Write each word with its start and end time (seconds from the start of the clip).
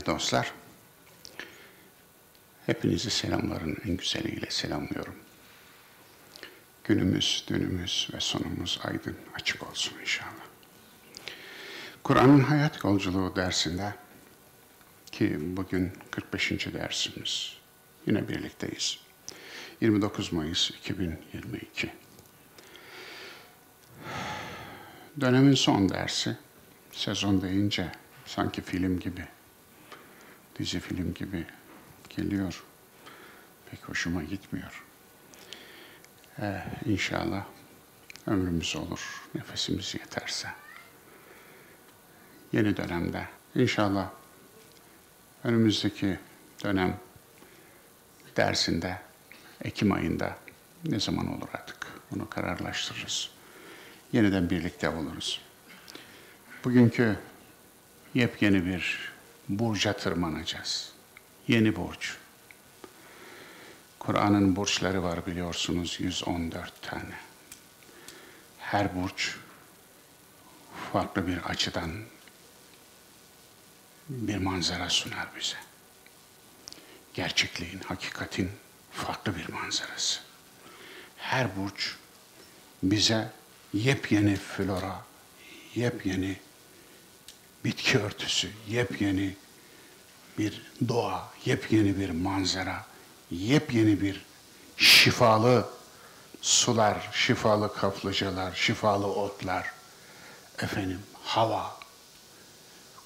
Değerli 0.00 0.06
dostlar, 0.06 0.52
hepinizi 2.66 3.10
selamların 3.10 3.76
en 3.84 3.96
güzeliyle 3.96 4.50
selamlıyorum. 4.50 5.14
Günümüz, 6.84 7.44
dünümüz 7.48 8.08
ve 8.14 8.20
sonumuz 8.20 8.80
aydın, 8.84 9.16
açık 9.34 9.70
olsun 9.70 9.94
inşallah. 10.00 10.46
Kur'an'ın 12.04 12.40
hayat 12.40 12.84
yolculuğu 12.84 13.36
dersinde 13.36 13.94
ki 15.12 15.36
bugün 15.56 15.92
45. 16.10 16.50
dersimiz. 16.50 17.56
Yine 18.06 18.28
birlikteyiz. 18.28 18.98
29 19.80 20.32
Mayıs 20.32 20.70
2022. 20.70 21.92
Dönemin 25.20 25.54
son 25.54 25.88
dersi. 25.88 26.36
Sezon 26.92 27.42
deyince 27.42 27.92
sanki 28.26 28.62
film 28.62 29.00
gibi, 29.00 29.24
dizi 30.60 30.80
film 30.80 31.14
gibi 31.14 31.46
geliyor. 32.08 32.64
Pek 33.70 33.88
hoşuma 33.88 34.22
gitmiyor. 34.22 34.84
Ee, 36.38 36.62
inşallah 36.84 37.44
ömrümüz 38.26 38.76
olur, 38.76 39.22
nefesimiz 39.34 39.94
yeterse. 39.94 40.48
Yeni 42.52 42.76
dönemde 42.76 43.28
inşallah 43.54 44.10
önümüzdeki 45.44 46.18
dönem 46.64 46.96
dersinde 48.36 48.98
Ekim 49.64 49.92
ayında 49.92 50.36
ne 50.84 51.00
zaman 51.00 51.36
olur 51.36 51.48
artık 51.54 51.86
bunu 52.10 52.30
kararlaştırırız. 52.30 53.30
Yeniden 54.12 54.50
birlikte 54.50 54.88
oluruz. 54.88 55.42
Bugünkü 56.64 57.18
yepyeni 58.14 58.66
bir 58.66 59.12
burca 59.58 59.92
tırmanacağız. 59.92 60.92
Yeni 61.48 61.76
burç. 61.76 62.16
Kur'an'ın 63.98 64.56
burçları 64.56 65.02
var 65.02 65.26
biliyorsunuz 65.26 65.96
114 66.00 66.82
tane. 66.82 67.14
Her 68.58 68.96
burç 68.96 69.36
farklı 70.92 71.26
bir 71.26 71.38
açıdan 71.38 71.90
bir 74.08 74.36
manzara 74.36 74.90
sunar 74.90 75.28
bize. 75.38 75.56
Gerçekliğin, 77.14 77.80
hakikatin 77.86 78.50
farklı 78.92 79.36
bir 79.36 79.48
manzarası. 79.48 80.20
Her 81.16 81.56
burç 81.56 81.96
bize 82.82 83.30
yepyeni 83.72 84.36
flora, 84.36 85.04
yepyeni 85.74 86.36
bitki 87.64 87.98
örtüsü, 87.98 88.50
yepyeni 88.68 89.36
bir 90.38 90.62
doğa, 90.88 91.28
yepyeni 91.44 91.98
bir 91.98 92.10
manzara, 92.10 92.86
yepyeni 93.30 94.00
bir 94.00 94.24
şifalı 94.76 95.68
sular, 96.42 97.10
şifalı 97.12 97.74
kaplıcalar, 97.74 98.54
şifalı 98.54 99.06
otlar, 99.06 99.72
efendim 100.58 101.00
hava, 101.24 101.76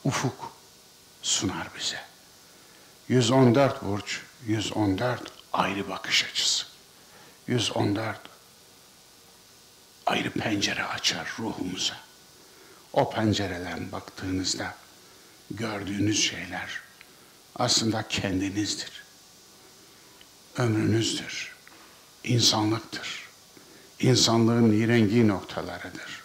ufuk 0.04 0.52
sunar 1.22 1.68
bize. 1.78 2.00
114 3.08 3.84
burç, 3.84 4.20
114 4.46 5.32
ayrı 5.52 5.88
bakış 5.88 6.24
açısı. 6.24 6.66
114 7.46 8.20
ayrı 10.06 10.30
pencere 10.30 10.84
açar 10.84 11.32
ruhumuza. 11.38 11.96
O 12.94 13.10
pencereden 13.10 13.92
baktığınızda 13.92 14.74
gördüğünüz 15.50 16.22
şeyler 16.22 16.80
aslında 17.56 18.08
kendinizdir. 18.08 19.04
Ömrünüzdür. 20.58 21.54
insanlıktır. 22.24 23.28
İnsanlığın 24.00 24.70
nirengi 24.70 25.28
noktalarıdır. 25.28 26.22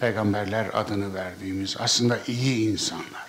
Peygamberler 0.00 0.70
adını 0.72 1.14
verdiğimiz 1.14 1.76
aslında 1.78 2.18
iyi 2.26 2.70
insanlar. 2.70 3.28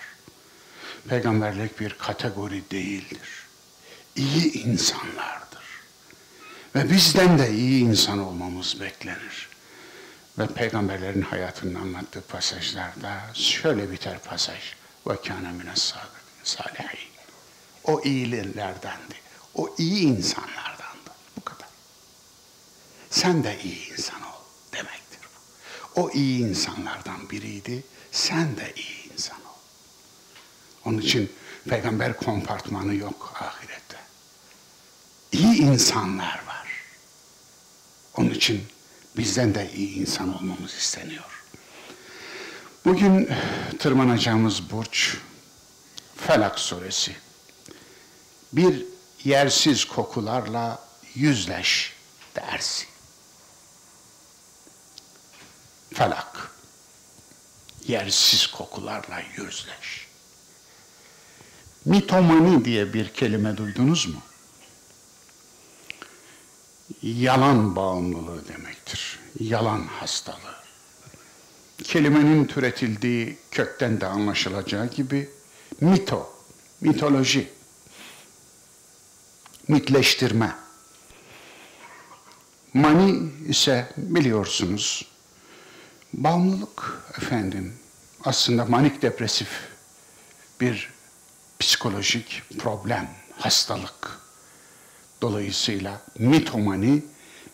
Peygamberlik 1.08 1.80
bir 1.80 1.90
kategori 1.98 2.70
değildir. 2.70 3.46
İyi 4.16 4.52
insanlardır. 4.52 5.64
Ve 6.74 6.90
bizden 6.90 7.38
de 7.38 7.52
iyi 7.52 7.84
insan 7.84 8.18
olmamız 8.18 8.80
beklenir. 8.80 9.49
Ve 10.40 10.46
peygamberlerin 10.46 11.22
hayatını 11.22 11.78
anlattığı 11.78 12.20
pasajlarda 12.20 13.20
şöyle 13.34 13.90
biter 13.90 14.22
pasaj. 14.22 14.58
Ve 15.06 15.16
kâne 15.16 15.52
mines 15.52 15.94
salihin. 16.44 17.10
O 17.84 18.00
iyilerdendi. 18.04 19.14
O 19.54 19.74
iyi 19.78 20.02
insanlardandı. 20.02 21.10
Bu 21.36 21.44
kadar. 21.44 21.68
Sen 23.10 23.44
de 23.44 23.58
iyi 23.62 23.92
insan 23.92 24.22
ol 24.22 24.42
demektir. 24.72 25.20
O 25.94 26.10
iyi 26.10 26.40
insanlardan 26.40 27.30
biriydi. 27.30 27.84
Sen 28.12 28.56
de 28.56 28.72
iyi 28.76 29.12
insan 29.12 29.40
ol. 29.40 29.60
Onun 30.84 30.98
için 30.98 31.32
peygamber 31.68 32.16
kompartmanı 32.16 32.94
yok 32.94 33.32
ahirette. 33.40 33.96
İyi 35.32 35.56
insanlar 35.56 36.42
var. 36.46 36.68
Onun 38.16 38.30
için 38.30 38.66
bizden 39.16 39.54
de 39.54 39.70
iyi 39.72 39.94
insan 39.94 40.38
olmamız 40.38 40.74
isteniyor. 40.74 41.44
Bugün 42.84 43.28
tırmanacağımız 43.78 44.70
burç 44.70 45.16
Felak 46.16 46.58
suresi. 46.58 47.16
Bir 48.52 48.84
yersiz 49.24 49.84
kokularla 49.84 50.78
yüzleş 51.14 51.94
dersi. 52.36 52.86
Felak. 55.94 56.50
Yersiz 57.86 58.46
kokularla 58.46 59.22
yüzleş. 59.36 60.06
Mitomani 61.84 62.64
diye 62.64 62.92
bir 62.94 63.08
kelime 63.08 63.56
duydunuz 63.56 64.06
mu? 64.06 64.22
Yalan 67.02 67.76
bağımlılığı 67.76 68.48
demektir. 68.48 69.18
Yalan 69.40 69.82
hastalığı. 69.86 70.60
Kelimenin 71.82 72.44
türetildiği 72.44 73.38
kökten 73.50 74.00
de 74.00 74.06
anlaşılacağı 74.06 74.86
gibi 74.86 75.30
mito, 75.80 76.32
mitoloji, 76.80 77.50
mitleştirme. 79.68 80.56
Mani 82.74 83.32
ise 83.48 83.92
biliyorsunuz 83.96 85.06
bağımlılık 86.12 87.02
efendim 87.18 87.78
aslında 88.24 88.64
manik 88.64 89.02
depresif 89.02 89.48
bir 90.60 90.90
psikolojik 91.58 92.42
problem, 92.58 93.10
hastalık. 93.38 94.20
Dolayısıyla 95.22 96.00
mitomani 96.18 97.02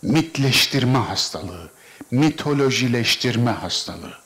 mitleştirme 0.03 0.99
hastalığı, 0.99 1.71
mitolojileştirme 2.11 3.51
hastalığı. 3.51 4.19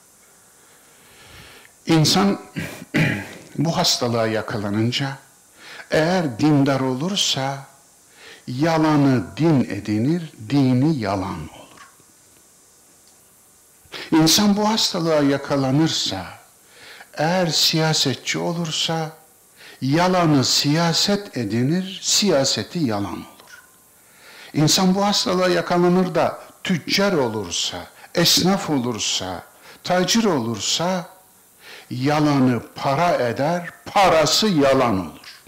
İnsan 1.86 2.40
bu 3.58 3.76
hastalığa 3.76 4.26
yakalanınca 4.26 5.18
eğer 5.90 6.38
dindar 6.38 6.80
olursa 6.80 7.66
yalanı 8.46 9.24
din 9.36 9.60
edinir, 9.60 10.32
dini 10.50 10.98
yalan 10.98 11.48
olur. 11.48 11.88
İnsan 14.12 14.56
bu 14.56 14.68
hastalığa 14.68 15.22
yakalanırsa 15.22 16.26
eğer 17.14 17.46
siyasetçi 17.46 18.38
olursa 18.38 19.19
yalanı 19.82 20.44
siyaset 20.44 21.36
edinir, 21.36 22.00
siyaseti 22.02 22.78
yalan 22.78 23.14
olur. 23.14 23.62
İnsan 24.52 24.94
bu 24.94 25.04
hastalığa 25.04 25.48
yakalanır 25.48 26.14
da 26.14 26.38
tüccar 26.64 27.12
olursa, 27.12 27.86
esnaf 28.14 28.70
olursa, 28.70 29.42
tacir 29.84 30.24
olursa 30.24 31.08
yalanı 31.90 32.62
para 32.74 33.28
eder, 33.28 33.70
parası 33.86 34.48
yalan 34.48 35.00
olur. 35.00 35.40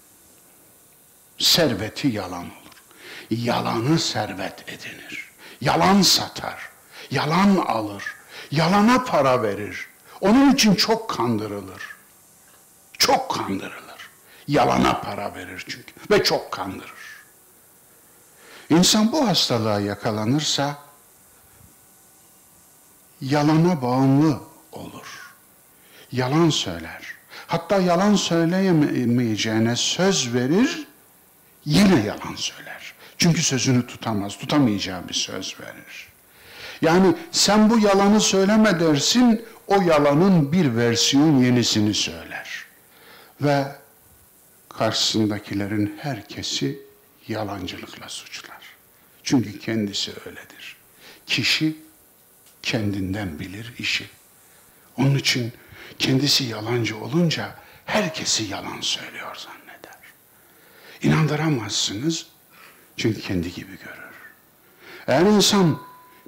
Serveti 1.38 2.08
yalan 2.08 2.44
olur. 2.44 2.82
Yalanı 3.30 3.98
servet 3.98 4.68
edinir. 4.68 5.30
Yalan 5.60 6.02
satar, 6.02 6.68
yalan 7.10 7.56
alır, 7.56 8.04
yalana 8.50 9.04
para 9.04 9.42
verir. 9.42 9.88
Onun 10.20 10.52
için 10.52 10.74
çok 10.74 11.10
kandırılır. 11.10 11.82
Çok 12.98 13.30
kandırılır. 13.30 13.81
Yalana 14.48 15.00
para 15.00 15.34
verir 15.34 15.64
çünkü 15.68 15.92
ve 16.10 16.24
çok 16.24 16.52
kandırır. 16.52 17.02
İnsan 18.70 19.12
bu 19.12 19.28
hastalığa 19.28 19.80
yakalanırsa 19.80 20.78
yalana 23.20 23.82
bağımlı 23.82 24.40
olur. 24.72 25.34
Yalan 26.12 26.50
söyler. 26.50 27.02
Hatta 27.46 27.78
yalan 27.78 28.14
söyleyemeyeceğine 28.14 29.76
söz 29.76 30.34
verir, 30.34 30.86
yine 31.64 32.00
yalan 32.06 32.34
söyler. 32.36 32.94
Çünkü 33.18 33.42
sözünü 33.42 33.86
tutamaz, 33.86 34.38
tutamayacağı 34.38 35.08
bir 35.08 35.14
söz 35.14 35.60
verir. 35.60 36.08
Yani 36.82 37.14
sen 37.32 37.70
bu 37.70 37.78
yalanı 37.78 38.20
söyleme 38.20 38.80
dersin, 38.80 39.44
o 39.66 39.80
yalanın 39.80 40.52
bir 40.52 40.76
versiyon 40.76 41.40
yenisini 41.42 41.94
söyler. 41.94 42.64
Ve 43.40 43.64
karşısındakilerin 44.78 45.98
herkesi 46.00 46.80
yalancılıkla 47.28 48.08
suçlar. 48.08 48.62
Çünkü 49.22 49.58
kendisi 49.58 50.12
öyledir. 50.26 50.76
Kişi 51.26 51.76
kendinden 52.62 53.38
bilir 53.38 53.74
işi. 53.78 54.10
Onun 54.96 55.14
için 55.14 55.52
kendisi 55.98 56.44
yalancı 56.44 56.96
olunca 56.96 57.54
herkesi 57.84 58.44
yalan 58.44 58.80
söylüyor 58.80 59.36
zanneder. 59.36 59.98
İnandıramazsınız 61.02 62.26
çünkü 62.96 63.20
kendi 63.20 63.54
gibi 63.54 63.78
görür. 63.78 64.12
Eğer 65.06 65.20
insan 65.20 65.82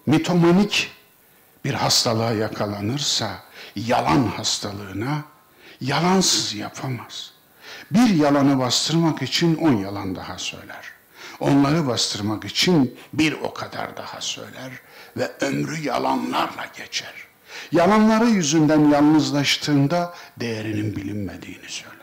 mitomanik 0.06 0.92
bir 1.64 1.74
hastalığa 1.74 2.32
yakalanırsa 2.32 3.42
yalan 3.76 4.26
hastalığına 4.26 5.24
yalansız 5.80 6.54
yapamaz. 6.54 7.33
Bir 7.94 8.14
yalanı 8.14 8.58
bastırmak 8.58 9.22
için 9.22 9.56
on 9.56 9.76
yalan 9.76 10.16
daha 10.16 10.38
söyler. 10.38 10.92
Onları 11.40 11.86
bastırmak 11.86 12.44
için 12.44 12.98
bir 13.12 13.32
o 13.32 13.54
kadar 13.54 13.96
daha 13.96 14.20
söyler 14.20 14.72
ve 15.16 15.32
ömrü 15.40 15.78
yalanlarla 15.78 16.66
geçer. 16.76 17.14
Yalanları 17.72 18.26
yüzünden 18.26 18.90
yalnızlaştığında 18.90 20.14
değerinin 20.40 20.96
bilinmediğini 20.96 21.68
söyler. 21.68 21.94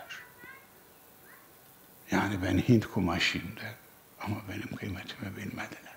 Yani 2.12 2.36
ben 2.44 2.58
Hint 2.58 2.86
kumaşıyım 2.86 3.56
der 3.56 3.76
ama 4.22 4.36
benim 4.50 4.76
kıymetimi 4.76 5.38
bilmediler. 5.38 5.96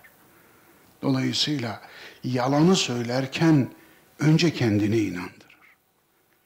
Dolayısıyla 1.01 1.81
yalanı 2.23 2.75
söylerken 2.75 3.69
önce 4.19 4.53
kendini 4.53 4.97
inandırır. 4.97 5.75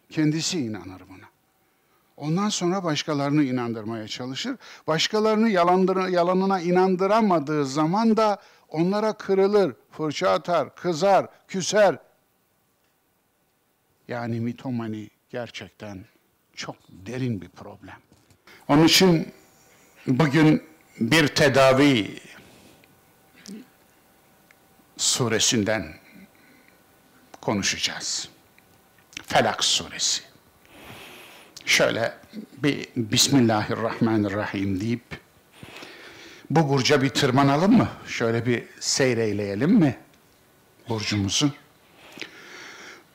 Kendisi 0.10 0.60
inanır. 0.60 1.09
Ondan 2.20 2.50
sonra 2.50 2.84
başkalarını 2.84 3.44
inandırmaya 3.44 4.08
çalışır. 4.08 4.56
Başkalarını 4.88 5.50
yalandır, 5.50 6.08
yalanına 6.08 6.62
inandıramadığı 6.62 7.66
zaman 7.66 8.18
da 8.18 8.42
onlara 8.70 9.14
kırılır, 9.14 9.76
fırça 9.92 10.30
atar, 10.30 10.76
kızar, 10.76 11.28
küser. 11.48 11.98
Yani 14.08 14.40
mitomani 14.40 15.10
gerçekten 15.30 16.06
çok 16.56 16.76
derin 16.90 17.42
bir 17.42 17.50
problem. 17.50 17.98
Onun 18.68 18.86
için 18.86 19.34
bugün 20.08 20.64
bir 21.00 21.28
tedavi 21.28 22.20
suresinden 24.98 25.94
konuşacağız. 27.42 28.30
Felak 29.26 29.64
suresi. 29.64 30.29
Şöyle 31.70 32.14
bir 32.64 32.88
Bismillahirrahmanirrahim 32.96 34.82
deyip 34.82 35.04
bu 36.50 36.70
burca 36.70 37.02
bir 37.02 37.10
tırmanalım 37.10 37.78
mı? 37.78 37.88
Şöyle 38.08 38.46
bir 38.46 38.64
seyreyleyelim 38.80 39.72
mi 39.72 39.98
burcumuzu? 40.90 41.52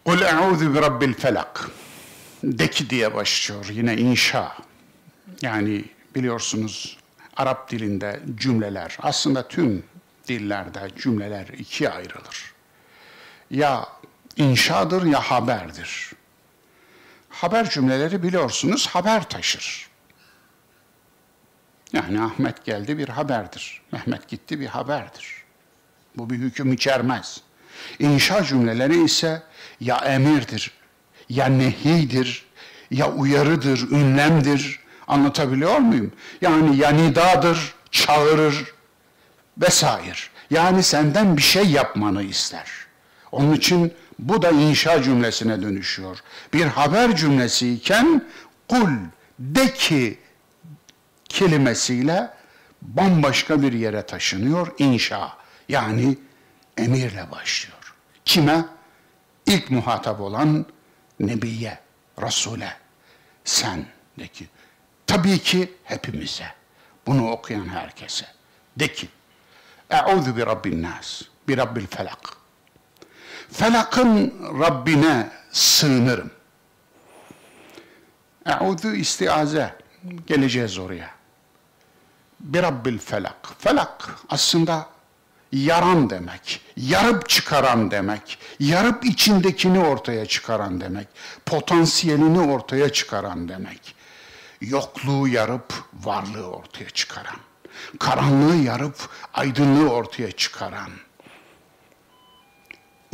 Kul 0.05 0.21
e'udhu 0.21 0.75
bi 0.75 0.81
rabbil 0.81 1.15
felak. 1.15 1.71
De 2.43 2.71
ki 2.71 2.91
diye 2.91 3.15
başlıyor 3.15 3.67
yine 3.73 3.97
inşa. 3.97 4.57
Yani 5.43 5.85
biliyorsunuz 6.15 6.99
Arap 7.37 7.71
dilinde 7.71 8.21
cümleler 8.37 8.97
aslında 9.03 9.49
tüm 9.49 9.85
dillerde 10.29 10.91
cümleler 11.03 11.47
ikiye 11.47 11.91
ayrılır. 11.91 12.55
Ya 13.50 13.89
inşadır 14.37 15.05
ya 15.05 15.21
haberdir. 15.21 16.13
Haber 17.35 17.71
cümleleri 17.71 18.23
biliyorsunuz 18.23 18.87
haber 18.87 19.29
taşır. 19.29 19.89
Yani 21.93 22.21
Ahmet 22.21 22.65
geldi 22.65 22.99
bir 22.99 23.09
haberdir. 23.09 23.83
Mehmet 23.93 24.29
gitti 24.29 24.61
bir 24.61 24.67
haberdir. 24.67 25.43
Bu 26.17 26.31
bir 26.31 26.37
hüküm 26.37 26.73
içermez. 26.73 27.41
İnşa 27.99 28.45
cümleleri 28.45 29.05
ise 29.05 29.43
ya 29.81 29.97
emirdir, 29.97 30.71
ya 31.29 31.47
nehidir, 31.47 32.47
ya 32.91 33.13
uyarıdır, 33.13 33.91
ünlemdir. 33.91 34.81
Anlatabiliyor 35.07 35.79
muyum? 35.79 36.13
Yani 36.41 36.77
ya 36.77 36.91
nidadır, 36.91 37.75
çağırır 37.91 38.75
vesaire. 39.59 40.19
Yani 40.51 40.83
senden 40.83 41.37
bir 41.37 41.43
şey 41.43 41.67
yapmanı 41.67 42.23
ister. 42.23 42.71
Onun 43.33 43.53
için 43.53 43.95
bu 44.19 44.43
da 44.43 44.50
inşa 44.50 45.02
cümlesine 45.02 45.62
dönüşüyor. 45.62 46.19
Bir 46.52 46.66
haber 46.66 47.16
cümlesi 47.16 47.75
iken 47.75 48.25
kul 48.69 48.90
de 49.38 49.75
ki 49.75 50.19
kelimesiyle 51.25 52.31
bambaşka 52.82 53.62
bir 53.62 53.72
yere 53.72 54.06
taşınıyor 54.06 54.75
inşa. 54.78 55.32
Yani 55.69 56.19
emirle 56.76 57.31
başlıyor. 57.31 57.94
Kime? 58.25 58.64
İlk 59.46 59.70
muhatap 59.70 60.20
olan 60.20 60.66
Nebiye, 61.20 61.78
Resul'e. 62.22 62.72
Sen 63.44 63.87
de 64.19 64.28
ki. 64.28 64.49
Tabii 65.06 65.38
ki 65.38 65.72
hepimize. 65.84 66.46
Bunu 67.06 67.31
okuyan 67.31 67.69
herkese. 67.69 68.26
De 68.76 68.93
ki. 68.93 69.08
Eûzu 69.90 70.37
bi 70.37 70.46
rabbin 70.46 70.82
nas. 70.82 71.22
Bi 71.49 71.56
rabbil 71.56 71.87
felak. 71.87 72.44
Felakın 73.56 74.35
Rabbine 74.61 75.31
sığınırım. 75.53 76.31
Eûzu 78.47 78.95
istiaze. 78.95 79.75
Geleceğiz 80.26 80.78
oraya. 80.78 81.11
Bir 82.40 82.62
Rabbil 82.62 82.99
felak. 82.99 83.37
Felak 83.59 84.11
aslında 84.28 84.87
yaran 85.52 86.11
demek, 86.11 86.61
yarıp 86.76 87.28
çıkaran 87.28 87.90
demek, 87.90 88.38
yarıp 88.61 89.05
içindekini 89.05 89.81
ortaya 89.81 90.26
çıkaran 90.26 90.81
demek, 90.81 91.09
potansiyelini 91.47 92.40
ortaya 92.40 92.93
çıkaran 92.93 93.49
demek. 93.49 93.95
Yokluğu 94.61 95.28
yarıp 95.28 95.75
varlığı 95.95 96.47
ortaya 96.47 96.90
çıkaran, 96.90 97.37
karanlığı 97.99 98.57
yarıp 98.57 99.09
aydınlığı 99.35 99.90
ortaya 99.90 100.33
çıkaran, 100.33 100.90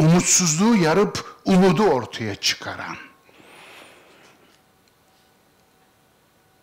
umutsuzluğu 0.00 0.76
yarıp 0.76 1.40
umudu 1.44 1.82
ortaya 1.82 2.34
çıkaran, 2.34 2.96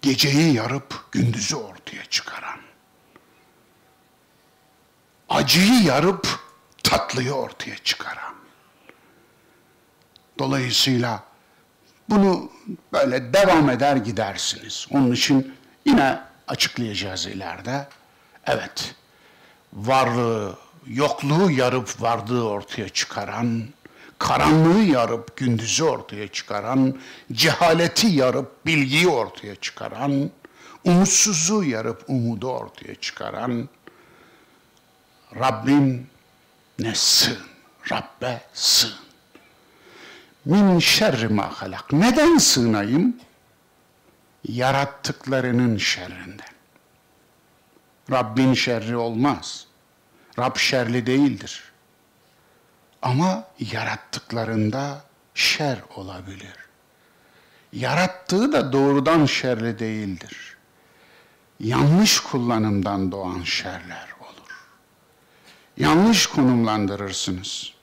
geceyi 0.01 0.53
yarıp 0.53 1.11
gündüzü 1.11 1.55
ortaya 1.55 2.05
çıkaran, 2.05 2.59
acıyı 5.29 5.83
yarıp 5.83 6.39
tatlıyı 6.83 7.33
ortaya 7.33 7.77
çıkaran. 7.77 8.33
Dolayısıyla 10.39 11.23
bunu 12.09 12.51
böyle 12.93 13.33
devam 13.33 13.69
eder 13.69 13.95
gidersiniz. 13.95 14.87
Onun 14.91 15.11
için 15.11 15.55
yine 15.85 16.21
açıklayacağız 16.47 17.25
ileride. 17.25 17.87
Evet, 18.45 18.95
varlığı, 19.73 20.57
yokluğu 20.89 21.51
yarıp 21.51 22.01
varlığı 22.01 22.49
ortaya 22.49 22.89
çıkaran, 22.89 23.63
karanlığı 24.19 24.83
yarıp 24.83 25.37
gündüzü 25.37 25.83
ortaya 25.83 26.27
çıkaran, 26.27 26.99
cehaleti 27.31 28.07
yarıp 28.07 28.65
bilgiyi 28.65 29.07
ortaya 29.07 29.55
çıkaran, 29.55 30.31
umutsuzluğu 30.83 31.63
yarıp 31.63 32.03
umudu 32.07 32.49
ortaya 32.49 32.95
çıkaran, 32.95 33.69
Rabbim 35.35 36.07
ne 36.79 36.95
sığın, 36.95 37.37
Rabbe 37.91 38.41
sığın. 38.53 39.07
Min 40.45 40.79
şerri 40.79 41.27
ma 41.27 41.61
halak. 41.61 41.93
Neden 41.93 42.37
sığınayım? 42.37 43.17
Yarattıklarının 44.43 45.77
şerrinden. 45.77 46.47
Rabbin 48.11 48.53
şerri 48.53 48.97
olmaz. 48.97 49.67
Rab 50.39 50.57
şerli 50.57 51.05
değildir. 51.05 51.63
Ama 53.01 53.47
yarattıklarında 53.59 55.01
şer 55.35 55.77
olabilir. 55.95 56.55
Yarattığı 57.73 58.51
da 58.51 58.73
doğrudan 58.73 59.25
şerli 59.25 59.79
değildir. 59.79 60.57
Yanlış 61.59 62.19
kullanımdan 62.19 63.11
doğan 63.11 63.43
şerler 63.43 64.07
olur. 64.19 64.67
Yanlış 65.77 66.27
konumlandırırsınız. 66.27 67.73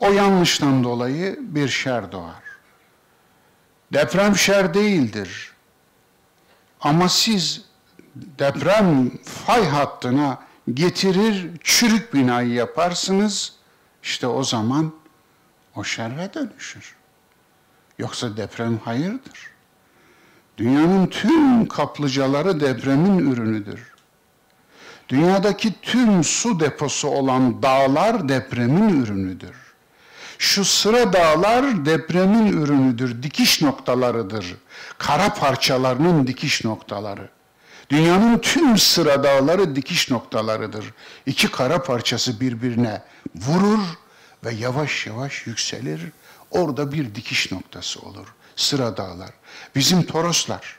O 0.00 0.12
yanlıştan 0.12 0.84
dolayı 0.84 1.38
bir 1.40 1.68
şer 1.68 2.12
doğar. 2.12 2.42
Deprem 3.92 4.36
şer 4.36 4.74
değildir. 4.74 5.52
Ama 6.80 7.08
siz 7.08 7.64
deprem 8.14 9.18
fay 9.24 9.68
hattına 9.68 10.49
getirir 10.74 11.50
çürük 11.64 12.14
binayı 12.14 12.52
yaparsınız. 12.52 13.52
İşte 14.02 14.26
o 14.26 14.44
zaman 14.44 14.92
o 15.76 15.84
şerre 15.84 16.34
dönüşür. 16.34 16.96
Yoksa 17.98 18.36
deprem 18.36 18.78
hayırdır. 18.78 19.50
Dünyanın 20.56 21.06
tüm 21.06 21.68
kaplıcaları 21.68 22.60
depremin 22.60 23.18
ürünüdür. 23.18 23.90
Dünyadaki 25.08 25.72
tüm 25.82 26.24
su 26.24 26.60
deposu 26.60 27.08
olan 27.08 27.62
dağlar 27.62 28.28
depremin 28.28 29.02
ürünüdür. 29.02 29.56
Şu 30.38 30.64
sıra 30.64 31.12
dağlar 31.12 31.84
depremin 31.84 32.46
ürünüdür, 32.46 33.22
dikiş 33.22 33.62
noktalarıdır. 33.62 34.56
Kara 34.98 35.34
parçalarının 35.34 36.26
dikiş 36.26 36.64
noktaları. 36.64 37.28
Dünyanın 37.90 38.38
tüm 38.38 38.78
sıra 38.78 39.24
dağları 39.24 39.76
dikiş 39.76 40.10
noktalarıdır. 40.10 40.84
İki 41.26 41.50
kara 41.50 41.82
parçası 41.82 42.40
birbirine 42.40 43.02
vurur 43.34 43.80
ve 44.44 44.54
yavaş 44.54 45.06
yavaş 45.06 45.46
yükselir. 45.46 46.00
Orada 46.50 46.92
bir 46.92 47.14
dikiş 47.14 47.52
noktası 47.52 48.00
olur. 48.00 48.34
Sıra 48.56 48.96
dağlar. 48.96 49.30
Bizim 49.74 50.02
Toroslar 50.02 50.78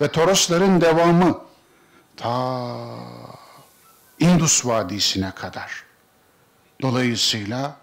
ve 0.00 0.08
Torosların 0.08 0.80
devamı 0.80 1.40
ta 2.16 2.76
Indus 4.18 4.66
Vadisi'ne 4.66 5.30
kadar. 5.30 5.84
Dolayısıyla 6.82 7.76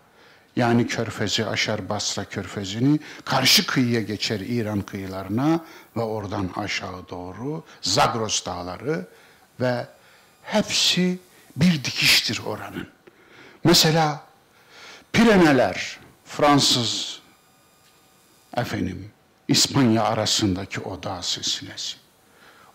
yani 0.56 0.88
Körfez'i 0.88 1.46
aşar 1.46 1.90
Basra 1.90 2.26
Körfezi'ni 2.26 3.00
karşı 3.26 3.68
kıyıya 3.68 4.02
geçer 4.02 4.40
İran 4.40 4.82
kıyılarına 4.82 5.60
ve 5.98 6.02
oradan 6.02 6.50
aşağı 6.56 7.10
doğru 7.10 7.64
Zagros 7.82 8.46
dağları 8.46 9.08
ve 9.60 9.88
hepsi 10.44 11.20
bir 11.56 11.84
dikiştir 11.84 12.42
oranın. 12.46 12.88
Mesela 13.64 14.24
Pireneler, 15.14 16.00
Fransız, 16.26 17.22
efendim, 18.58 19.12
İspanya 19.48 20.04
arasındaki 20.04 20.82
o 20.82 21.04
dağ 21.04 21.22
silsilesi. 21.22 21.98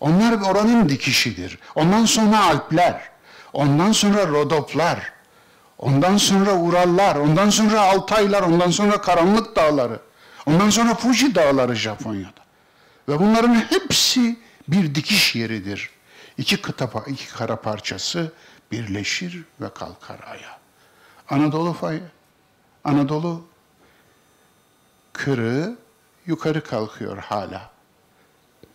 Onlar 0.01 0.33
oranın 0.33 0.89
dikişidir. 0.89 1.59
Ondan 1.75 2.05
sonra 2.05 2.45
Alpler, 2.45 3.11
ondan 3.53 3.93
sonra 3.93 4.27
Rodoplar, 4.27 5.13
ondan 5.79 6.17
sonra 6.17 6.57
Urallar, 6.57 7.17
ondan 7.17 7.51
sonra 7.51 7.81
Altaylar, 7.81 8.43
ondan 8.43 8.71
sonra 8.71 9.01
Karanlık 9.01 9.57
Dağları, 9.57 10.01
ondan 10.47 10.71
sonra 10.71 10.95
Fuji 10.95 11.35
Dağları 11.35 11.75
Japonya'da. 11.75 12.47
Ve 13.09 13.19
bunların 13.19 13.55
hepsi 13.55 14.39
bir 14.69 14.95
dikiş 14.95 15.35
yeridir. 15.35 15.91
İki, 16.39 16.63
kıta, 16.63 16.91
iki 17.07 17.29
kara 17.29 17.57
parçası 17.57 18.33
birleşir 18.73 19.45
ve 19.61 19.75
kalkar 19.75 20.21
aya. 20.27 20.59
Anadolu 21.29 21.73
fayı, 21.73 22.03
Anadolu 22.85 23.45
kırığı 25.13 25.79
yukarı 26.27 26.65
kalkıyor 26.65 27.19
hala. 27.19 27.71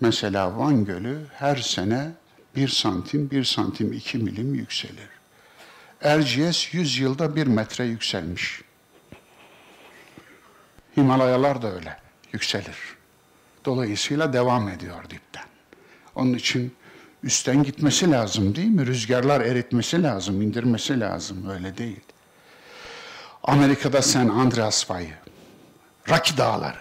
Mesela 0.02 0.58
Van 0.58 0.86
Gölü 0.86 1.26
her 1.34 1.56
sene 1.56 2.12
bir 2.56 2.68
santim, 2.68 3.32
bir 3.32 3.44
santim 3.44 3.94
iki 3.94 4.18
milim 4.18 4.56
yükselir. 4.56 5.11
Erciyes 6.02 6.74
yüz 6.74 7.00
yılda 7.00 7.36
bir 7.36 7.48
metre 7.48 7.86
yükselmiş. 7.86 8.62
Himalayalar 10.98 11.62
da 11.62 11.74
öyle 11.74 11.98
yükselir. 12.34 12.78
Dolayısıyla 13.66 14.34
devam 14.34 14.70
ediyor 14.70 15.10
dipten. 15.10 15.46
Onun 16.16 16.34
için 16.34 16.76
üstten 17.24 17.64
gitmesi 17.64 18.12
lazım 18.12 18.56
değil 18.56 18.68
mi? 18.68 18.86
Rüzgarlar 18.86 19.42
eritmesi 19.42 20.04
lazım, 20.04 20.42
indirmesi 20.42 21.00
lazım. 21.00 21.50
Öyle 21.50 21.78
değil. 21.78 22.02
Amerika'da 23.44 24.02
San 24.02 24.28
Andreas 24.28 24.86
Fayı, 24.86 25.14
Rocky 26.10 26.38
Dağları. 26.38 26.80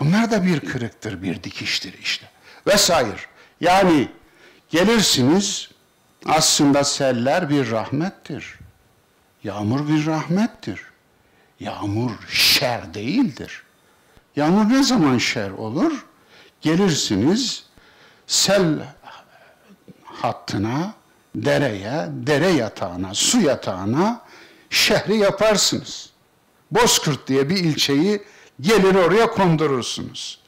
Bunlar 0.00 0.30
da 0.30 0.44
bir 0.44 0.60
kırıktır, 0.60 1.22
bir 1.22 1.42
dikiştir 1.42 1.98
işte. 2.02 2.26
Vesaire. 2.66 3.16
Yani 3.60 4.08
gelirsiniz 4.68 5.73
aslında 6.26 6.84
seller 6.84 7.50
bir 7.50 7.70
rahmettir. 7.70 8.58
Yağmur 9.44 9.88
bir 9.88 10.06
rahmettir. 10.06 10.80
Yağmur 11.60 12.10
şer 12.28 12.94
değildir. 12.94 13.62
Yağmur 14.36 14.68
ne 14.68 14.82
zaman 14.82 15.18
şer 15.18 15.50
olur? 15.50 16.06
Gelirsiniz 16.60 17.64
sel 18.26 18.78
hattına, 20.04 20.94
dereye, 21.34 22.08
dere 22.08 22.48
yatağına, 22.48 23.14
su 23.14 23.40
yatağına 23.40 24.20
şehri 24.70 25.16
yaparsınız. 25.16 26.10
Bozkurt 26.70 27.28
diye 27.28 27.48
bir 27.48 27.56
ilçeyi 27.56 28.22
gelir 28.60 28.94
oraya 28.94 29.30
kondurursunuz. 29.30 30.38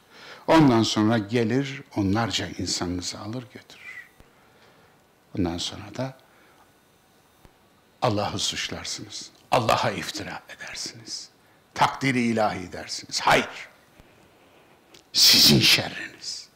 Ondan 0.47 0.83
sonra 0.83 1.19
gelir 1.19 1.83
onlarca 1.97 2.49
insanınızı 2.59 3.19
alır 3.19 3.45
götürür. 3.55 3.76
Ondan 5.39 5.59
sonra 5.59 5.95
da 5.97 6.15
Allah'ı 8.03 8.39
suçlarsınız. 8.39 9.31
Allah'a 9.51 9.91
iftira 9.91 10.41
edersiniz. 10.57 11.29
Takdiri 11.75 12.23
ilahi 12.23 12.73
dersiniz. 12.73 13.21
Hayır. 13.21 13.69
Sizin 15.13 15.61
şerriniz. 15.61 16.49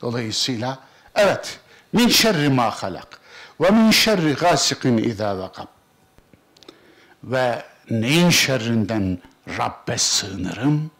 Dolayısıyla 0.00 0.78
evet 1.14 1.60
min 1.92 2.08
şerri 2.08 2.48
ma 2.48 2.70
halak 2.70 3.20
ve 3.60 3.70
min 3.70 3.90
şerri 3.90 4.32
gasikin 4.32 4.98
izâ 4.98 5.38
vakab 5.38 5.66
ve 7.24 7.64
neyin 7.90 8.30
şerrinden 8.30 9.18
Rabbe 9.58 9.98
sığınırım? 9.98 10.90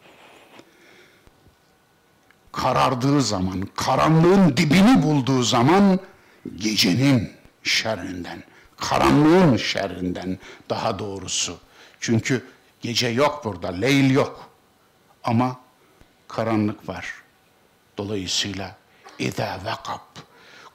Karardığı 2.52 3.22
zaman, 3.22 3.68
karanlığın 3.76 4.56
dibini 4.56 5.02
bulduğu 5.02 5.42
zaman 5.42 6.00
gecenin 6.56 7.32
şerrinden, 7.62 8.42
karanlığın 8.76 9.56
şerrinden 9.56 10.38
daha 10.70 10.98
doğrusu. 10.98 11.58
Çünkü 12.00 12.44
gece 12.80 13.08
yok 13.08 13.44
burada, 13.44 13.68
leyl 13.68 14.10
yok. 14.10 14.50
Ama 15.24 15.60
karanlık 16.28 16.88
var. 16.88 17.14
Dolayısıyla 17.98 18.76
İza 19.18 19.60
vakab, 19.64 20.22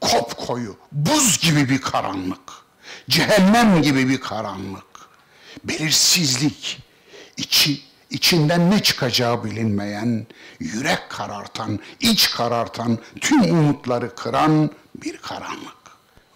kop 0.01 0.37
koyu, 0.37 0.77
buz 0.91 1.39
gibi 1.39 1.69
bir 1.69 1.81
karanlık, 1.81 2.51
cehennem 3.09 3.81
gibi 3.81 4.09
bir 4.09 4.19
karanlık 4.19 4.89
belirsizlik, 5.63 6.79
içi, 7.37 7.81
içinden 8.09 8.71
ne 8.71 8.83
çıkacağı 8.83 9.43
bilinmeyen, 9.43 10.27
yürek 10.59 11.09
karartan, 11.09 11.79
iç 11.99 12.31
karartan, 12.31 12.97
tüm 13.21 13.41
umutları 13.41 14.15
kıran 14.15 14.71
bir 15.01 15.17
karanlık. 15.17 15.77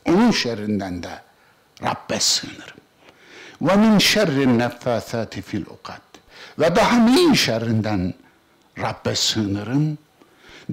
Onun 0.06 0.32
şerrinden 0.32 1.04
de 1.04 1.22
Rabbe 1.84 2.20
sığınırım. 2.20 2.78
Ve 3.62 3.76
min 3.76 3.98
şerrin 3.98 4.60
neffâthâti 4.60 5.42
fil 5.42 5.66
ukad. 5.66 6.02
Ve 6.60 6.76
daha 6.76 6.98
neyin 6.98 7.34
şerrinden 7.34 8.14
Rabbe 8.80 9.16
sığınırım? 9.16 9.98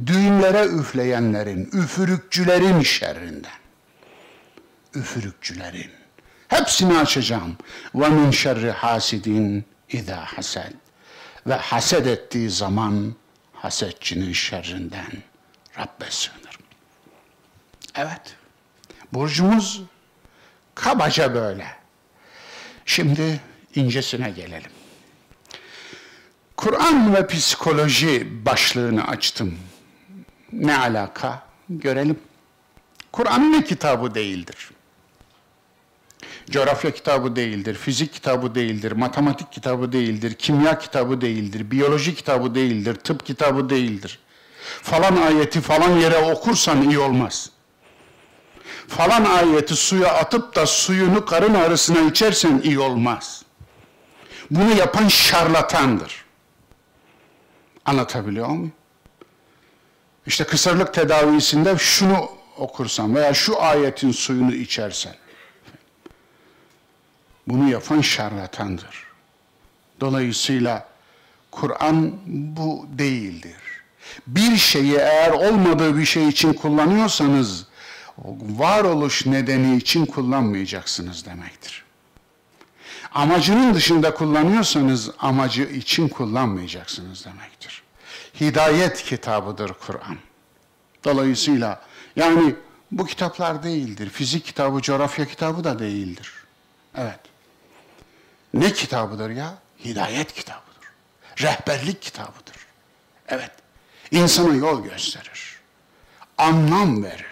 Düğünlere 0.07 0.65
üfleyenlerin, 0.67 1.71
üfürükçülerin 1.73 2.83
şerrinden. 2.83 3.61
Üfürükçülerin. 4.95 5.91
Hepsini 6.49 6.99
açacağım. 6.99 7.57
Ve 7.95 8.09
min 8.09 8.31
şerri 8.31 8.71
hasidin 8.71 9.65
izâ 9.89 10.25
hased. 10.25 10.73
Ve 11.47 11.55
haset 11.55 12.07
ettiği 12.07 12.51
zaman 12.51 13.15
hasetçinin 13.53 14.33
şerrinden 14.33 15.13
Rabbe 15.79 16.11
sığınırım. 16.11 16.50
Evet. 17.95 18.37
Burcumuz 19.13 19.83
kabaca 20.75 21.35
böyle. 21.35 21.67
Şimdi 22.85 23.41
incesine 23.75 24.31
gelelim. 24.31 24.71
Kur'an 26.57 27.15
ve 27.15 27.27
psikoloji 27.27 28.45
başlığını 28.47 29.09
açtım. 29.09 29.59
Ne 30.53 30.79
alaka? 30.79 31.43
Görelim. 31.69 32.19
Kur'an 33.13 33.53
ne 33.53 33.65
kitabı 33.65 34.15
değildir? 34.15 34.71
coğrafya 36.51 36.91
kitabı 36.91 37.37
değildir, 37.37 37.75
fizik 37.75 38.13
kitabı 38.13 38.55
değildir, 38.55 38.93
matematik 38.93 39.53
kitabı 39.53 39.93
değildir, 39.93 40.35
kimya 40.35 40.79
kitabı 40.79 41.21
değildir, 41.21 41.71
biyoloji 41.71 42.15
kitabı 42.15 42.55
değildir, 42.55 42.95
tıp 42.95 43.27
kitabı 43.27 43.71
değildir. 43.71 44.19
Falan 44.83 45.17
ayeti 45.17 45.61
falan 45.61 45.97
yere 45.97 46.19
okursan 46.19 46.83
iyi 46.83 46.99
olmaz. 46.99 47.51
Falan 48.91 49.25
ayeti 49.25 49.77
suya 49.77 50.15
atıp 50.15 50.57
da 50.57 50.67
suyunu 50.67 51.25
karın 51.25 51.55
ağrısına 51.55 52.01
içersen 52.01 52.61
iyi 52.65 52.79
olmaz. 52.79 53.43
Bunu 54.51 54.77
yapan 54.77 55.09
şarlatandır. 55.09 56.25
Anlatabiliyor 57.85 58.49
muyum? 58.49 58.73
işte 60.27 60.45
kısırlık 60.45 60.95
tedavisinde 60.95 61.79
şunu 61.79 62.31
okursan 62.57 63.15
veya 63.15 63.35
şu 63.35 63.63
ayetin 63.63 64.13
suyunu 64.13 64.55
içersen 64.55 65.15
bunu 67.47 67.71
yapan 67.71 68.01
şarlatandır. 68.01 69.07
Dolayısıyla 70.01 70.89
Kur'an 71.51 72.13
bu 72.27 72.87
değildir. 72.93 73.57
Bir 74.27 74.57
şeyi 74.57 74.97
eğer 74.97 75.31
olmadığı 75.31 75.99
bir 75.99 76.05
şey 76.05 76.29
için 76.29 76.53
kullanıyorsanız 76.53 77.67
varoluş 78.59 79.27
nedeni 79.27 79.77
için 79.77 80.07
kullanmayacaksınız 80.07 81.27
demektir. 81.27 81.85
Amacının 83.15 83.75
dışında 83.75 84.15
kullanıyorsanız 84.15 85.11
amacı 85.19 85.63
için 85.63 86.09
kullanmayacaksınız 86.09 87.25
demektir. 87.25 87.83
Hidayet 88.41 89.03
kitabıdır 89.03 89.73
Kur'an. 89.87 90.19
Dolayısıyla 91.05 91.83
yani 92.17 92.55
bu 92.93 93.07
kitaplar 93.07 93.63
değildir. 93.63 94.11
Fizik 94.11 94.45
kitabı, 94.45 94.83
coğrafya 94.83 95.27
kitabı 95.27 95.65
da 95.65 95.79
değildir. 95.79 96.33
Evet. 96.97 97.21
Ne 98.55 98.73
kitabıdır 98.73 99.31
ya? 99.31 99.55
Hidayet 99.85 100.33
kitabıdır. 100.33 100.71
Rehberlik 101.43 102.03
kitabıdır. 102.03 102.57
Evet. 103.29 103.51
İnsana 104.11 104.55
yol 104.55 104.85
gösterir. 104.85 105.61
Anlam 106.39 107.05
verir. 107.05 107.30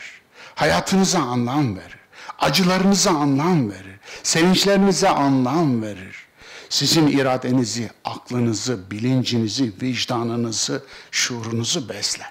Hayatınıza 0.59 1.19
anlam 1.19 1.77
verir. 1.77 1.99
Acılarınıza 2.39 3.11
anlam 3.11 3.71
verir. 3.71 3.99
Sevinçlerinize 4.23 5.09
anlam 5.09 5.83
verir. 5.83 6.27
Sizin 6.69 7.07
iradenizi, 7.07 7.91
aklınızı, 8.05 8.91
bilincinizi, 8.91 9.73
vicdanınızı, 9.83 10.85
şuurunuzu 11.11 11.89
besler. 11.89 12.31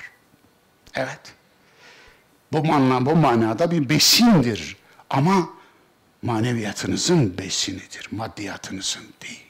Evet. 0.93 1.19
Bu, 2.51 2.65
manada, 2.65 3.05
bu 3.05 3.15
manada 3.15 3.71
bir 3.71 3.89
besindir. 3.89 4.77
Ama 5.09 5.49
maneviyatınızın 6.21 7.37
besinidir, 7.37 8.07
maddiyatınızın 8.11 9.03
değil. 9.21 9.45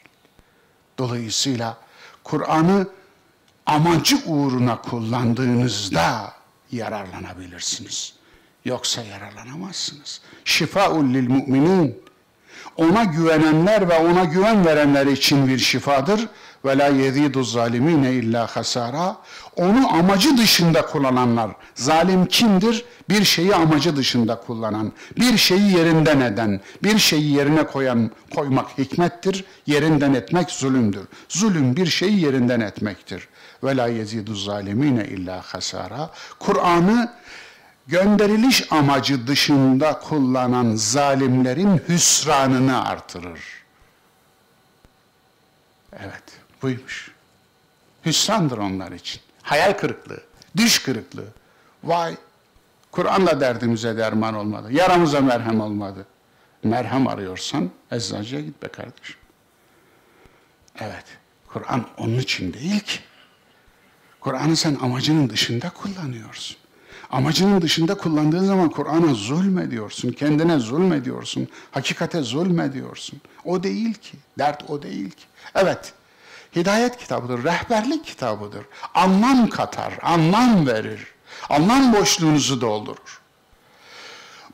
Dolayısıyla 0.98 1.78
Kur'an'ı 2.24 2.88
amacı 3.66 4.18
uğruna 4.26 4.82
kullandığınızda 4.82 6.34
yararlanabilirsiniz. 6.72 8.17
Yoksa 8.68 9.02
yararlanamazsınız. 9.04 10.22
Şifaul 10.46 11.04
lil 11.04 11.28
müminin. 11.28 12.00
Ona 12.78 13.04
güvenenler 13.04 13.90
ve 13.90 13.98
ona 13.98 14.24
güven 14.24 14.66
verenler 14.66 15.06
için 15.06 15.48
bir 15.48 15.58
şifadır. 15.58 16.28
Ve 16.66 16.78
la 16.78 16.88
yezidu 16.88 17.44
zalimine 17.44 18.14
illa 18.14 18.48
hasara. 18.48 19.18
Onu 19.56 19.94
amacı 19.94 20.38
dışında 20.38 20.82
kullananlar. 20.82 21.52
Zalim 21.76 22.26
kimdir? 22.26 22.86
Bir 23.10 23.24
şeyi 23.24 23.56
amacı 23.56 23.96
dışında 23.96 24.40
kullanan, 24.40 24.92
bir 25.18 25.38
şeyi 25.38 25.78
yerinden 25.78 26.20
eden, 26.20 26.62
bir 26.84 27.00
şeyi 27.00 27.34
yerine 27.34 27.64
koyan 27.64 28.12
koymak 28.36 28.78
hikmettir. 28.78 29.46
Yerinden 29.66 30.14
etmek 30.14 30.52
zulümdür. 30.52 31.08
Zulüm 31.30 31.76
bir 31.76 31.86
şeyi 31.86 32.20
yerinden 32.20 32.60
etmektir. 32.60 33.28
Ve 33.64 33.78
la 33.78 33.88
yezidu 33.88 34.36
zalimine 34.36 35.06
illa 35.06 35.42
hasara. 35.42 36.10
Kur'an'ı 36.40 37.14
gönderiliş 37.88 38.72
amacı 38.72 39.28
dışında 39.28 40.00
kullanan 40.00 40.76
zalimlerin 40.76 41.82
hüsranını 41.90 42.88
artırır. 42.88 43.42
Evet, 45.94 46.24
buymuş. 46.62 47.12
Hüsrandır 48.06 48.58
onlar 48.58 48.92
için. 48.92 49.22
Hayal 49.42 49.74
kırıklığı, 49.74 50.24
düş 50.58 50.84
kırıklığı. 50.84 51.28
Vay, 51.84 52.16
Kur'an'la 52.92 53.40
derdimize 53.40 53.98
derman 53.98 54.34
olmadı. 54.34 54.72
Yaramıza 54.72 55.22
merhem 55.22 55.62
olmadı. 55.62 56.06
Merhem 56.64 57.08
arıyorsan 57.08 57.72
eczacıya 57.92 58.42
git 58.42 58.64
be 58.64 58.68
kardeşim. 58.68 59.16
Evet, 60.80 61.06
Kur'an 61.48 61.86
onun 61.98 62.20
için 62.20 62.54
değil 62.54 62.80
ki. 62.80 63.00
Kur'an'ı 64.20 64.56
sen 64.56 64.78
amacının 64.82 65.30
dışında 65.30 65.70
kullanıyorsun. 65.70 66.58
Amacının 67.10 67.62
dışında 67.62 67.98
kullandığın 67.98 68.46
zaman 68.46 68.70
Kur'an'a 68.70 69.14
zulmediyorsun, 69.14 70.12
kendine 70.12 70.60
zulmediyorsun, 70.60 71.48
hakikate 71.72 72.22
zulmediyorsun. 72.22 73.22
O 73.46 73.64
değil 73.64 73.94
ki, 73.94 74.18
dert 74.40 74.70
o 74.70 74.82
değil 74.82 75.10
ki. 75.10 75.24
Evet, 75.56 75.94
hidayet 76.56 76.98
kitabıdır, 76.98 77.44
rehberlik 77.44 78.06
kitabıdır. 78.06 78.66
Anlam 78.94 79.50
katar, 79.50 79.94
anlam 80.02 80.68
verir. 80.68 81.08
Anlam 81.50 81.94
boşluğunuzu 81.94 82.62
doldurur. 82.62 83.22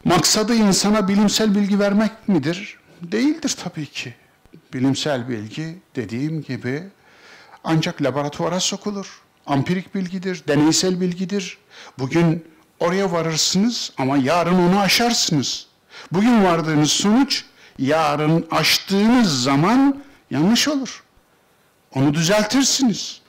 Maksadı 0.05 0.55
insana 0.55 1.07
bilimsel 1.07 1.55
bilgi 1.55 1.79
vermek 1.79 2.27
midir? 2.27 2.79
Değildir 3.01 3.55
tabii 3.63 3.85
ki. 3.85 4.13
Bilimsel 4.73 5.29
bilgi 5.29 5.79
dediğim 5.95 6.41
gibi 6.41 6.83
ancak 7.63 8.01
laboratuvara 8.01 8.59
sokulur. 8.59 9.21
Ampirik 9.45 9.95
bilgidir, 9.95 10.43
deneysel 10.47 11.01
bilgidir. 11.01 11.57
Bugün 11.99 12.45
oraya 12.79 13.11
varırsınız 13.11 13.91
ama 13.97 14.17
yarın 14.17 14.69
onu 14.69 14.79
aşarsınız. 14.79 15.67
Bugün 16.11 16.43
vardığınız 16.43 16.91
sonuç 16.91 17.45
yarın 17.79 18.47
aştığınız 18.51 19.43
zaman 19.43 20.03
yanlış 20.31 20.67
olur. 20.67 21.03
Onu 21.95 22.13
düzeltirsiniz. 22.13 23.21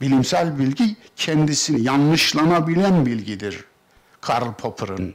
Bilimsel 0.00 0.58
bilgi 0.58 0.96
kendisini 1.16 1.82
yanlışlanabilen 1.82 3.06
bilgidir. 3.06 3.64
Karl 4.20 4.52
Popper'ın 4.52 5.14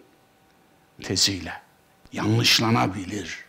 teziyle. 1.04 1.54
Yanlışlanabilir. 2.14 3.46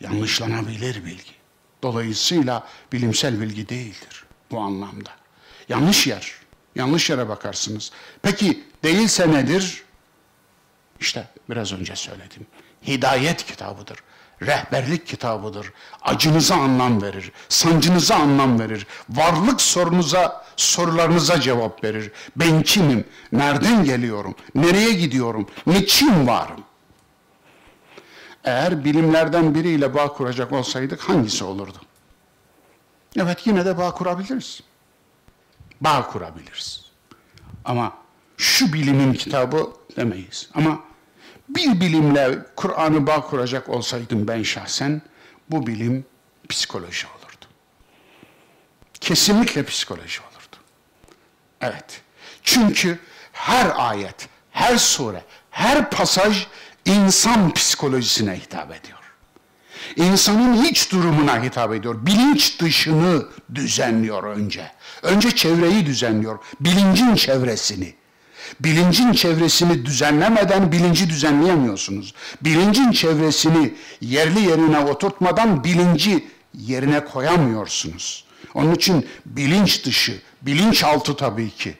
Yanlışlanabilir 0.00 1.04
bilgi. 1.04 1.32
Dolayısıyla 1.82 2.66
bilimsel 2.92 3.40
bilgi 3.40 3.68
değildir 3.68 4.24
bu 4.50 4.60
anlamda. 4.60 5.10
Yanlış 5.68 6.06
yer. 6.06 6.32
Yanlış 6.74 7.10
yere 7.10 7.28
bakarsınız. 7.28 7.92
Peki 8.22 8.64
değilse 8.82 9.32
nedir? 9.32 9.82
İşte 11.00 11.28
biraz 11.50 11.72
önce 11.72 11.96
söyledim. 11.96 12.46
Hidayet 12.86 13.46
kitabıdır. 13.46 13.98
Rehberlik 14.42 15.06
kitabıdır. 15.06 15.72
Acınıza 16.02 16.54
anlam 16.54 17.02
verir. 17.02 17.32
Sancınıza 17.48 18.14
anlam 18.14 18.60
verir. 18.60 18.86
Varlık 19.10 19.60
sorunuza, 19.60 20.44
sorularınıza 20.56 21.40
cevap 21.40 21.84
verir. 21.84 22.12
Ben 22.36 22.62
kimim? 22.62 23.04
Nereden 23.32 23.84
geliyorum? 23.84 24.34
Nereye 24.54 24.92
gidiyorum? 24.92 25.48
Niçin 25.66 26.26
varım? 26.26 26.64
Eğer 28.44 28.84
bilimlerden 28.84 29.54
biriyle 29.54 29.94
bağ 29.94 30.08
kuracak 30.12 30.52
olsaydık 30.52 31.00
hangisi 31.00 31.44
olurdu? 31.44 31.78
Evet 33.16 33.46
yine 33.46 33.64
de 33.64 33.78
bağ 33.78 33.90
kurabiliriz 33.90 34.60
bağ 35.80 36.06
kurabiliriz. 36.06 36.84
Ama 37.64 37.92
şu 38.36 38.72
bilimin 38.72 39.12
kitabı 39.12 39.72
demeyiz. 39.96 40.50
Ama 40.54 40.80
bir 41.48 41.80
bilimle 41.80 42.38
Kur'an'ı 42.56 43.06
bağ 43.06 43.20
kuracak 43.20 43.68
olsaydım 43.68 44.28
ben 44.28 44.42
şahsen 44.42 45.02
bu 45.50 45.66
bilim 45.66 46.04
psikoloji 46.48 47.06
olurdu. 47.06 47.46
Kesinlikle 49.00 49.64
psikoloji 49.64 50.20
olurdu. 50.20 50.56
Evet. 51.60 52.02
Çünkü 52.42 52.98
her 53.32 53.72
ayet, 53.76 54.28
her 54.50 54.78
sure, 54.78 55.24
her 55.50 55.90
pasaj 55.90 56.46
insan 56.84 57.54
psikolojisine 57.54 58.36
hitap 58.36 58.72
ediyor. 58.72 58.98
İnsanın 59.96 60.64
iç 60.64 60.92
durumuna 60.92 61.42
hitap 61.42 61.72
ediyor. 61.74 62.06
Bilinç 62.06 62.60
dışını 62.60 63.26
düzenliyor 63.54 64.22
önce. 64.22 64.70
Önce 65.02 65.30
çevreyi 65.30 65.86
düzenliyor. 65.86 66.38
Bilincin 66.60 67.14
çevresini. 67.14 67.94
Bilincin 68.60 69.12
çevresini 69.12 69.86
düzenlemeden 69.86 70.72
bilinci 70.72 71.10
düzenleyemiyorsunuz. 71.10 72.14
Bilincin 72.40 72.92
çevresini 72.92 73.74
yerli 74.00 74.40
yerine 74.40 74.78
oturtmadan 74.78 75.64
bilinci 75.64 76.28
yerine 76.54 77.04
koyamıyorsunuz. 77.04 78.24
Onun 78.54 78.74
için 78.74 79.08
bilinç 79.26 79.84
dışı, 79.84 80.22
bilinç 80.42 80.84
altı 80.84 81.16
tabii 81.16 81.50
ki. 81.50 81.78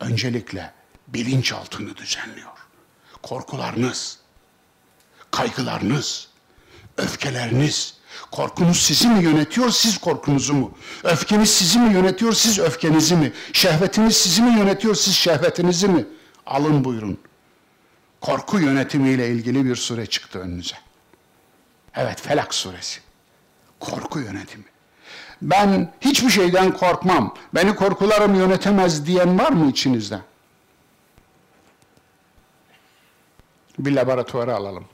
Öncelikle 0.00 0.72
bilinç 1.08 1.52
altını 1.52 1.96
düzenliyor. 1.96 2.52
Korkularınız, 3.22 4.18
kaygılarınız, 5.30 6.28
öfkeleriniz, 6.98 7.94
korkunuz 8.30 8.76
sizi 8.82 9.08
mi 9.08 9.24
yönetiyor, 9.24 9.70
siz 9.70 9.98
korkunuzu 9.98 10.54
mu? 10.54 10.70
Öfkeniz 11.04 11.50
sizi 11.50 11.78
mi 11.78 11.94
yönetiyor, 11.94 12.32
siz 12.32 12.58
öfkenizi 12.58 13.16
mi? 13.16 13.32
Şehvetiniz 13.52 14.16
sizi 14.16 14.42
mi 14.42 14.58
yönetiyor, 14.58 14.94
siz 14.94 15.14
şehvetinizi 15.14 15.88
mi? 15.88 16.04
Alın 16.46 16.84
buyurun. 16.84 17.18
Korku 18.20 18.58
yönetimiyle 18.58 19.28
ilgili 19.28 19.64
bir 19.64 19.76
sure 19.76 20.06
çıktı 20.06 20.38
önünüze. 20.38 20.74
Evet, 21.94 22.20
Felak 22.22 22.54
suresi. 22.54 23.00
Korku 23.80 24.18
yönetimi. 24.20 24.64
ben 25.42 25.92
hiçbir 26.00 26.30
şeyden 26.30 26.72
korkmam, 26.72 27.34
beni 27.54 27.74
korkularım 27.74 28.34
yönetemez 28.34 29.06
diyen 29.06 29.38
var 29.38 29.52
mı 29.52 29.70
içinizde? 29.70 30.18
Bir 33.78 33.92
laboratuvara 33.92 34.54
alalım. 34.54 34.84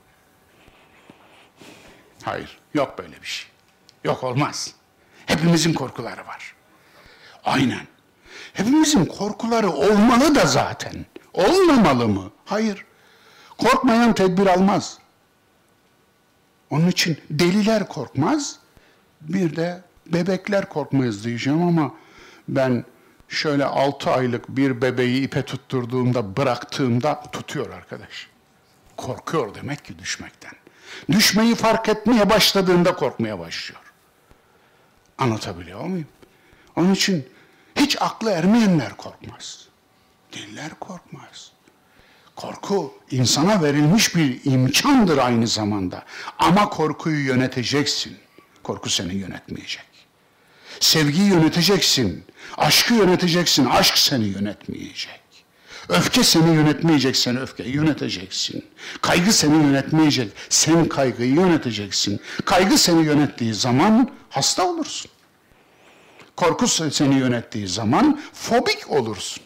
Hayır, 2.23 2.59
yok 2.73 2.97
böyle 2.97 3.21
bir 3.21 3.27
şey. 3.27 3.49
Yok 4.03 4.23
olmaz. 4.23 4.73
Hepimizin 5.25 5.73
korkuları 5.73 6.27
var. 6.27 6.55
Aynen. 7.45 7.87
Hepimizin 8.53 9.05
korkuları 9.05 9.69
olmalı 9.69 10.35
da 10.35 10.45
zaten. 10.45 11.05
Olmamalı 11.33 12.07
mı? 12.07 12.31
Hayır. 12.45 12.85
Korkmayan 13.57 14.13
tedbir 14.13 14.47
almaz. 14.47 14.97
Onun 16.69 16.87
için 16.87 17.17
deliler 17.29 17.87
korkmaz. 17.87 18.59
Bir 19.21 19.55
de 19.55 19.81
bebekler 20.05 20.69
korkmaz 20.69 21.23
diyeceğim 21.23 21.61
ama 21.61 21.93
ben 22.47 22.85
şöyle 23.29 23.65
altı 23.65 24.09
aylık 24.11 24.49
bir 24.49 24.81
bebeği 24.81 25.23
ipe 25.23 25.43
tutturduğumda, 25.45 26.37
bıraktığımda 26.37 27.23
tutuyor 27.31 27.69
arkadaş. 27.69 28.27
Korkuyor 28.97 29.55
demek 29.55 29.85
ki 29.85 29.99
düşmekten. 29.99 30.53
Düşmeyi 31.11 31.55
fark 31.55 31.89
etmeye 31.89 32.29
başladığında 32.29 32.95
korkmaya 32.95 33.39
başlıyor. 33.39 33.81
Anlatabiliyor 35.17 35.85
muyum? 35.85 36.07
Onun 36.75 36.93
için 36.93 37.27
hiç 37.75 38.01
aklı 38.01 38.31
ermeyenler 38.31 38.97
korkmaz. 38.97 39.67
Diller 40.33 40.69
korkmaz. 40.79 41.51
Korku 42.35 42.93
insana 43.11 43.63
verilmiş 43.63 44.15
bir 44.15 44.39
imkandır 44.43 45.17
aynı 45.17 45.47
zamanda. 45.47 46.05
Ama 46.39 46.69
korkuyu 46.69 47.25
yöneteceksin. 47.25 48.17
Korku 48.63 48.89
seni 48.89 49.15
yönetmeyecek. 49.15 49.85
Sevgiyi 50.79 51.29
yöneteceksin. 51.29 52.25
Aşkı 52.57 52.93
yöneteceksin. 52.93 53.65
Aşk 53.65 53.97
seni 53.97 54.25
yönetmeyecek. 54.25 55.22
Öfke 55.89 56.23
seni 56.23 56.55
yönetmeyecek, 56.55 57.17
sen 57.17 57.37
öfkeyi 57.37 57.75
yöneteceksin. 57.75 58.65
Kaygı 59.01 59.33
seni 59.33 59.63
yönetmeyecek, 59.63 60.31
sen 60.49 60.89
kaygıyı 60.89 61.33
yöneteceksin. 61.33 62.19
Kaygı 62.45 62.77
seni 62.77 63.05
yönettiği 63.05 63.53
zaman 63.53 64.09
hasta 64.29 64.67
olursun. 64.67 65.11
Korku 66.35 66.67
seni 66.67 67.15
yönettiği 67.19 67.67
zaman 67.67 68.21
fobik 68.33 68.89
olursun. 68.91 69.43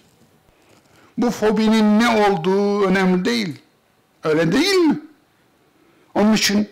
Bu 1.18 1.32
fobinin 1.32 2.00
ne 2.00 2.10
olduğu 2.10 2.84
önemli 2.84 3.26
değil. 3.26 3.56
Öyle 4.24 4.52
değil 4.52 4.76
mi? 4.76 5.00
Onun 6.14 6.34
için 6.34 6.70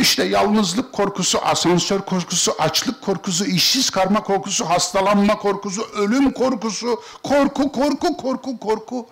işte 0.00 0.24
yalnızlık 0.24 0.92
korkusu, 0.92 1.38
asansör 1.38 2.00
korkusu, 2.00 2.54
açlık 2.58 3.02
korkusu, 3.02 3.46
işsiz 3.46 3.90
karma 3.90 4.22
korkusu, 4.22 4.68
hastalanma 4.68 5.38
korkusu, 5.38 5.82
ölüm 5.82 6.30
korkusu, 6.30 7.02
korku, 7.22 7.72
korku, 7.72 8.16
korku, 8.16 8.58
korku. 8.58 9.06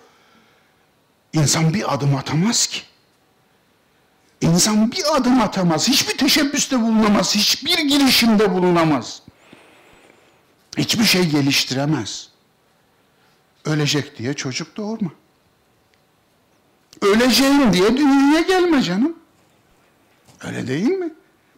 İnsan 1.33 1.73
bir 1.73 1.93
adım 1.93 2.15
atamaz 2.15 2.67
ki. 2.67 2.81
İnsan 4.41 4.91
bir 4.91 5.15
adım 5.15 5.41
atamaz, 5.41 5.87
hiçbir 5.87 6.17
teşebbüste 6.17 6.81
bulunamaz, 6.81 7.35
hiçbir 7.35 7.77
girişimde 7.77 8.53
bulunamaz. 8.53 9.21
Hiçbir 10.77 11.03
şey 11.03 11.29
geliştiremez. 11.29 12.29
Ölecek 13.65 14.17
diye 14.17 14.33
çocuk 14.33 14.77
doğurma. 14.77 15.11
Öleceğim 17.01 17.73
diye 17.73 17.97
dünyaya 17.97 18.41
gelme 18.41 18.81
canım. 18.81 19.15
Öyle 20.43 20.67
değil 20.67 20.89
mi? 20.89 21.13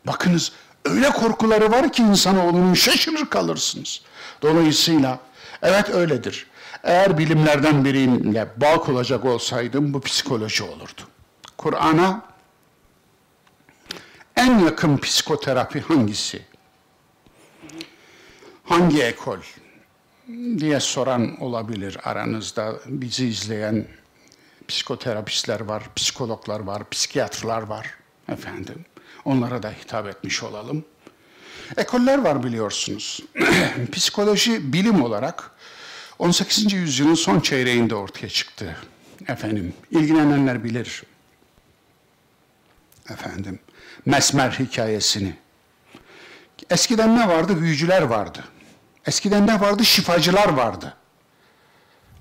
Bakınız 0.07 0.51
öyle 0.85 1.09
korkuları 1.09 1.71
var 1.71 1.91
ki 1.91 2.03
insanoğlunun 2.03 2.73
şaşırır 2.73 3.25
kalırsınız. 3.25 4.01
Dolayısıyla 4.41 5.19
evet 5.61 5.89
öyledir. 5.89 6.47
Eğer 6.83 7.17
bilimlerden 7.17 7.85
biriyle 7.85 8.47
bağ 8.57 8.77
kuracak 8.77 9.25
olsaydım 9.25 9.93
bu 9.93 10.01
psikoloji 10.01 10.63
olurdu. 10.63 11.01
Kur'an'a 11.57 12.25
en 14.35 14.59
yakın 14.59 14.97
psikoterapi 14.97 15.81
hangisi? 15.81 16.41
Hangi 18.63 19.03
ekol? 19.03 19.37
diye 20.57 20.79
soran 20.79 21.41
olabilir 21.41 21.97
aranızda. 22.03 22.75
Bizi 22.85 23.27
izleyen 23.27 23.87
psikoterapistler 24.67 25.59
var, 25.59 25.83
psikologlar 25.95 26.59
var, 26.59 26.89
psikiyatrlar 26.89 27.61
var 27.61 28.00
efendim. 28.31 28.85
Onlara 29.25 29.63
da 29.63 29.71
hitap 29.71 30.07
etmiş 30.07 30.43
olalım. 30.43 30.85
Ekoller 31.77 32.17
var 32.17 32.43
biliyorsunuz. 32.43 33.19
Psikoloji 33.91 34.73
bilim 34.73 35.03
olarak 35.03 35.51
18. 36.19 36.73
yüzyılın 36.73 37.15
son 37.15 37.39
çeyreğinde 37.39 37.95
ortaya 37.95 38.29
çıktı. 38.29 38.77
Efendim, 39.27 39.73
ilgilenenler 39.91 40.63
bilir. 40.63 41.03
Efendim, 43.09 43.59
Mesmer 44.05 44.51
hikayesini. 44.51 45.35
Eskiden 46.69 47.15
ne 47.19 47.27
vardı? 47.27 47.61
Büyücüler 47.61 48.01
vardı. 48.01 48.43
Eskiden 49.05 49.47
ne 49.47 49.61
vardı? 49.61 49.85
Şifacılar 49.85 50.49
vardı. 50.49 50.97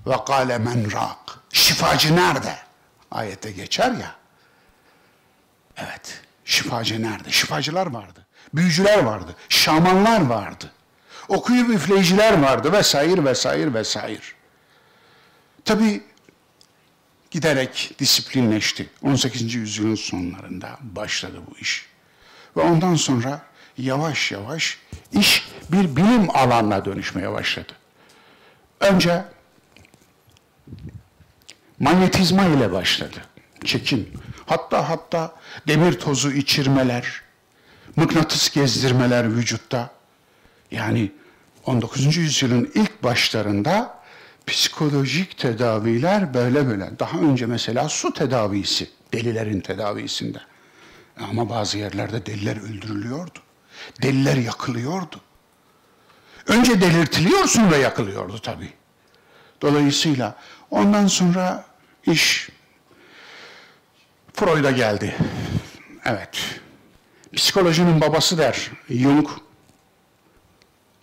Ve 0.07 0.15
kâle 0.27 0.57
men 0.57 0.91
rak. 0.91 1.39
Şifacı 1.53 2.15
nerede? 2.15 2.55
Ayette 3.11 3.51
geçer 3.51 3.91
ya. 3.91 4.15
Evet. 5.83 6.21
Şifacı 6.45 7.03
nerede? 7.03 7.31
Şifacılar 7.31 7.87
vardı. 7.87 8.25
Büyücüler 8.53 9.03
vardı. 9.03 9.35
Şamanlar 9.49 10.21
vardı. 10.21 10.71
Okuyup 11.27 11.69
üfleyiciler 11.69 12.41
vardı 12.41 12.71
vesaire 12.71 13.25
vesaire 13.25 13.73
vesaire. 13.73 14.21
Tabi 15.65 16.03
giderek 17.31 17.95
disiplinleşti. 17.99 18.89
18. 19.03 19.55
yüzyılın 19.55 19.95
sonlarında 19.95 20.77
başladı 20.81 21.41
bu 21.51 21.57
iş. 21.57 21.85
Ve 22.57 22.61
ondan 22.61 22.95
sonra 22.95 23.41
yavaş 23.77 24.31
yavaş 24.31 24.77
iş 25.11 25.49
bir 25.69 25.95
bilim 25.95 26.35
alanına 26.35 26.85
dönüşmeye 26.85 27.31
başladı. 27.31 27.73
Önce 28.79 29.25
manyetizma 31.79 32.45
ile 32.45 32.71
başladı. 32.71 33.30
Çekim. 33.65 34.07
Hatta 34.45 34.89
hatta 34.89 35.35
demir 35.67 35.99
tozu 35.99 36.31
içirmeler, 36.31 37.21
mıknatıs 37.95 38.49
gezdirmeler 38.49 39.35
vücutta. 39.35 39.91
Yani 40.71 41.11
19. 41.65 42.17
yüzyılın 42.17 42.71
ilk 42.75 43.03
başlarında 43.03 44.01
psikolojik 44.47 45.37
tedaviler 45.37 46.33
böyle 46.33 46.67
böyle. 46.67 46.99
Daha 46.99 47.17
önce 47.17 47.45
mesela 47.45 47.89
su 47.89 48.13
tedavisi, 48.13 48.89
delilerin 49.13 49.59
tedavisinde. 49.61 50.39
Ama 51.29 51.49
bazı 51.49 51.77
yerlerde 51.77 52.25
deliler 52.25 52.57
öldürülüyordu. 52.57 53.39
Deliler 54.01 54.37
yakılıyordu. 54.37 55.21
Önce 56.47 56.81
delirtiliyor 56.81 57.45
sonra 57.45 57.77
yakılıyordu 57.77 58.39
tabii. 58.39 58.73
Dolayısıyla 59.61 60.35
ondan 60.71 61.07
sonra 61.07 61.65
iş 62.05 62.49
Freud'a 64.41 64.71
geldi. 64.71 65.15
Evet. 66.05 66.61
Psikolojinin 67.35 68.01
babası 68.01 68.37
der 68.37 68.71
Jung. 68.89 69.29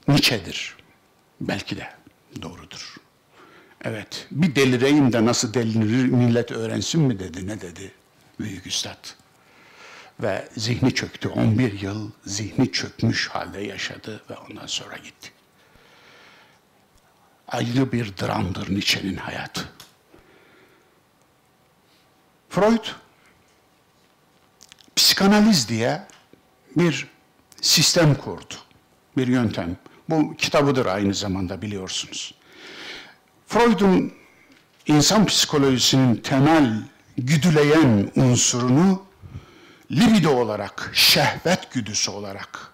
Nietzsche'dir. 0.08 0.76
Belki 1.40 1.76
de 1.76 1.88
doğrudur. 2.42 2.96
Evet. 3.84 4.26
Bir 4.30 4.54
delireyim 4.54 5.12
de 5.12 5.24
nasıl 5.24 5.54
delinir 5.54 6.06
millet 6.06 6.52
öğrensin 6.52 7.00
mi 7.00 7.18
dedi. 7.18 7.46
Ne 7.46 7.60
dedi? 7.60 7.92
Büyük 8.40 8.66
üstad. 8.66 9.08
Ve 10.20 10.48
zihni 10.56 10.94
çöktü. 10.94 11.28
11 11.28 11.80
yıl 11.80 12.10
zihni 12.26 12.72
çökmüş 12.72 13.28
halde 13.28 13.60
yaşadı 13.60 14.22
ve 14.30 14.34
ondan 14.36 14.66
sonra 14.66 14.96
gitti. 14.96 15.32
Ayrı 17.48 17.92
bir 17.92 18.16
dramdır 18.16 18.70
Nietzsche'nin 18.70 19.16
hayatı. 19.16 19.68
Freud 22.48 22.84
psikanaliz 24.98 25.68
diye 25.68 26.02
bir 26.76 27.06
sistem 27.60 28.14
kurdu. 28.14 28.54
Bir 29.16 29.26
yöntem. 29.26 29.76
Bu 30.08 30.36
kitabıdır 30.36 30.86
aynı 30.86 31.14
zamanda 31.14 31.62
biliyorsunuz. 31.62 32.34
Freud'un 33.46 34.12
insan 34.86 35.26
psikolojisinin 35.26 36.16
temel 36.16 36.82
güdüleyen 37.18 38.10
unsurunu 38.16 39.02
libido 39.90 40.30
olarak, 40.30 40.90
şehvet 40.94 41.72
güdüsü 41.72 42.10
olarak 42.10 42.72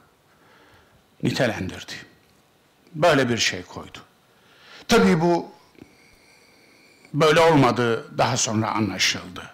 nitelendirdi. 1.22 1.92
Böyle 2.94 3.28
bir 3.28 3.38
şey 3.38 3.62
koydu. 3.62 3.98
Tabii 4.88 5.20
bu 5.20 5.48
böyle 7.14 7.40
olmadığı 7.40 8.18
daha 8.18 8.37
sonra 8.37 8.70
anlaşıldı. 8.70 9.53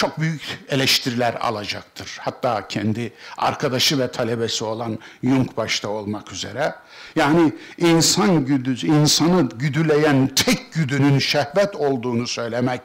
Çok 0.00 0.20
büyük 0.20 0.42
eleştiriler 0.68 1.34
alacaktır. 1.34 2.18
Hatta 2.20 2.68
kendi 2.68 3.12
arkadaşı 3.38 3.98
ve 3.98 4.10
talebesi 4.10 4.64
olan 4.64 4.98
Jung 5.24 5.56
başta 5.56 5.88
olmak 5.88 6.32
üzere. 6.32 6.74
Yani 7.16 7.52
insan 7.78 8.44
güdü, 8.44 8.86
insanı 8.86 9.48
güdüleyen 9.48 10.26
tek 10.26 10.72
güdünün 10.72 11.18
şehvet 11.18 11.76
olduğunu 11.76 12.26
söylemek, 12.26 12.80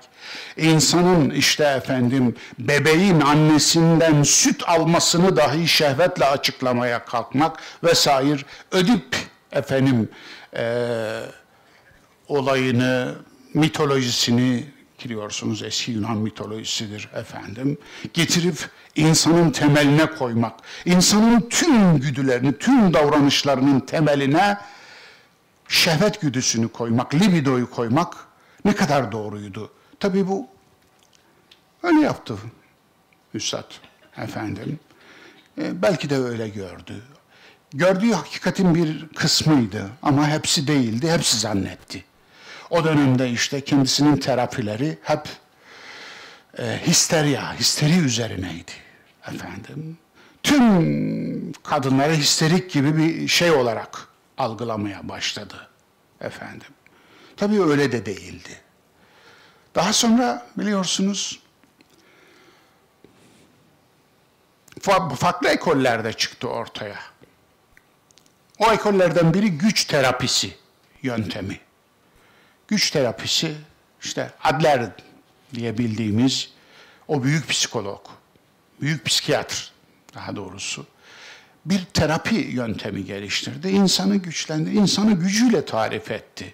insanın 0.58 1.30
işte 1.30 1.64
efendim 1.64 2.36
bebeğin 2.60 3.22
annesinden 3.22 4.24
süt 4.24 4.64
almasını 4.68 5.36
dahi 5.36 5.68
şehvetle 5.68 6.26
açıklamaya 6.26 7.06
kalkmak 7.06 7.60
vesaire 7.84 8.42
ödip 8.72 9.16
efendim 9.52 10.10
e, 10.58 10.64
olayını, 12.28 13.16
mitolojisini 13.54 14.75
biliyorsunuz 15.04 15.64
eski 15.64 15.92
Yunan 15.92 16.18
mitolojisidir 16.18 17.10
efendim. 17.16 17.78
Getirip 18.14 18.70
insanın 18.96 19.52
temeline 19.52 20.06
koymak, 20.06 20.60
insanın 20.86 21.50
tüm 21.50 22.00
güdülerini, 22.00 22.58
tüm 22.58 22.94
davranışlarının 22.94 23.80
temeline 23.80 24.58
şehvet 25.68 26.22
güdüsünü 26.22 26.68
koymak, 26.68 27.14
libidoyu 27.14 27.72
koymak 27.72 28.16
ne 28.66 28.76
kadar 28.76 29.12
doğruydu. 29.12 29.72
Tabii 30.00 30.28
bu 30.28 30.48
öyle 31.84 32.00
yaptı 32.00 32.38
Üstad 33.34 33.72
efendim. 34.18 34.80
E, 35.58 35.82
belki 35.82 36.10
de 36.10 36.18
öyle 36.18 36.50
gördü. 36.50 37.04
Gördüğü 37.74 38.12
hakikatin 38.12 38.76
bir 38.76 39.08
kısmıydı 39.08 39.90
ama 40.02 40.28
hepsi 40.28 40.68
değildi, 40.68 41.12
hepsi 41.12 41.38
zannetti. 41.38 42.04
O 42.76 42.84
dönemde 42.84 43.30
işte 43.30 43.62
kendisinin 43.62 44.18
terapileri 44.18 44.98
hep 45.02 45.30
e, 46.58 46.80
histerya, 46.88 47.54
histeri 47.54 47.98
üzerineydi 48.00 48.72
efendim. 49.28 49.98
Tüm 50.44 51.52
kadınları 51.52 52.14
histerik 52.14 52.72
gibi 52.72 52.98
bir 52.98 53.28
şey 53.28 53.52
olarak 53.52 54.08
algılamaya 54.38 55.10
başladı 55.10 55.70
efendim. 56.22 56.68
Tabii 57.38 57.62
öyle 57.62 57.92
de 57.92 58.06
değildi. 58.06 58.62
Daha 59.76 59.94
sonra 59.94 60.48
biliyorsunuz 60.58 61.40
farklı 65.20 65.50
ekollerde 65.50 66.14
çıktı 66.14 66.48
ortaya. 66.48 67.00
O 68.60 68.72
ekollerden 68.72 69.34
biri 69.34 69.52
güç 69.52 69.86
terapisi 69.86 70.56
yöntemi. 71.04 71.65
Güç 72.68 72.92
terapisi 72.92 73.56
işte 74.04 74.32
Adler 74.44 74.90
diye 75.54 75.78
bildiğimiz 75.78 76.50
o 77.08 77.24
büyük 77.24 77.50
psikolog, 77.50 78.02
büyük 78.82 79.06
psikiyatr 79.06 79.72
daha 80.14 80.36
doğrusu 80.36 80.86
bir 81.66 81.86
terapi 81.86 82.36
yöntemi 82.36 83.06
geliştirdi. 83.06 83.70
İnsanı 83.70 84.16
güçlendi, 84.16 84.70
insanı 84.70 85.12
gücüyle 85.14 85.66
tarif 85.66 86.12
etti. 86.12 86.54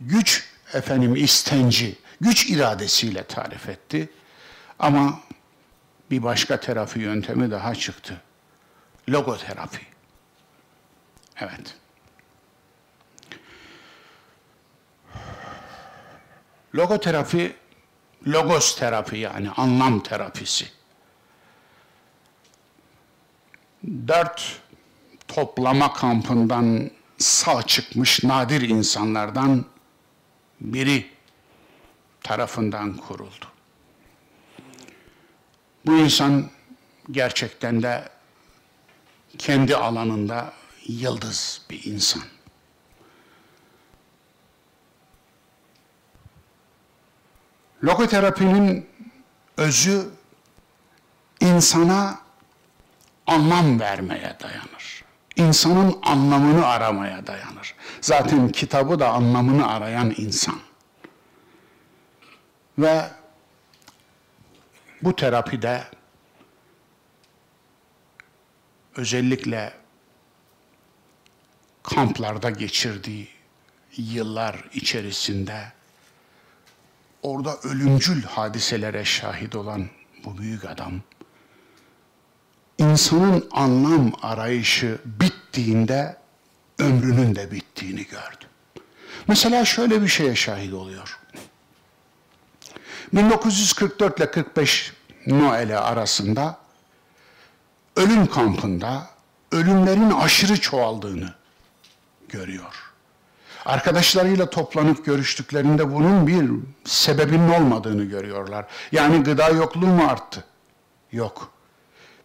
Güç 0.00 0.44
efendim 0.72 1.16
istenci, 1.16 1.96
güç 2.20 2.50
iradesiyle 2.50 3.24
tarif 3.24 3.68
etti. 3.68 4.08
Ama 4.78 5.20
bir 6.10 6.22
başka 6.22 6.60
terapi 6.60 7.00
yöntemi 7.00 7.50
daha 7.50 7.74
çıktı. 7.74 8.20
Logoterapi. 9.08 9.80
Evet. 11.40 11.74
Logoterapi, 16.74 17.56
logos 18.26 18.76
terapi 18.76 19.18
yani 19.18 19.50
anlam 19.50 20.02
terapisi. 20.02 20.68
Dört 24.08 24.60
toplama 25.28 25.92
kampından 25.92 26.90
sağ 27.18 27.62
çıkmış 27.62 28.24
nadir 28.24 28.68
insanlardan 28.68 29.64
biri 30.60 31.10
tarafından 32.22 32.96
kuruldu. 32.96 33.46
Bu 35.86 35.96
insan 35.96 36.50
gerçekten 37.10 37.82
de 37.82 38.08
kendi 39.38 39.76
alanında 39.76 40.52
yıldız 40.86 41.62
bir 41.70 41.84
insan. 41.84 42.22
Logoterapinin 47.84 48.86
özü 49.56 50.08
insana 51.40 52.20
anlam 53.26 53.80
vermeye 53.80 54.36
dayanır. 54.42 55.04
İnsanın 55.36 55.98
anlamını 56.02 56.66
aramaya 56.66 57.26
dayanır. 57.26 57.74
Zaten 58.00 58.48
kitabı 58.48 58.98
da 58.98 59.08
anlamını 59.08 59.68
arayan 59.68 60.14
insan. 60.16 60.60
Ve 62.78 63.10
bu 65.02 65.16
terapide 65.16 65.84
özellikle 68.96 69.72
kamplarda 71.82 72.50
geçirdiği 72.50 73.28
yıllar 73.96 74.64
içerisinde 74.74 75.72
orada 77.22 77.56
ölümcül 77.56 78.22
hadiselere 78.22 79.04
şahit 79.04 79.56
olan 79.56 79.86
bu 80.24 80.38
büyük 80.38 80.64
adam 80.64 80.92
insanın 82.78 83.48
anlam 83.50 84.12
arayışı 84.22 84.98
bittiğinde 85.04 86.16
ömrünün 86.78 87.34
de 87.34 87.50
bittiğini 87.50 88.04
gördü. 88.04 88.44
Mesela 89.26 89.64
şöyle 89.64 90.02
bir 90.02 90.08
şeye 90.08 90.34
şahit 90.34 90.74
oluyor. 90.74 91.18
1944 93.12 94.18
ile 94.18 94.30
45 94.30 94.92
Noel'e 95.26 95.78
arasında 95.78 96.58
ölüm 97.96 98.26
kampında 98.26 99.10
ölümlerin 99.52 100.10
aşırı 100.10 100.60
çoğaldığını 100.60 101.34
görüyor. 102.28 102.91
Arkadaşlarıyla 103.64 104.50
toplanıp 104.50 105.04
görüştüklerinde 105.04 105.94
bunun 105.94 106.26
bir 106.26 106.50
sebebinin 106.84 107.48
olmadığını 107.48 108.04
görüyorlar. 108.04 108.66
Yani 108.92 109.22
gıda 109.22 109.48
yokluğu 109.48 109.86
mu 109.86 110.04
arttı? 110.08 110.44
Yok. 111.12 111.52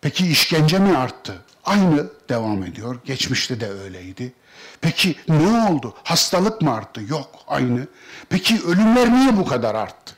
Peki 0.02 0.28
işkence 0.28 0.80
mi 0.80 0.97
arttı? 0.97 1.41
Aynı 1.65 2.08
devam 2.30 2.63
ediyor. 2.63 3.00
Geçmişte 3.06 3.60
de 3.60 3.71
öyleydi. 3.71 4.34
Peki 4.82 5.15
ne 5.28 5.69
oldu? 5.69 5.93
Hastalık 6.04 6.62
mı 6.62 6.73
arttı? 6.73 7.02
Yok, 7.10 7.30
aynı. 7.47 7.88
Peki 8.30 8.62
ölümler 8.67 9.13
niye 9.13 9.38
bu 9.38 9.45
kadar 9.45 9.76
arttı? 9.76 10.15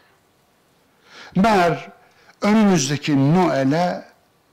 Meğer 1.36 1.92
önümüzdeki 2.42 3.34
Noel'e 3.36 4.06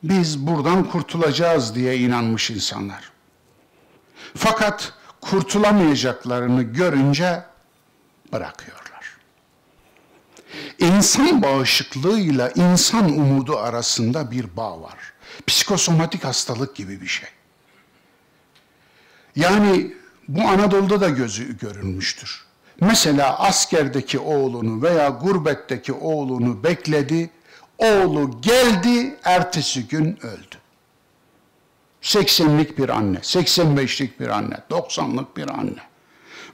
biz 0.02 0.46
buradan 0.46 0.84
kurtulacağız 0.84 1.74
diye 1.74 1.96
inanmış 1.96 2.50
insanlar. 2.50 3.10
Fakat 4.36 4.92
kurtulamayacaklarını 5.30 6.62
görünce 6.62 7.42
bırakıyorlar. 8.32 8.86
İnsan 10.78 11.42
bağışıklığıyla 11.42 12.50
insan 12.50 13.04
umudu 13.04 13.58
arasında 13.58 14.30
bir 14.30 14.56
bağ 14.56 14.80
var. 14.80 15.12
Psikosomatik 15.46 16.24
hastalık 16.24 16.76
gibi 16.76 17.00
bir 17.00 17.06
şey. 17.06 17.28
Yani 19.36 19.94
bu 20.28 20.42
Anadolu'da 20.42 21.00
da 21.00 21.08
gözü 21.08 21.58
görülmüştür. 21.58 22.44
Mesela 22.80 23.38
askerdeki 23.38 24.18
oğlunu 24.18 24.82
veya 24.82 25.08
gurbetteki 25.08 25.92
oğlunu 25.92 26.64
bekledi. 26.64 27.30
Oğlu 27.78 28.40
geldi, 28.40 29.16
ertesi 29.24 29.88
gün 29.88 30.18
öldü. 30.22 30.56
80'lik 32.06 32.78
bir 32.78 32.88
anne, 32.88 33.18
85'lik 33.18 34.20
bir 34.20 34.28
anne, 34.28 34.58
90'lık 34.70 35.36
bir 35.36 35.50
anne. 35.50 35.80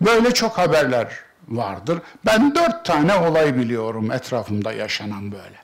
Böyle 0.00 0.34
çok 0.34 0.58
haberler 0.58 1.18
vardır. 1.48 1.98
Ben 2.26 2.54
dört 2.54 2.84
tane 2.84 3.14
olay 3.14 3.56
biliyorum 3.56 4.12
etrafımda 4.12 4.72
yaşanan 4.72 5.32
böyle. 5.32 5.62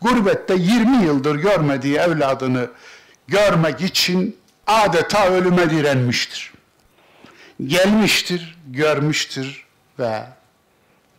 Gurbette 0.00 0.54
20 0.54 1.04
yıldır 1.04 1.36
görmediği 1.36 1.96
evladını 1.96 2.70
görmek 3.28 3.80
için 3.80 4.36
adeta 4.66 5.26
ölüme 5.26 5.70
direnmiştir. 5.70 6.52
Gelmiştir, 7.66 8.58
görmüştür 8.66 9.66
ve 9.98 10.22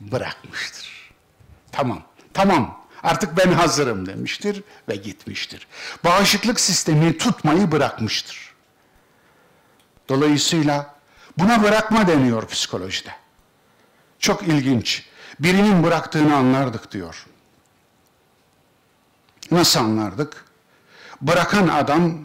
bırakmıştır. 0.02 1.12
Tamam, 1.72 2.02
tamam 2.34 2.87
Artık 3.08 3.38
ben 3.38 3.52
hazırım 3.52 4.06
demiştir 4.06 4.64
ve 4.90 4.96
gitmiştir. 4.96 5.68
Bağışıklık 6.04 6.60
sistemi 6.60 7.18
tutmayı 7.18 7.72
bırakmıştır. 7.72 8.54
Dolayısıyla 10.10 10.96
buna 11.38 11.64
bırakma 11.64 12.08
deniyor 12.08 12.48
psikolojide. 12.48 13.12
Çok 14.20 14.44
ilginç. 14.44 15.06
Birinin 15.40 15.84
bıraktığını 15.84 16.36
anlardık 16.36 16.92
diyor. 16.92 17.26
Nasıl 19.52 19.80
anlardık? 19.80 20.46
Bırakan 21.22 21.68
adam 21.68 22.18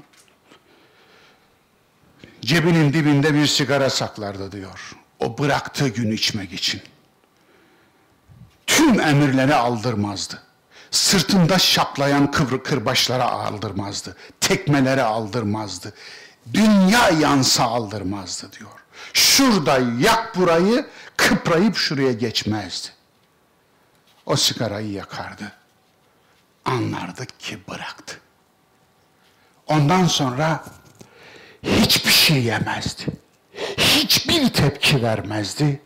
cebinin 2.40 2.92
dibinde 2.92 3.34
bir 3.34 3.46
sigara 3.46 3.90
saklardı 3.90 4.52
diyor. 4.52 4.96
O 5.18 5.38
bıraktığı 5.38 5.88
gün 5.88 6.10
içmek 6.10 6.52
için. 6.52 6.82
Tüm 8.66 9.00
emirleri 9.00 9.54
aldırmazdı. 9.54 10.51
Sırtında 10.92 11.58
şaplayan 11.58 12.30
kıvrı 12.30 12.62
kırbaçlara 12.62 13.30
aldırmazdı. 13.30 14.16
Tekmelere 14.40 15.02
aldırmazdı. 15.02 15.94
Dünya 16.54 17.08
yansa 17.08 17.64
aldırmazdı 17.64 18.52
diyor. 18.52 18.70
Şurada 19.12 19.78
yak 19.98 20.36
burayı, 20.36 20.86
kıprayıp 21.16 21.76
şuraya 21.76 22.12
geçmezdi. 22.12 22.88
O 24.26 24.36
sigarayı 24.36 24.92
yakardı. 24.92 25.52
Anlardık 26.64 27.40
ki 27.40 27.58
bıraktı. 27.68 28.20
Ondan 29.66 30.06
sonra 30.06 30.64
hiçbir 31.62 32.10
şey 32.10 32.42
yemezdi. 32.42 33.06
Hiçbir 33.78 34.52
tepki 34.52 35.02
vermezdi. 35.02 35.82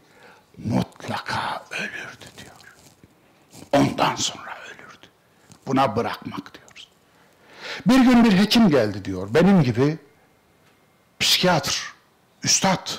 Mutlaka 0.59 1.65
ölürdü 1.71 2.27
diyor. 2.39 2.75
Ondan 3.73 4.17
sonra. 4.17 4.46
Buna 5.67 5.97
bırakmak 5.97 6.55
diyoruz. 6.55 6.89
Bir 7.87 8.01
gün 8.01 8.25
bir 8.25 8.39
hekim 8.39 8.69
geldi 8.69 9.05
diyor. 9.05 9.35
Benim 9.35 9.63
gibi 9.63 9.99
psikiyatr, 11.21 11.95
üstad. 12.43 12.91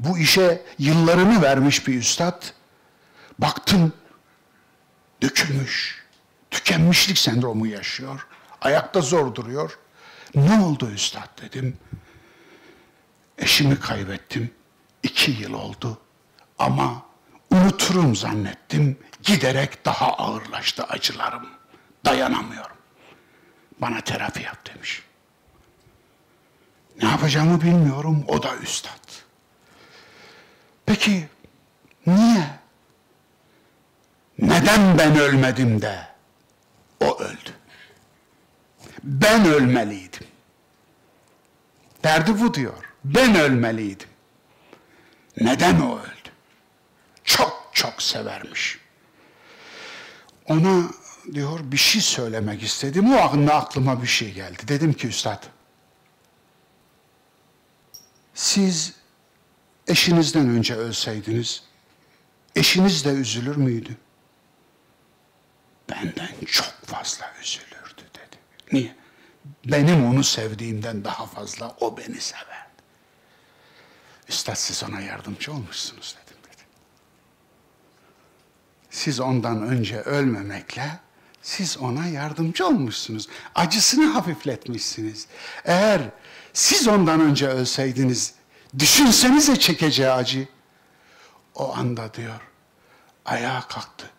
Bu 0.00 0.18
işe 0.18 0.62
yıllarını 0.78 1.42
vermiş 1.42 1.86
bir 1.86 1.98
üstad. 1.98 2.42
Baktım 3.38 3.92
dökülmüş. 5.22 6.04
Tükenmişlik 6.50 7.18
sendromu 7.18 7.66
yaşıyor. 7.66 8.26
Ayakta 8.60 9.00
zor 9.00 9.34
duruyor. 9.34 9.78
Ne 10.34 10.60
oldu 10.60 10.90
üstad 10.90 11.42
dedim. 11.42 11.78
Eşimi 13.38 13.80
kaybettim. 13.80 14.50
İki 15.02 15.30
yıl 15.30 15.52
oldu. 15.52 15.98
Ama 16.58 17.02
unuturum 17.50 18.16
zannettim. 18.16 18.98
Giderek 19.22 19.84
daha 19.84 20.06
ağırlaştı 20.12 20.84
acılarım. 20.84 21.59
Dayanamıyorum. 22.04 22.76
Bana 23.80 24.00
terapi 24.00 24.42
yap 24.42 24.74
demiş. 24.74 25.02
Ne 27.02 27.08
yapacağımı 27.08 27.60
bilmiyorum. 27.60 28.24
O 28.28 28.42
da 28.42 28.56
üstad. 28.56 29.12
Peki 30.86 31.28
niye? 32.06 32.60
Neden 34.38 34.98
ben 34.98 35.18
ölmedim 35.18 35.82
de 35.82 36.08
o 37.00 37.18
öldü? 37.18 37.50
Ben 39.02 39.44
ölmeliydim. 39.44 40.26
Derdi 42.04 42.40
bu 42.40 42.54
diyor. 42.54 42.84
Ben 43.04 43.34
ölmeliydim. 43.34 44.08
Neden 45.40 45.80
o 45.80 45.98
öldü? 45.98 46.30
Çok 47.24 47.70
çok 47.72 48.02
severmiş. 48.02 48.78
Ona 50.46 50.90
diyor 51.34 51.60
bir 51.62 51.76
şey 51.76 52.02
söylemek 52.02 52.62
istedim. 52.62 53.14
O 53.14 53.18
anda 53.18 53.54
aklıma 53.54 54.02
bir 54.02 54.06
şey 54.06 54.32
geldi. 54.32 54.68
Dedim 54.68 54.92
ki 54.92 55.08
üstad, 55.08 55.46
siz 58.34 58.94
eşinizden 59.86 60.48
önce 60.48 60.74
ölseydiniz, 60.74 61.62
eşiniz 62.56 63.04
de 63.04 63.08
üzülür 63.08 63.56
müydü? 63.56 63.96
Benden 65.90 66.28
çok 66.46 66.74
fazla 66.84 67.32
üzülürdü 67.42 68.02
dedi. 68.14 68.36
Niye? 68.72 68.96
Benim 69.64 70.06
onu 70.06 70.24
sevdiğimden 70.24 71.04
daha 71.04 71.26
fazla 71.26 71.76
o 71.80 71.96
beni 71.96 72.20
severdi. 72.20 72.70
Üstad 74.28 74.54
siz 74.54 74.82
ona 74.84 75.00
yardımcı 75.00 75.52
olmuşsunuz 75.52 76.16
dedim 76.22 76.36
dedi. 76.44 76.62
Siz 78.90 79.20
ondan 79.20 79.62
önce 79.62 80.00
ölmemekle 80.00 81.00
siz 81.42 81.78
ona 81.78 82.06
yardımcı 82.06 82.66
olmuşsunuz. 82.66 83.28
Acısını 83.54 84.06
hafifletmişsiniz. 84.06 85.26
Eğer 85.64 86.00
siz 86.52 86.88
ondan 86.88 87.20
önce 87.20 87.48
ölseydiniz, 87.48 88.34
düşünsenize 88.78 89.56
çekeceği 89.58 90.10
acı. 90.10 90.48
O 91.54 91.76
anda 91.76 92.14
diyor, 92.14 92.40
ayağa 93.24 93.60
kalktı. 93.60 94.10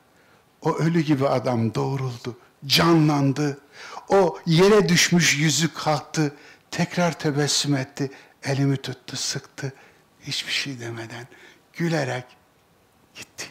O 0.61 0.75
ölü 0.75 1.01
gibi 1.01 1.27
adam 1.27 1.75
doğruldu, 1.75 2.37
canlandı. 2.65 3.61
O 4.09 4.37
yere 4.45 4.89
düşmüş 4.89 5.37
yüzü 5.37 5.73
kalktı, 5.73 6.35
tekrar 6.71 7.19
tebessüm 7.19 7.75
etti. 7.75 8.11
Elimi 8.43 8.77
tuttu, 8.77 9.17
sıktı. 9.17 9.73
Hiçbir 10.21 10.51
şey 10.51 10.79
demeden 10.79 11.27
gülerek 11.73 12.25
gitti. 13.15 13.45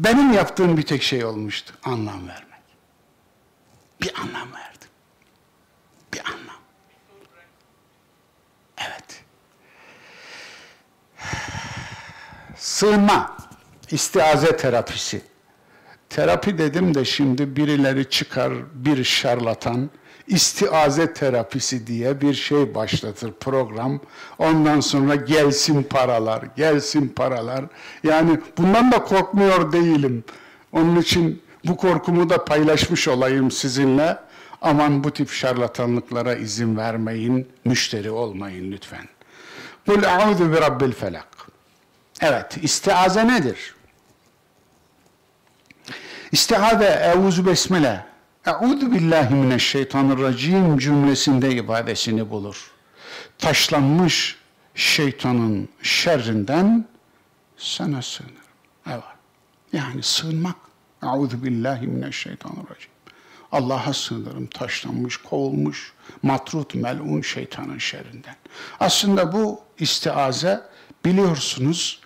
Benim 0.00 0.32
yaptığım 0.32 0.76
bir 0.76 0.82
tek 0.82 1.02
şey 1.02 1.24
olmuştu, 1.24 1.74
anlam 1.84 2.28
vermek. 2.28 2.60
Bir 4.02 4.12
anlam 4.20 4.52
verdim. 4.52 4.88
Bir 6.14 6.20
anlam. 6.26 6.60
Evet. 8.78 9.24
Sığınma, 12.56 13.36
istiaze 13.90 14.56
terapisi. 14.56 15.22
Terapi 16.10 16.58
dedim 16.58 16.94
de 16.94 17.04
şimdi 17.04 17.56
birileri 17.56 18.10
çıkar, 18.10 18.52
bir 18.74 19.04
şarlatan, 19.04 19.90
istiaze 20.30 21.12
terapisi 21.12 21.86
diye 21.86 22.20
bir 22.20 22.34
şey 22.34 22.74
başlatır 22.74 23.32
program. 23.32 24.00
Ondan 24.38 24.80
sonra 24.80 25.14
gelsin 25.14 25.82
paralar, 25.82 26.42
gelsin 26.56 27.08
paralar. 27.08 27.64
Yani 28.02 28.40
bundan 28.58 28.92
da 28.92 29.04
korkmuyor 29.04 29.72
değilim. 29.72 30.24
Onun 30.72 31.00
için 31.00 31.42
bu 31.64 31.76
korkumu 31.76 32.30
da 32.30 32.44
paylaşmış 32.44 33.08
olayım 33.08 33.50
sizinle. 33.50 34.18
Aman 34.62 35.04
bu 35.04 35.10
tip 35.10 35.30
şarlatanlıklara 35.30 36.34
izin 36.34 36.76
vermeyin, 36.76 37.48
müşteri 37.64 38.10
olmayın 38.10 38.72
lütfen. 38.72 39.08
Kul 39.86 40.02
a'udhu 40.02 40.52
bi 40.52 40.60
rabbil 40.60 40.92
felak. 40.92 41.28
Evet, 42.20 42.56
istiaze 42.62 43.28
nedir? 43.28 43.74
İstiade, 46.32 46.86
euzu 46.86 47.46
besmele, 47.46 48.04
euzu 48.46 48.92
billahi 48.92 49.34
mineşşeytanirracim 49.34 50.78
cümlesinde 50.78 51.54
ibadesini 51.54 52.30
bulur. 52.30 52.70
Taşlanmış 53.38 54.36
şeytanın 54.74 55.68
şerrinden 55.82 56.84
sana 57.56 58.02
sığınırım. 58.02 58.34
Evet. 58.86 59.02
Yani 59.72 60.02
sığınmak. 60.02 60.56
Euzu 61.02 61.44
billahi 61.44 61.86
mineşşeytanirracim. 61.86 62.90
Allah'a 63.52 63.92
sığınırım 63.94 64.46
taşlanmış, 64.46 65.16
kovulmuş, 65.16 65.92
matrut, 66.22 66.74
melun 66.74 67.22
şeytanın 67.22 67.78
şerrinden. 67.78 68.36
Aslında 68.80 69.32
bu 69.32 69.60
istiaze 69.78 70.62
biliyorsunuz 71.04 72.00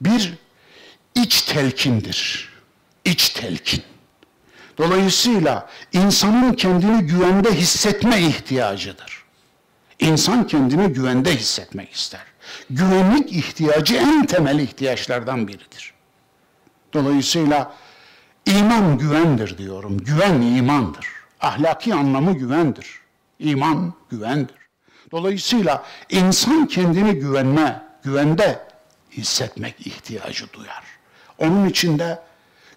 bir 0.00 0.34
iç 1.14 1.42
telkindir. 1.42 2.48
İç 3.04 3.28
telkin. 3.28 3.82
Dolayısıyla 4.78 5.68
insanın 5.92 6.52
kendini 6.52 7.06
güvende 7.06 7.52
hissetme 7.52 8.20
ihtiyacıdır. 8.20 9.24
İnsan 9.98 10.46
kendini 10.46 10.92
güvende 10.92 11.36
hissetmek 11.36 11.92
ister. 11.92 12.24
Güvenlik 12.70 13.32
ihtiyacı 13.32 13.96
en 13.96 14.26
temel 14.26 14.58
ihtiyaçlardan 14.58 15.48
biridir. 15.48 15.94
Dolayısıyla 16.92 17.74
iman 18.46 18.98
güvendir 18.98 19.58
diyorum. 19.58 19.98
Güven 19.98 20.40
imandır. 20.42 21.06
Ahlaki 21.40 21.94
anlamı 21.94 22.32
güvendir. 22.32 23.00
İman 23.38 23.94
güvendir. 24.10 24.56
Dolayısıyla 25.12 25.84
insan 26.10 26.66
kendini 26.66 27.14
güvenme, 27.14 27.82
güvende 28.02 28.58
hissetmek 29.12 29.86
ihtiyacı 29.86 30.52
duyar. 30.52 30.84
Onun 31.38 31.68
içinde 31.68 32.18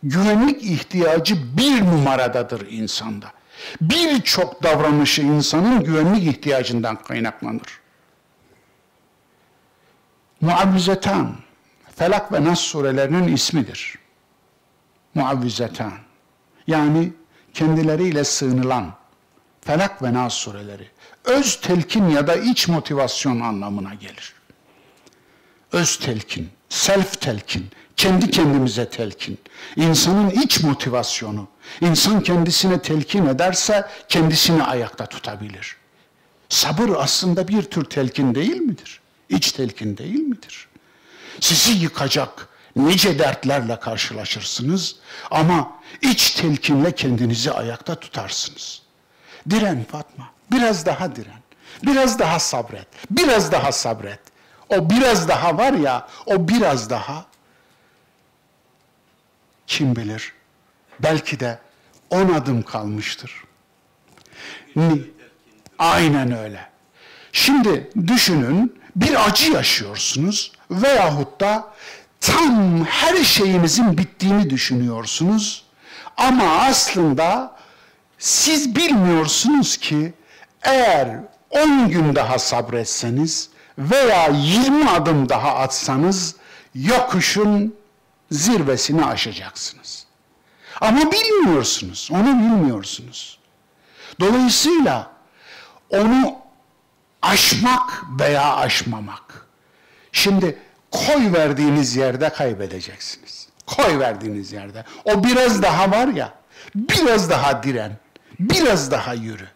güvenlik 0.03 0.63
ihtiyacı 0.63 1.57
bir 1.57 1.85
numaradadır 1.85 2.71
insanda. 2.71 3.31
Birçok 3.81 4.63
davranışı 4.63 5.21
insanın 5.21 5.83
güvenlik 5.83 6.23
ihtiyacından 6.27 6.95
kaynaklanır. 6.95 7.79
Muavvizetan, 10.41 11.35
Felak 11.95 12.33
ve 12.33 12.43
Nas 12.43 12.59
surelerinin 12.59 13.35
ismidir. 13.35 13.99
Muavvizetan. 15.15 15.93
Yani 16.67 17.13
kendileriyle 17.53 18.23
sığınılan 18.23 18.93
Felak 19.61 20.03
ve 20.03 20.13
Nas 20.13 20.33
sureleri. 20.33 20.87
Öz 21.25 21.61
telkin 21.61 22.09
ya 22.09 22.27
da 22.27 22.35
iç 22.35 22.67
motivasyon 22.67 23.39
anlamına 23.39 23.93
gelir. 23.93 24.33
Öz 25.71 25.99
telkin, 25.99 26.49
self 26.69 27.21
telkin, 27.21 27.71
kendi 27.99 28.31
kendimize 28.31 28.89
telkin, 28.89 29.39
insanın 29.75 30.29
iç 30.29 30.63
motivasyonu. 30.63 31.47
İnsan 31.81 32.21
kendisine 32.21 32.81
telkin 32.81 33.25
ederse 33.25 33.87
kendisini 34.09 34.63
ayakta 34.63 35.05
tutabilir. 35.05 35.75
Sabır 36.49 36.89
aslında 36.97 37.47
bir 37.47 37.63
tür 37.63 37.85
telkin 37.85 38.35
değil 38.35 38.55
midir? 38.55 38.99
İç 39.29 39.51
telkin 39.51 39.97
değil 39.97 40.19
midir? 40.19 40.67
Sizi 41.39 41.71
yıkacak 41.71 42.47
nice 42.75 43.19
dertlerle 43.19 43.79
karşılaşırsınız 43.79 44.95
ama 45.31 45.71
iç 46.01 46.31
telkinle 46.31 46.91
kendinizi 46.91 47.51
ayakta 47.51 47.95
tutarsınız. 47.95 48.81
Diren 49.49 49.85
Fatma, 49.91 50.29
biraz 50.51 50.85
daha 50.85 51.15
diren. 51.15 51.41
Biraz 51.83 52.19
daha 52.19 52.39
sabret. 52.39 52.87
Biraz 53.11 53.51
daha 53.51 53.71
sabret. 53.71 54.19
O 54.69 54.89
biraz 54.89 55.27
daha 55.27 55.57
var 55.57 55.73
ya, 55.73 56.07
o 56.25 56.47
biraz 56.47 56.89
daha 56.89 57.28
kim 59.69 59.95
bilir 59.95 60.33
belki 60.99 61.39
de 61.39 61.59
on 62.09 62.33
adım 62.33 62.63
kalmıştır. 62.63 63.43
Aynen 65.79 66.31
öyle. 66.37 66.69
Şimdi 67.31 67.89
düşünün 68.07 68.81
bir 68.95 69.27
acı 69.27 69.51
yaşıyorsunuz 69.51 70.51
veyahut 70.71 71.41
da 71.41 71.67
tam 72.21 72.85
her 72.85 73.23
şeyinizin 73.23 73.97
bittiğini 73.97 74.49
düşünüyorsunuz 74.49 75.65
ama 76.17 76.43
aslında 76.43 77.55
siz 78.17 78.75
bilmiyorsunuz 78.75 79.77
ki 79.77 80.13
eğer 80.63 81.09
10 81.49 81.89
gün 81.89 82.15
daha 82.15 82.39
sabretseniz 82.39 83.49
veya 83.77 84.27
20 84.27 84.89
adım 84.89 85.29
daha 85.29 85.55
atsanız 85.55 86.35
yokuşun 86.75 87.78
zirvesini 88.31 89.05
aşacaksınız. 89.05 90.05
Ama 90.81 91.11
bilmiyorsunuz, 91.11 92.09
onu 92.13 92.27
bilmiyorsunuz. 92.27 93.39
Dolayısıyla 94.19 95.11
onu 95.89 96.35
aşmak 97.21 98.03
veya 98.19 98.55
aşmamak. 98.55 99.47
Şimdi 100.11 100.57
koy 100.91 101.33
verdiğiniz 101.33 101.95
yerde 101.95 102.29
kaybedeceksiniz. 102.29 103.49
Koy 103.65 103.99
verdiğiniz 103.99 104.51
yerde. 104.51 104.85
O 105.05 105.23
biraz 105.23 105.61
daha 105.61 105.91
var 105.91 106.07
ya, 106.07 106.33
biraz 106.75 107.29
daha 107.29 107.63
diren, 107.63 107.97
biraz 108.39 108.91
daha 108.91 109.13
yürü. 109.13 109.47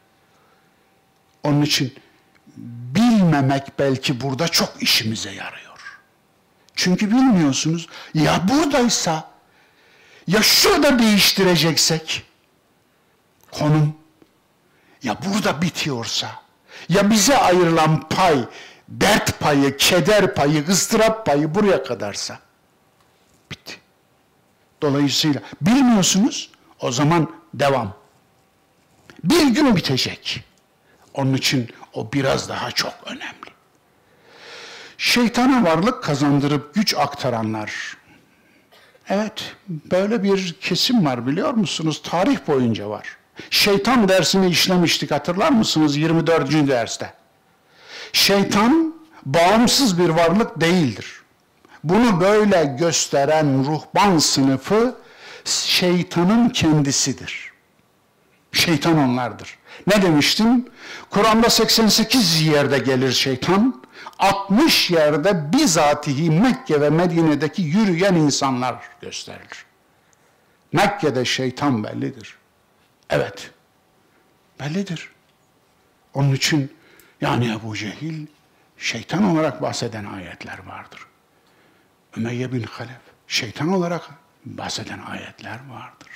Onun 1.43 1.61
için 1.61 1.93
bilmemek 2.57 3.79
belki 3.79 4.21
burada 4.21 4.47
çok 4.47 4.83
işimize 4.83 5.31
yarıyor. 5.31 5.62
Çünkü 6.75 7.11
bilmiyorsunuz 7.11 7.87
ya 8.13 8.41
buradaysa 8.47 9.29
ya 10.27 10.41
şurada 10.41 10.99
değiştireceksek 10.99 12.23
konum 13.51 13.95
ya 15.03 15.17
burada 15.25 15.61
bitiyorsa 15.61 16.31
ya 16.89 17.09
bize 17.09 17.37
ayrılan 17.37 18.09
pay 18.09 18.45
dert 18.87 19.39
payı, 19.39 19.77
keder 19.77 20.35
payı, 20.35 20.67
ıstırap 20.67 21.25
payı 21.25 21.55
buraya 21.55 21.83
kadarsa 21.83 22.39
bitti. 23.51 23.77
Dolayısıyla 24.81 25.41
bilmiyorsunuz 25.61 26.51
o 26.79 26.91
zaman 26.91 27.31
devam. 27.53 27.93
Bir 29.23 29.47
gün 29.47 29.75
bitecek. 29.75 30.43
Onun 31.13 31.33
için 31.33 31.69
o 31.93 32.13
biraz 32.13 32.49
daha 32.49 32.71
çok 32.71 32.93
önemli. 33.05 33.42
Şeytana 35.03 35.63
varlık 35.63 36.03
kazandırıp 36.03 36.73
güç 36.73 36.95
aktaranlar. 36.97 37.97
Evet, 39.09 39.55
böyle 39.67 40.23
bir 40.23 40.53
kesim 40.53 41.05
var 41.05 41.27
biliyor 41.27 41.53
musunuz? 41.53 42.01
Tarih 42.03 42.37
boyunca 42.47 42.89
var. 42.89 43.17
Şeytan 43.49 44.07
dersini 44.07 44.47
işlemiştik 44.47 45.11
hatırlar 45.11 45.49
mısınız 45.49 45.97
24. 45.97 46.51
derste? 46.51 47.13
Şeytan 48.13 48.93
bağımsız 49.25 49.99
bir 49.99 50.09
varlık 50.09 50.61
değildir. 50.61 51.21
Bunu 51.83 52.21
böyle 52.21 52.75
gösteren 52.79 53.65
ruhban 53.65 54.17
sınıfı 54.17 54.95
şeytanın 55.45 56.49
kendisidir. 56.49 57.51
Şeytan 58.51 58.97
onlardır. 58.97 59.57
Ne 59.87 60.01
demiştim? 60.01 60.65
Kur'an'da 61.09 61.49
88 61.49 62.41
yerde 62.41 62.79
gelir 62.79 63.11
şeytan. 63.11 63.82
60 64.23 64.91
yerde 64.91 65.53
bizatihi 65.53 66.31
Mekke 66.31 66.81
ve 66.81 66.89
Medine'deki 66.89 67.61
yürüyen 67.61 68.15
insanlar 68.15 68.75
gösterilir. 69.01 69.65
Mekke'de 70.73 71.25
şeytan 71.25 71.83
bellidir. 71.83 72.37
Evet, 73.09 73.51
bellidir. 74.59 75.09
Onun 76.13 76.33
için 76.33 76.73
yani 77.21 77.51
Ebu 77.51 77.75
Cehil 77.75 78.27
şeytan 78.77 79.23
olarak 79.23 79.61
bahseden 79.61 80.05
ayetler 80.05 80.59
vardır. 80.65 81.07
Ümeyye 82.17 82.53
bin 82.53 82.63
Halef 82.63 83.01
şeytan 83.27 83.73
olarak 83.73 84.09
bahseden 84.45 84.99
ayetler 84.99 85.59
vardır. 85.69 86.09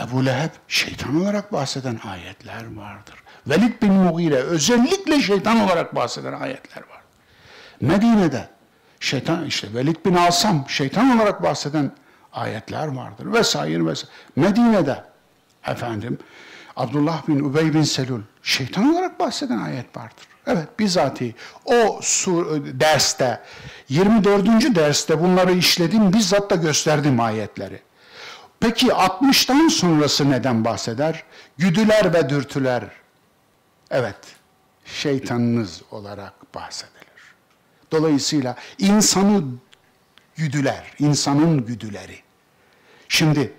Ebu 0.00 0.26
Leheb 0.26 0.50
şeytan 0.68 1.22
olarak 1.22 1.52
bahseden 1.52 2.00
ayetler 2.04 2.76
vardır. 2.76 3.14
Velid 3.46 3.82
bin 3.82 3.92
Mughire 3.92 4.36
özellikle 4.36 5.22
şeytan 5.22 5.60
olarak 5.60 5.94
bahseden 5.94 6.32
ayetler 6.32 6.82
var. 6.82 6.91
Medine'de 7.82 8.48
şeytan 9.00 9.44
işte 9.44 9.74
Velid 9.74 9.96
bin 10.06 10.14
Asam 10.14 10.64
şeytan 10.68 11.16
olarak 11.16 11.42
bahseden 11.42 11.92
ayetler 12.32 12.86
vardır 12.86 13.32
vesaire 13.32 13.86
vesaire. 13.86 14.12
Medine'de 14.36 15.04
efendim 15.66 16.18
Abdullah 16.76 17.28
bin 17.28 17.40
Ubey 17.40 17.74
bin 17.74 17.82
Selul 17.82 18.20
şeytan 18.42 18.94
olarak 18.94 19.20
bahseden 19.20 19.58
ayet 19.58 19.96
vardır. 19.96 20.26
Evet 20.46 20.78
bizatihi 20.78 21.34
o 21.64 22.00
sur, 22.02 22.64
derste 22.80 23.40
24. 23.88 24.74
derste 24.74 25.20
bunları 25.20 25.52
işledim 25.52 26.12
bizzat 26.12 26.50
da 26.50 26.54
gösterdim 26.54 27.20
ayetleri. 27.20 27.82
Peki 28.60 28.86
60'tan 28.86 29.70
sonrası 29.70 30.30
neden 30.30 30.64
bahseder? 30.64 31.24
Güdüler 31.58 32.14
ve 32.14 32.28
dürtüler. 32.28 32.84
Evet, 33.90 34.16
şeytanınız 34.84 35.82
olarak 35.90 36.54
bahsedilir. 36.54 36.91
Dolayısıyla 37.92 38.56
insanı 38.78 39.44
güdüler, 40.36 40.92
insanın 40.98 41.66
güdüleri. 41.66 42.18
Şimdi 43.08 43.52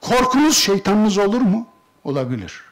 korkunuz 0.00 0.56
şeytanınız 0.56 1.18
olur 1.18 1.40
mu? 1.40 1.66
Olabilir. 2.04 2.62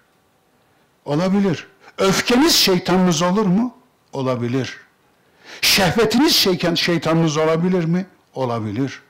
Olabilir. 1.04 1.66
Öfkeniz 1.98 2.54
şeytanınız 2.54 3.22
olur 3.22 3.46
mu? 3.46 3.74
Olabilir. 4.12 4.76
Şehvetiniz 5.60 6.36
şeytanınız 6.76 7.36
olabilir 7.36 7.84
mi? 7.84 8.06
Olabilir. 8.34 9.02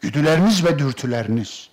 Güdüleriniz 0.00 0.64
ve 0.64 0.78
dürtüleriniz. 0.78 1.68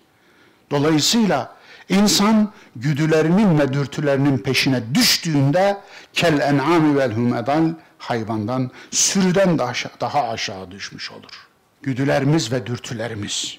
Dolayısıyla 0.72 1.56
insan 1.90 2.52
güdülerinin 2.76 3.60
ve 3.60 3.74
dürtülerinin 3.74 4.38
peşine 4.38 4.96
düştüğünde 4.96 5.78
kel 6.14 6.40
en'ami 6.40 6.98
vel 6.98 7.12
humedal 7.12 7.74
hayvandan, 8.02 8.72
sürüden 8.92 9.58
daha 9.58 9.70
aşağı, 9.70 9.92
daha 10.02 10.30
aşağı 10.30 10.72
düşmüş 10.72 11.12
olur. 11.12 11.48
Güdülerimiz 11.82 12.52
ve 12.52 12.66
dürtülerimiz. 12.66 13.58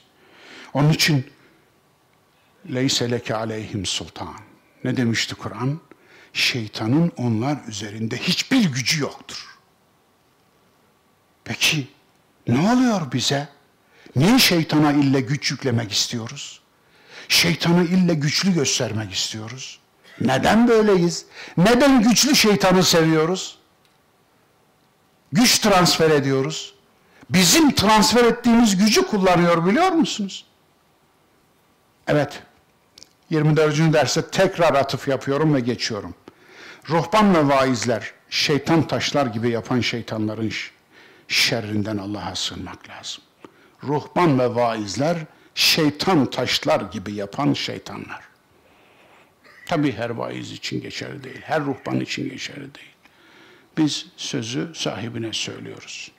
Onun 0.75 0.93
için 0.93 1.31
leyse 2.75 3.11
leke 3.11 3.35
aleyhim 3.35 3.87
sultan. 3.87 4.35
Ne 4.85 4.97
demişti 4.97 5.35
Kur'an? 5.35 5.81
Şeytanın 6.33 7.13
onlar 7.17 7.59
üzerinde 7.69 8.17
hiçbir 8.17 8.65
gücü 8.65 9.01
yoktur. 9.01 9.59
Peki 11.45 11.89
ne 12.49 12.73
oluyor 12.73 13.13
bize? 13.13 13.49
Niye 14.17 14.39
şeytana 14.39 14.93
ille 14.93 15.21
güç 15.21 15.51
yüklemek 15.51 15.93
istiyoruz? 15.93 16.61
Şeytanı 17.29 17.85
ille 17.85 18.15
güçlü 18.15 18.55
göstermek 18.55 19.13
istiyoruz. 19.13 19.81
Neden 20.21 20.69
böyleyiz? 20.69 21.27
Neden 21.57 22.03
güçlü 22.03 22.37
şeytanı 22.37 22.83
seviyoruz? 22.83 23.62
Güç 25.33 25.59
transfer 25.59 26.11
ediyoruz. 26.11 26.75
Bizim 27.31 27.75
transfer 27.75 28.25
ettiğimiz 28.25 28.77
gücü 28.77 29.07
kullanıyor 29.07 29.67
biliyor 29.67 29.89
musunuz? 29.89 30.47
Evet. 32.07 32.43
24. 33.31 33.93
derste 33.93 34.27
tekrar 34.31 34.75
atıf 34.75 35.09
yapıyorum 35.09 35.55
ve 35.55 35.61
geçiyorum. 35.61 36.15
Ruhban 36.89 37.35
ve 37.35 37.49
vaizler 37.49 38.13
şeytan 38.31 38.87
taşlar 38.87 39.27
gibi 39.27 39.51
yapan 39.51 39.81
şeytanların 39.81 40.53
şerrinden 41.29 41.99
Allah'a 41.99 42.35
sığınmak 42.35 42.89
lazım. 42.89 43.23
Ruhban 43.85 44.39
ve 44.39 44.55
vaizler 44.55 45.17
şeytan 45.55 46.27
taşlar 46.31 46.81
gibi 46.81 47.15
yapan 47.15 47.53
şeytanlar. 47.53 48.21
Tabi 49.67 49.93
her 49.93 50.11
vaiz 50.11 50.53
için 50.53 50.81
geçerli 50.81 51.25
değil, 51.25 51.41
her 51.43 51.61
ruhban 51.61 52.01
için 52.01 52.31
geçerli 52.31 52.75
değil. 52.75 52.92
Biz 53.77 54.07
sözü 54.17 54.73
sahibine 54.75 55.33
söylüyoruz. 55.33 56.11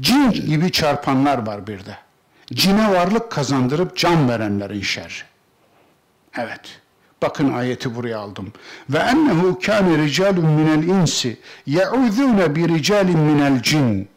Cin 0.00 0.30
gibi 0.30 0.72
çarpanlar 0.72 1.46
var 1.46 1.66
bir 1.66 1.86
de. 1.86 1.98
Cine 2.52 2.92
varlık 2.92 3.30
kazandırıp 3.30 3.96
can 3.96 4.28
verenlerin 4.28 4.80
şerri. 4.80 5.22
Evet. 6.38 6.80
Bakın 7.22 7.52
ayeti 7.52 7.94
buraya 7.94 8.18
aldım. 8.18 8.52
Ve 8.90 8.98
ennehu 8.98 9.58
kâne 9.60 9.98
ricalun 9.98 10.46
minel 10.46 10.82
insi 10.82 11.40
ye'udhûne 11.66 12.56
bi 12.56 12.68
ricalin 12.68 13.18
minel 13.18 13.62
cin. 13.62 14.08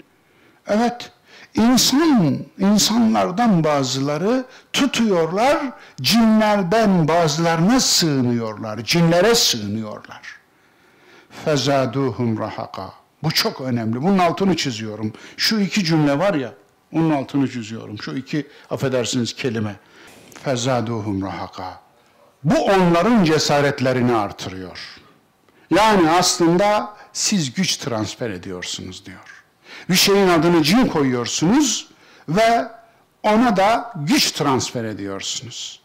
Evet. 0.67 1.11
İnsan, 1.55 2.37
insanlardan 2.59 3.63
bazıları 3.63 4.45
tutuyorlar, 4.73 5.57
cinlerden 6.01 7.07
bazılarına 7.07 7.79
sığınıyorlar, 7.79 8.83
cinlere 8.83 9.35
sığınıyorlar. 9.35 10.36
Fezaduhum 11.45 12.39
rahaka. 12.39 12.93
Bu 13.23 13.31
çok 13.31 13.61
önemli. 13.61 14.01
Bunun 14.01 14.17
altını 14.17 14.55
çiziyorum. 14.57 15.13
Şu 15.37 15.59
iki 15.59 15.83
cümle 15.83 16.19
var 16.19 16.33
ya, 16.33 16.53
onun 16.93 17.09
altını 17.11 17.51
çiziyorum. 17.51 18.01
Şu 18.01 18.15
iki, 18.15 18.47
affedersiniz 18.69 19.35
kelime. 19.35 19.75
Fezaduhum 20.43 21.21
rahaka. 21.21 21.81
Bu 22.43 22.65
onların 22.65 23.23
cesaretlerini 23.23 24.15
artırıyor. 24.15 24.79
Yani 25.69 26.11
aslında 26.11 26.97
siz 27.13 27.53
güç 27.53 27.77
transfer 27.77 28.29
ediyorsunuz 28.29 29.05
diyor. 29.05 29.43
Bir 29.89 29.95
şeyin 29.95 30.27
adını 30.27 30.63
cin 30.63 30.87
koyuyorsunuz 30.87 31.87
ve 32.29 32.67
ona 33.23 33.57
da 33.57 33.93
güç 33.95 34.31
transfer 34.31 34.83
ediyorsunuz. 34.83 35.81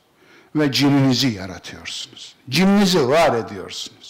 Ve 0.56 0.72
cininizi 0.72 1.28
yaratıyorsunuz. 1.28 2.34
Cininizi 2.50 3.08
var 3.08 3.34
ediyorsunuz. 3.34 4.01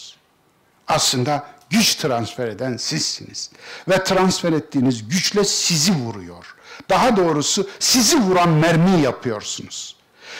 Aslında 0.93 1.47
güç 1.69 1.95
transfer 1.95 2.47
eden 2.47 2.77
sizsiniz. 2.77 3.49
Ve 3.89 4.03
transfer 4.03 4.53
ettiğiniz 4.53 5.07
güçle 5.09 5.43
sizi 5.43 5.93
vuruyor. 5.93 6.55
Daha 6.89 7.17
doğrusu 7.17 7.69
sizi 7.79 8.21
vuran 8.21 8.49
mermi 8.49 9.01
yapıyorsunuz. 9.01 9.95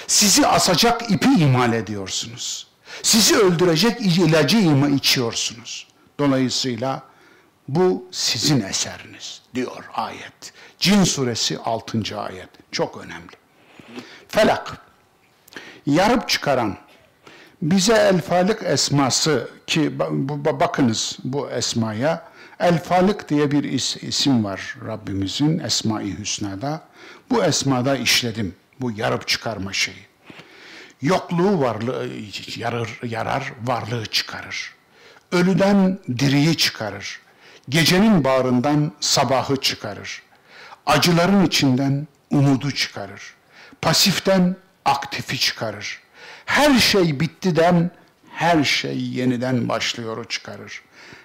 Sizi 0.07 0.47
asacak 0.47 1.11
ipi 1.11 1.29
imal 1.29 1.73
ediyorsunuz. 1.73 2.67
Sizi 3.03 3.37
öldürecek 3.37 4.01
ilacı 4.01 4.57
içiyorsunuz. 4.95 5.87
Dolayısıyla 6.19 7.03
bu 7.67 8.07
sizin 8.11 8.61
eseriniz 8.61 9.41
diyor 9.55 9.83
ayet. 9.93 10.53
Cin 10.79 11.03
suresi 11.03 11.59
6. 11.59 12.19
ayet. 12.19 12.49
Çok 12.71 12.97
önemli. 12.97 13.31
Felak. 14.27 14.77
Yarıp 15.85 16.29
çıkaran. 16.29 16.77
Bize 17.63 17.93
El 17.93 18.21
Falik 18.21 18.63
esması 18.63 19.49
ki 19.67 19.99
bakınız 20.59 21.17
bu 21.23 21.49
esmaya. 21.49 22.23
El 22.59 22.83
Falik 22.83 23.29
diye 23.29 23.51
bir 23.51 23.63
isim 24.01 24.43
var 24.43 24.75
Rabbimizin 24.85 25.59
Esma-i 25.59 26.17
Hüsna'da. 26.19 26.81
Bu 27.29 27.43
esmada 27.43 27.97
işledim 27.97 28.55
bu 28.79 28.91
yarıp 28.91 29.27
çıkarma 29.27 29.73
şeyi. 29.73 30.05
Yokluğu 31.01 31.59
varlığı 31.59 32.09
yarar, 32.55 32.99
yarar 33.03 33.53
varlığı 33.63 34.05
çıkarır. 34.05 34.73
Ölüden 35.31 35.99
diriyi 36.19 36.57
çıkarır. 36.57 37.19
Gecenin 37.69 38.23
bağrından 38.23 38.91
sabahı 38.99 39.61
çıkarır. 39.61 40.21
Acıların 40.85 41.45
içinden 41.45 42.07
umudu 42.31 42.71
çıkarır. 42.71 43.33
Pasiften 43.81 44.55
aktifi 44.85 45.39
çıkarır. 45.39 46.02
Her 46.45 46.79
şey 46.79 47.19
bittiden 47.19 47.91
her 48.31 48.63
şey 48.63 49.09
yeniden 49.09 49.69
başlıyor 49.69 50.25
çıkarır. 50.29 50.81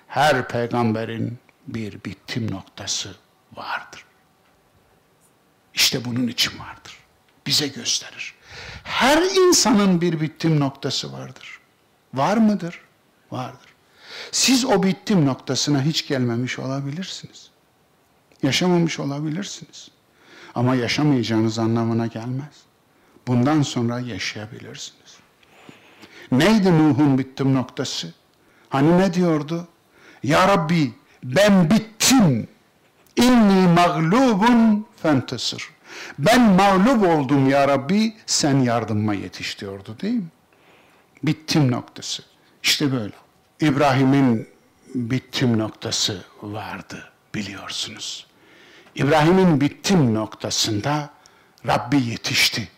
Her 0.07 0.49
peygamberin 0.49 1.39
bir 1.67 2.05
bittim 2.05 2.51
noktası 2.51 3.17
vardır. 3.57 4.05
İşte 5.75 6.05
bunun 6.05 6.27
için 6.27 6.59
vardır. 6.59 6.97
Bize 7.47 7.69
gösterir. 7.69 8.35
Her 8.85 9.23
insanın 9.23 10.01
bir 10.01 10.21
bittim 10.21 10.61
noktası 10.61 11.13
vardır. 11.13 11.59
Var 12.15 12.37
mıdır? 12.37 12.81
Vardır. 13.31 13.69
Siz 14.33 14.65
o 14.65 14.83
bittim 14.83 15.27
noktasına 15.27 15.83
hiç 15.83 16.09
gelmemiş 16.09 16.59
olabilirsiniz. 16.59 17.51
Yaşamamış 18.43 18.99
olabilirsiniz. 18.99 19.89
Ama 20.55 20.75
yaşamayacağınız 20.75 21.59
anlamına 21.59 22.07
gelmez. 22.07 22.55
Bundan 23.27 23.63
sonra 23.63 24.01
yaşayabilirsiniz. 24.01 24.98
Neydi 26.33 26.79
Nuh'un 26.79 27.19
bittim 27.19 27.55
noktası? 27.55 28.15
Hani 28.69 28.99
ne 28.99 29.15
diyordu? 29.15 29.69
Ya 30.23 30.49
Rabbi 30.49 30.95
ben 31.25 31.71
bittim. 31.71 32.49
İnni 33.17 33.69
mağlubun 33.69 34.87
fentasır. 35.03 35.71
Ben 36.19 36.41
mağlup 36.41 37.03
oldum 37.03 37.49
ya 37.49 37.69
Rabbi 37.69 38.17
sen 38.27 38.61
yardımıma 38.61 39.15
yetiş 39.15 39.61
diyordu 39.61 39.97
değil 40.01 40.15
mi? 40.15 40.29
Bittim 41.23 41.71
noktası. 41.71 42.23
İşte 42.63 42.93
böyle. 42.93 43.15
İbrahim'in 43.61 44.49
bittim 44.95 45.59
noktası 45.59 46.25
vardı 46.43 47.13
biliyorsunuz. 47.35 48.27
İbrahim'in 48.95 49.61
bittim 49.61 50.15
noktasında 50.15 51.11
Rabbi 51.67 52.03
yetişti. 52.03 52.69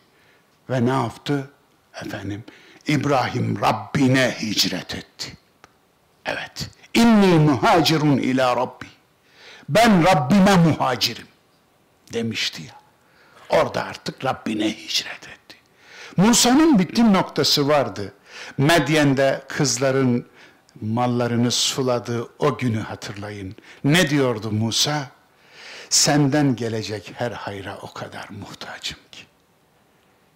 Ve 0.71 0.87
ne 0.87 0.91
yaptı? 0.91 1.51
Efendim, 2.07 2.45
İbrahim 2.87 3.61
Rabbine 3.61 4.37
hicret 4.43 4.95
etti. 4.95 5.37
Evet. 6.27 6.71
İnni 6.95 7.39
muhacirun 7.39 8.17
ila 8.19 8.57
Rabbi. 8.57 8.87
Ben 9.69 10.05
Rabbime 10.07 10.57
muhacirim 10.57 11.27
demişti 12.13 12.63
ya. 12.63 12.75
Orada 13.49 13.85
artık 13.85 14.25
Rabbine 14.25 14.69
hicret 14.69 15.29
etti. 15.29 15.57
Musa'nın 16.17 16.79
bittim 16.79 17.13
noktası 17.13 17.69
vardı. 17.69 18.15
Medyen'de 18.59 19.43
kızların 19.49 20.27
mallarını 20.81 21.51
suladığı 21.51 22.29
o 22.39 22.59
günü 22.59 22.81
hatırlayın. 22.81 23.57
Ne 23.85 24.11
diyordu 24.11 24.51
Musa? 24.51 25.11
Senden 25.91 26.57
gelecek 26.57 27.13
her 27.15 27.31
hayra 27.33 27.79
o 27.83 27.93
kadar 27.93 28.29
muhtacım 28.29 28.99
ki. 29.13 29.23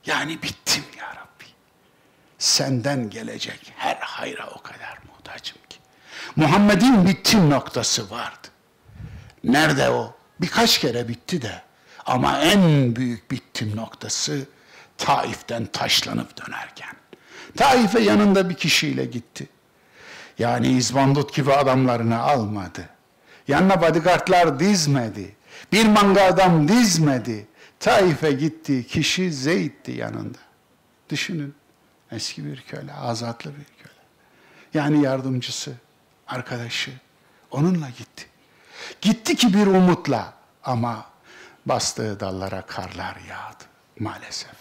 Yani 0.06 0.42
bittim 0.42 0.84
ya 0.98 1.06
Rabbi. 1.06 1.23
Senden 2.44 3.10
gelecek 3.10 3.72
her 3.76 3.96
hayra 3.96 4.50
o 4.50 4.62
kadar 4.62 4.98
muhtacım 5.08 5.58
ki. 5.68 5.78
Muhammed'in 6.36 7.06
bittim 7.06 7.50
noktası 7.50 8.10
vardı. 8.10 8.48
Nerede 9.44 9.90
o? 9.90 10.14
Birkaç 10.40 10.78
kere 10.78 11.08
bitti 11.08 11.42
de. 11.42 11.62
Ama 12.06 12.40
en 12.40 12.96
büyük 12.96 13.30
bittim 13.30 13.76
noktası 13.76 14.46
Taif'ten 14.98 15.66
taşlanıp 15.66 16.46
dönerken. 16.46 16.88
Taif'e 17.56 18.00
yanında 18.00 18.50
bir 18.50 18.54
kişiyle 18.54 19.04
gitti. 19.04 19.48
Yani 20.38 20.68
İzbandut 20.68 21.34
gibi 21.34 21.52
adamlarını 21.52 22.20
almadı. 22.20 22.88
Yanına 23.48 23.82
bodyguardlar 23.82 24.60
dizmedi. 24.60 25.36
Bir 25.72 25.86
manga 25.86 26.22
adam 26.22 26.68
dizmedi. 26.68 27.46
Taif'e 27.80 28.32
gittiği 28.32 28.86
kişi 28.86 29.32
Zeyd'di 29.32 29.92
yanında. 29.92 30.38
Düşünün. 31.10 31.54
Eski 32.14 32.44
bir 32.44 32.60
köle, 32.60 32.92
azatlı 32.94 33.50
bir 33.50 33.64
köle. 33.64 34.04
Yani 34.74 35.02
yardımcısı, 35.02 35.72
arkadaşı. 36.26 36.92
Onunla 37.50 37.88
gitti. 37.88 38.26
Gitti 39.00 39.36
ki 39.36 39.54
bir 39.54 39.66
umutla 39.66 40.34
ama 40.64 41.06
bastığı 41.66 42.20
dallara 42.20 42.62
karlar 42.62 43.16
yağdı 43.28 43.64
maalesef. 43.98 44.56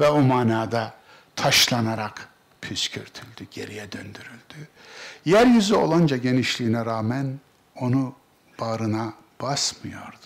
Ve 0.00 0.08
o 0.08 0.20
manada 0.20 0.94
taşlanarak 1.36 2.28
püskürtüldü, 2.60 3.46
geriye 3.50 3.92
döndürüldü. 3.92 4.68
Yeryüzü 5.24 5.74
olunca 5.74 6.16
genişliğine 6.16 6.84
rağmen 6.84 7.40
onu 7.76 8.14
bağrına 8.60 9.12
basmıyordu. 9.40 10.19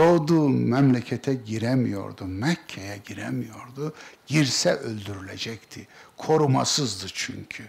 Doğduğu 0.00 0.48
memlekete 0.48 1.34
giremiyordu, 1.34 2.24
Mekke'ye 2.24 2.96
giremiyordu. 2.96 3.94
Girse 4.26 4.74
öldürülecekti. 4.74 5.88
Korumasızdı 6.16 7.06
çünkü. 7.14 7.64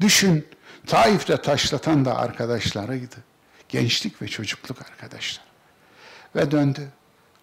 Düşün, 0.00 0.46
Taif'te 0.86 1.42
taşlatan 1.42 2.04
da 2.04 2.16
arkadaşlarıydı. 2.16 3.16
Gençlik 3.68 4.22
ve 4.22 4.28
çocukluk 4.28 4.82
arkadaşlar. 4.82 5.44
Ve 6.36 6.50
döndü. 6.50 6.88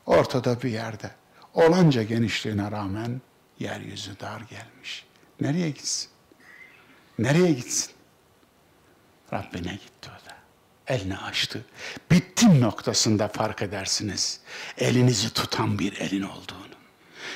Ortada 0.05 0.61
bir 0.61 0.69
yerde. 0.69 1.11
Olanca 1.53 2.03
genişliğine 2.03 2.71
rağmen 2.71 3.21
yeryüzü 3.59 4.19
dar 4.19 4.41
gelmiş. 4.41 5.05
Nereye 5.41 5.69
gitsin? 5.69 6.09
Nereye 7.19 7.53
gitsin? 7.53 7.91
Rabbine 9.33 9.71
gitti 9.71 10.09
o. 10.19 10.22
Elini 10.87 11.17
açtı. 11.17 11.65
Bittim 12.11 12.61
noktasında 12.61 13.27
fark 13.27 13.61
edersiniz. 13.61 14.39
Elinizi 14.77 15.33
tutan 15.33 15.79
bir 15.79 15.97
elin 15.99 16.23
olduğunu. 16.23 16.63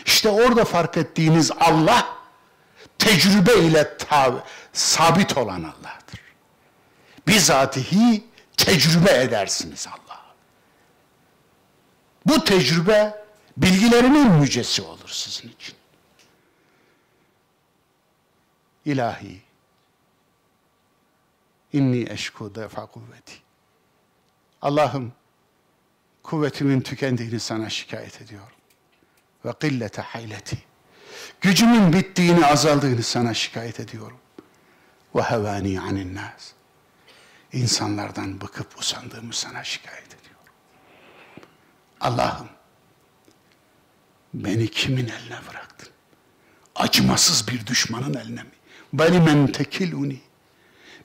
İşte 0.06 0.30
orada 0.30 0.66
fark 0.66 0.98
ettiğiniz 0.98 1.52
Allah 1.52 2.18
tecrübe 3.00 3.56
ile 3.60 3.98
sabit 4.74 5.38
olan 5.38 5.64
Allah'tır. 5.64 6.20
Bizatihi 7.28 8.24
tecrübe 8.58 9.12
edersiniz 9.12 9.88
Allah. 9.88 10.26
Bu 12.26 12.44
tecrübe 12.44 13.24
bilgilerinin 13.58 14.32
mücesi 14.32 14.82
olur 14.82 15.10
sizin 15.10 15.50
için. 15.50 15.76
İlahi, 18.86 19.42
inni 21.74 22.10
eşku 22.10 22.56
defa 22.56 22.86
kuvveti. 22.86 23.34
Allah'ım, 24.62 25.14
kuvvetimin 26.24 26.82
tükendiğini 26.82 27.40
sana 27.40 27.70
şikayet 27.70 28.22
ediyorum. 28.22 28.58
Ve 29.46 29.54
killete 29.62 30.02
hayleti. 30.02 30.58
Gücümün 31.42 31.94
bittiğini, 31.94 32.46
azaldığını 32.46 33.04
sana 33.04 33.34
şikayet 33.34 33.80
ediyorum. 33.80 34.18
Ve 35.16 35.22
hevani 35.22 35.82
anin 35.82 36.16
nas. 36.16 36.52
İnsanlardan 37.54 38.42
bıkıp 38.42 38.80
usandığımı 38.80 39.34
sana 39.34 39.64
şikayet 39.64 40.08
ediyorum. 40.08 40.54
Allah'ım, 42.02 42.50
beni 44.34 44.68
kimin 44.68 45.08
eline 45.08 45.40
bıraktın? 45.50 45.90
Acımasız 46.76 47.48
bir 47.48 47.68
düşmanın 47.68 48.14
eline 48.14 48.44
mi? 48.44 48.52
Beni 48.94 49.20
men 49.20 49.48
tekiluni. 49.48 50.20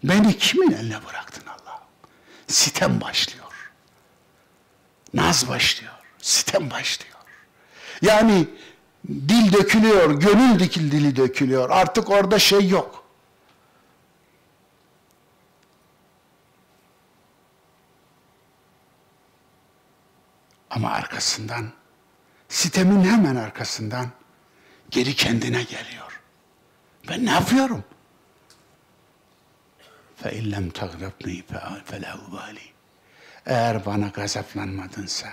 Beni 0.05 0.39
kimin 0.39 0.73
eline 0.73 1.05
bıraktın 1.07 1.47
Allah'ım? 1.47 1.83
Sitem 2.47 3.01
başlıyor. 3.01 3.73
Naz 5.15 5.49
başlıyor. 5.49 5.93
Sitem 6.19 6.71
başlıyor. 6.71 7.17
Yani 8.03 8.49
dil 9.09 9.53
dökülüyor, 9.53 10.21
gönül 10.21 10.59
dikil 10.59 10.93
dili 10.93 11.17
dökülüyor. 11.17 11.71
Artık 11.71 12.11
orada 12.11 12.39
şey 12.39 12.69
yok. 12.69 13.05
Ama 20.71 20.91
arkasından, 20.91 21.73
sitemin 22.49 23.05
hemen 23.05 23.37
arkasından 23.37 24.07
geri 24.91 25.15
kendine 25.15 25.63
geliyor. 25.63 26.21
Ben 27.09 27.27
ne 27.27 27.31
yapıyorum? 27.31 27.85
فَاِنْ 30.24 30.44
لَمْ 30.54 30.66
تَغْرَبْنِي 30.80 31.44
فَلَا 31.90 32.12
اُبَالِي 32.26 32.68
Eğer 33.46 33.86
bana 33.86 34.08
gazaplanmadınsa 34.08 35.28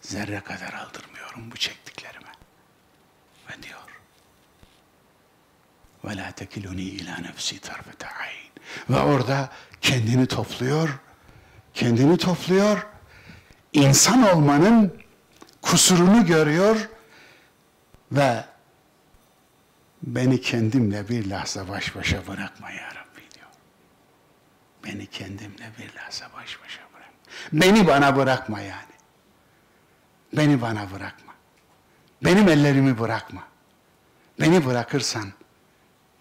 zerre 0.00 0.40
kadar 0.40 0.72
aldırmıyorum 0.72 1.50
bu 1.50 1.56
çektiklerime. 1.56 2.32
Ve 3.48 3.62
diyor 3.62 3.88
وَلَا 6.04 6.32
تَكِلُنِي 6.32 6.98
اِلَى 6.98 7.14
نَفْسِي 7.26 7.60
تَرْفَةَ 7.60 8.04
عَيْنٍ 8.04 8.50
Ve 8.90 9.00
orada 9.00 9.50
kendini 9.80 10.26
topluyor, 10.26 10.98
kendini 11.74 12.18
topluyor, 12.18 12.86
insan 13.72 14.34
olmanın 14.34 15.02
kusurunu 15.62 16.26
görüyor 16.26 16.88
ve 18.12 18.44
beni 20.02 20.40
kendimle 20.40 21.08
bir 21.08 21.30
lahza 21.30 21.68
baş 21.68 21.96
başa 21.96 22.26
bırakma 22.26 22.70
ya 22.70 22.86
Rabbi 22.86 22.94
diyor. 22.94 23.01
Beni 24.83 25.07
kendimle 25.07 25.71
bir 25.79 25.95
lahza 25.95 26.25
baş 26.33 26.59
başa 26.63 26.81
bırak. 26.93 27.09
Beni 27.53 27.87
bana 27.87 28.15
bırakma 28.15 28.61
yani. 28.61 28.93
Beni 30.33 30.61
bana 30.61 30.91
bırakma. 30.91 31.33
Benim 32.21 32.49
ellerimi 32.49 32.99
bırakma. 32.99 33.43
Beni 34.39 34.65
bırakırsan 34.65 35.33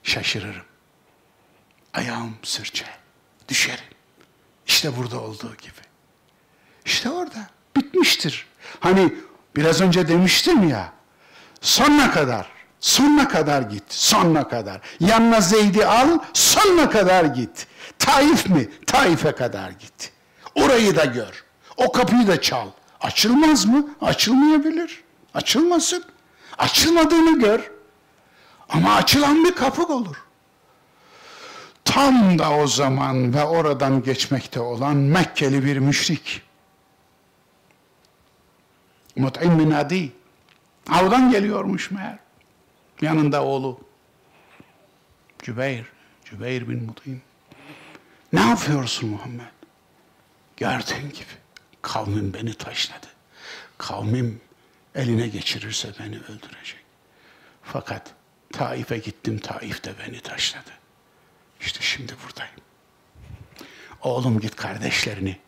şaşırırım. 0.03 0.65
Ayağım 1.95 2.37
sırça, 2.43 2.87
düşerim. 3.49 3.85
İşte 4.67 4.97
burada 4.97 5.21
olduğu 5.21 5.57
gibi. 5.57 5.81
İşte 6.85 7.11
orada 7.11 7.47
bitmiştir. 7.77 8.47
Hani 8.81 9.15
biraz 9.57 9.81
önce 9.81 10.09
demiştim 10.09 10.69
ya, 10.69 10.93
sonuna 11.61 12.11
kadar, 12.11 12.51
sonuna 12.83 13.29
kadar 13.29 13.63
git, 13.63 13.85
sonuna 13.89 14.49
kadar. 14.49 14.81
Yanına 15.01 15.41
Zeyd'i 15.41 15.87
al, 15.87 16.19
sonuna 16.33 16.91
kadar 16.91 17.25
git. 17.25 17.67
Taif 17.99 18.49
mi? 18.49 18.69
Taif'e 18.87 19.33
kadar 19.33 19.71
git. 19.71 20.13
Orayı 20.55 20.97
da 20.97 21.05
gör. 21.05 21.45
O 21.77 21.93
kapıyı 21.93 22.27
da 22.27 22.41
çal. 22.41 22.69
Açılmaz 23.01 23.65
mı? 23.65 23.89
Açılmayabilir. 24.01 25.03
Açılmasın. 25.35 26.05
Açılmadığını 26.59 27.41
gör. 27.41 27.71
Ama 28.69 28.95
açılan 28.95 29.45
bir 29.45 29.55
kapı 29.55 29.83
olur. 29.83 30.17
Tam 31.85 32.39
da 32.39 32.51
o 32.51 32.67
zaman 32.67 33.35
ve 33.35 33.45
oradan 33.45 34.03
geçmekte 34.03 34.61
olan 34.61 34.97
Mekkeli 34.97 35.65
bir 35.65 35.79
müşrik. 35.79 36.43
Mut'im 39.17 39.59
bin 39.59 39.71
Adi. 39.71 40.13
Avdan 40.91 41.31
geliyormuş 41.31 41.91
meğer. 41.91 42.19
Yanında 43.03 43.45
oğlu. 43.45 43.81
Cübeyr. 45.43 45.85
Cübeyr 46.25 46.69
bin 46.69 46.85
Mut'im. 46.85 47.23
Ne 48.33 48.41
yapıyorsun 48.41 49.09
Muhammed? 49.09 49.47
Gördüğün 50.57 51.11
gibi 51.11 51.33
kavmim 51.83 52.35
beni 52.35 52.55
taşladı. 52.55 53.07
Kavmim 53.79 54.41
eline 54.95 55.29
geçirirse 55.29 55.93
beni 56.01 56.17
öldürecek. 56.17 56.85
Fakat 57.63 58.15
Taif'e 58.53 58.99
gittim, 58.99 59.39
Taif 59.39 59.85
de 59.85 59.95
beni 59.99 60.21
taşladı. 60.21 60.71
İşte 61.61 61.81
şimdi 61.83 62.15
buradayım. 62.25 62.55
Oğlum 64.03 64.41
git 64.41 64.57
kardeşlerini, 64.57 65.39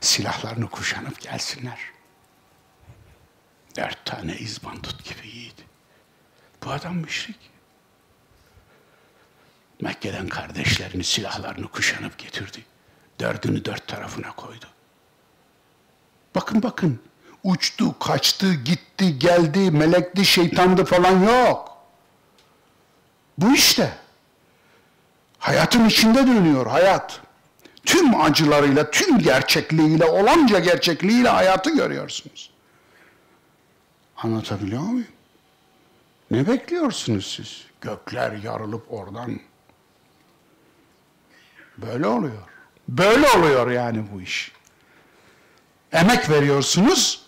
silahlarını 0.00 0.68
kuşanıp 0.68 1.20
gelsinler. 1.20 1.78
Dört 3.76 4.04
tane 4.04 4.36
izbandut 4.36 5.04
gibi 5.04 5.28
yiğit. 5.28 5.64
Bu 6.64 6.70
adam 6.70 6.96
müşrik. 6.96 7.36
Mekke'den 9.80 10.28
kardeşlerini, 10.28 11.04
silahlarını 11.04 11.68
kuşanıp 11.68 12.18
getirdi. 12.18 12.64
Dördünü 13.20 13.64
dört 13.64 13.88
tarafına 13.88 14.32
koydu. 14.32 14.66
Bakın 16.34 16.62
bakın, 16.62 17.00
uçtu, 17.44 17.98
kaçtı, 17.98 18.54
gitti, 18.54 19.18
geldi, 19.18 19.70
melekti, 19.70 20.24
şeytandı 20.24 20.84
falan 20.84 21.18
yok. 21.22 21.78
Bu 23.38 23.54
işte. 23.54 23.98
Hayatın 25.38 25.84
içinde 25.84 26.26
dönüyor 26.26 26.66
hayat. 26.66 27.20
Tüm 27.86 28.20
acılarıyla, 28.20 28.90
tüm 28.90 29.18
gerçekliğiyle, 29.18 30.04
olanca 30.04 30.58
gerçekliğiyle 30.58 31.28
hayatı 31.28 31.76
görüyorsunuz. 31.76 32.50
Anlatabiliyor 34.16 34.82
muyum? 34.82 35.13
Ne 36.34 36.46
bekliyorsunuz 36.46 37.34
siz? 37.36 37.64
Gökler 37.80 38.32
yarılıp 38.32 38.92
oradan. 38.92 39.40
Böyle 41.78 42.06
oluyor. 42.06 42.42
Böyle 42.88 43.28
oluyor 43.28 43.70
yani 43.70 44.04
bu 44.12 44.20
iş. 44.20 44.52
Emek 45.92 46.30
veriyorsunuz. 46.30 47.26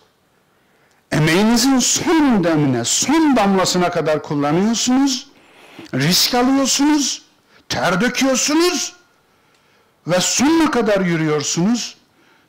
Emeğinizin 1.11 1.79
son 1.79 2.43
demine, 2.43 2.85
son 2.85 3.35
damlasına 3.35 3.91
kadar 3.91 4.23
kullanıyorsunuz. 4.23 5.27
Risk 5.93 6.35
alıyorsunuz. 6.35 7.25
Ter 7.69 8.01
döküyorsunuz. 8.01 8.95
Ve 10.07 10.19
sonuna 10.19 10.71
kadar 10.71 11.01
yürüyorsunuz. 11.01 11.97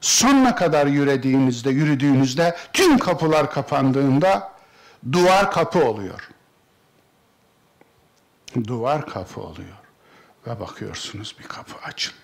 Sonuna 0.01 0.55
kadar 0.55 0.87
yürüdüğünüzde, 0.87 1.71
yürüdüğünüzde 1.71 2.57
tüm 2.73 2.99
kapılar 2.99 3.51
kapandığında 3.51 4.53
duvar 5.13 5.51
kapı 5.51 5.85
oluyor. 5.85 6.29
Duvar 8.67 9.07
kapı 9.07 9.41
oluyor. 9.41 9.77
Ve 10.47 10.61
bakıyorsunuz 10.61 11.37
bir 11.39 11.45
kapı 11.45 11.87
açılıyor. 11.87 12.23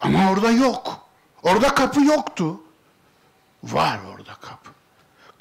Ama 0.00 0.30
orada 0.30 0.50
yok. 0.50 1.08
Orada 1.42 1.74
kapı 1.74 2.00
yoktu. 2.00 2.60
Var 3.62 4.00
orada 4.14 4.34
kapı. 4.34 4.70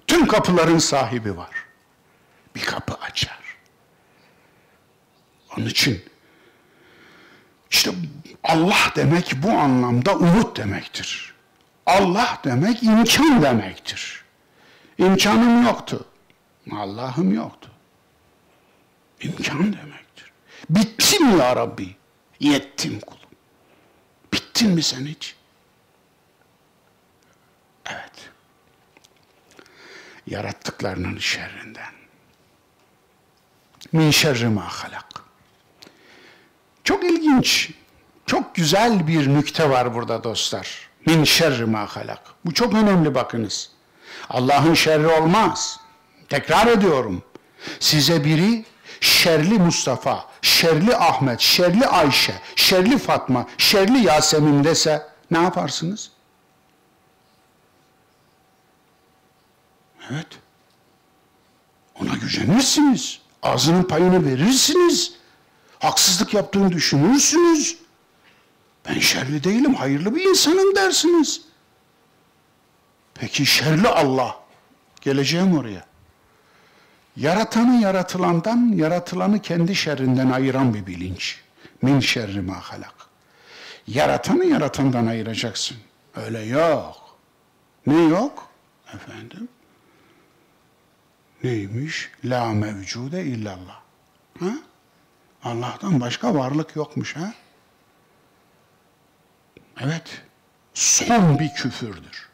Tüm 0.07 0.28
kapıların 0.28 0.78
sahibi 0.78 1.38
var. 1.38 1.65
Bir 2.55 2.61
kapı 2.61 2.93
açar. 2.93 3.39
Onun 5.57 5.65
için 5.65 6.05
işte 7.72 7.91
Allah 8.43 8.91
demek 8.95 9.34
bu 9.43 9.51
anlamda 9.51 10.15
umut 10.15 10.57
demektir. 10.57 11.34
Allah 11.86 12.39
demek 12.43 12.84
imkan 12.84 13.41
demektir. 13.41 14.24
İmkanım 14.97 15.65
yoktu. 15.65 16.05
Allah'ım 16.72 17.34
yoktu. 17.34 17.72
İmkan 19.22 19.59
demektir. 19.74 20.32
Bittim 20.70 21.39
ya 21.39 21.55
Rabbi. 21.55 21.95
Yettim 22.39 22.99
kulum. 22.99 23.30
Bittin 24.34 24.70
mi 24.70 24.84
sen 24.84 25.05
hiç? 25.05 25.36
Evet. 27.86 28.30
Yarattıklarının 30.28 31.18
şerrinden. 31.18 31.93
Min 33.91 34.11
şerri 34.11 34.47
ma 34.47 34.68
halak. 34.68 35.07
Çok 36.84 37.03
ilginç, 37.03 37.72
çok 38.26 38.55
güzel 38.55 39.07
bir 39.07 39.28
nükte 39.28 39.70
var 39.70 39.93
burada 39.93 40.24
dostlar. 40.24 40.89
Min 41.05 41.24
şerri 41.24 41.65
ma 41.65 41.86
halak. 41.95 42.22
Bu 42.45 42.53
çok 42.53 42.74
önemli 42.74 43.15
bakınız. 43.15 43.72
Allah'ın 44.30 44.74
şerri 44.74 45.07
olmaz. 45.07 45.80
Tekrar 46.30 46.67
ediyorum. 46.67 47.23
Size 47.80 48.23
biri 48.23 48.65
şerli 49.01 49.59
Mustafa, 49.59 50.25
şerli 50.41 50.95
Ahmet, 50.95 51.39
şerli 51.39 51.88
Ayşe, 51.88 52.34
şerli 52.55 52.97
Fatma, 52.97 53.47
şerli 53.57 54.05
Yasemin 54.05 54.63
dese 54.63 55.07
ne 55.32 55.41
yaparsınız? 55.41 56.11
Evet. 60.11 60.28
Ona 62.01 62.15
gücenirsiniz. 62.15 63.19
Ağzının 63.43 63.84
payını 63.84 64.25
verirsiniz. 64.25 65.13
Haksızlık 65.80 66.34
yaptığını 66.34 66.71
düşünürsünüz. 66.71 67.78
Ben 68.89 68.99
şerli 68.99 69.43
değilim, 69.43 69.75
hayırlı 69.75 70.15
bir 70.15 70.25
insanım 70.25 70.75
dersiniz. 70.75 71.41
Peki 73.13 73.45
şerli 73.45 73.88
Allah. 73.88 74.39
Geleceğim 75.01 75.57
oraya. 75.57 75.87
Yaratanı 77.18 77.82
yaratılandan, 77.82 78.72
yaratılanı 78.76 79.41
kendi 79.41 79.76
şerrinden 79.76 80.32
ayıran 80.32 80.74
bir 80.74 80.86
bilinç. 80.86 81.41
Min 81.82 81.99
şerri 81.99 82.41
ma 82.41 82.55
halak. 82.61 82.93
Yaratanı 83.88 84.45
yaratandan 84.45 85.07
ayıracaksın. 85.07 85.78
Öyle 86.15 86.39
yok. 86.39 87.18
Ne 87.88 88.03
yok? 88.03 88.49
Efendim? 88.93 89.49
Neymiş? 91.43 92.11
La 92.26 92.45
mevcude 92.45 93.24
illallah. 93.24 93.80
Ha? 94.39 94.51
Allah'tan 95.43 96.01
başka 96.01 96.36
varlık 96.36 96.76
yokmuş 96.76 97.15
ha? 97.15 97.34
Evet. 99.80 100.22
Son 100.74 101.39
bir 101.39 101.49
küfürdür. 101.49 102.30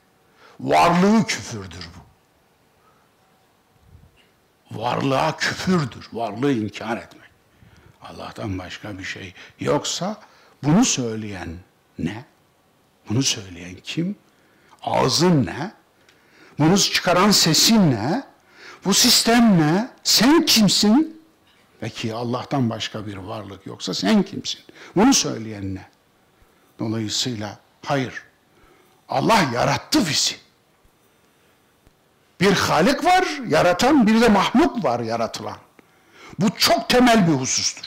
Varlığı 0.59 1.25
küfürdür 1.25 1.89
bu. 1.97 2.02
Varlığa 4.75 5.37
küfürdür. 5.37 6.09
Varlığı 6.13 6.51
inkar 6.51 6.97
etmek. 6.97 7.29
Allah'tan 8.01 8.59
başka 8.59 8.97
bir 8.97 9.03
şey 9.03 9.33
yoksa 9.59 10.17
bunu 10.63 10.85
söyleyen 10.85 11.49
ne? 11.99 12.25
Bunu 13.09 13.23
söyleyen 13.23 13.75
kim? 13.83 14.15
Ağzın 14.81 15.45
ne? 15.45 15.71
Bunu 16.59 16.77
çıkaran 16.77 17.31
sesin 17.31 17.91
ne? 17.91 18.23
Bu 18.85 18.93
sistem 18.93 19.61
ne? 19.61 19.89
Sen 20.03 20.45
kimsin? 20.45 21.21
Peki 21.79 22.13
Allah'tan 22.13 22.69
başka 22.69 23.07
bir 23.07 23.17
varlık 23.17 23.65
yoksa 23.65 23.93
sen 23.93 24.23
kimsin? 24.23 24.61
Bunu 24.95 25.13
söyleyen 25.13 25.75
ne? 25.75 25.89
Dolayısıyla 26.79 27.59
hayır. 27.85 28.23
Allah 29.09 29.49
yarattı 29.53 29.99
bizi. 30.07 30.42
Bir 32.43 32.53
Halik 32.53 33.05
var, 33.05 33.27
yaratan, 33.47 34.07
bir 34.07 34.21
de 34.21 34.29
mahluk 34.29 34.83
var 34.83 34.99
yaratılan. 34.99 35.57
Bu 36.39 36.49
çok 36.57 36.89
temel 36.89 37.27
bir 37.27 37.33
husustur. 37.33 37.85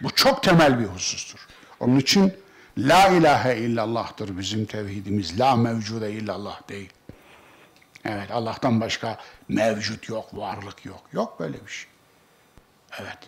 Bu 0.00 0.10
çok 0.10 0.42
temel 0.42 0.80
bir 0.80 0.84
husustur. 0.84 1.46
Onun 1.80 1.98
için 1.98 2.34
La 2.78 3.08
ilahe 3.08 3.56
illallah'tır 3.56 4.38
bizim 4.38 4.66
tevhidimiz. 4.66 5.40
La 5.40 5.56
mevcude 5.56 6.12
illallah 6.12 6.68
değil. 6.68 6.92
Evet 8.04 8.30
Allah'tan 8.30 8.80
başka 8.80 9.18
mevcut 9.48 10.08
yok, 10.08 10.36
varlık 10.36 10.84
yok. 10.84 11.02
Yok 11.12 11.40
böyle 11.40 11.66
bir 11.66 11.70
şey. 11.70 11.90
Evet. 13.00 13.18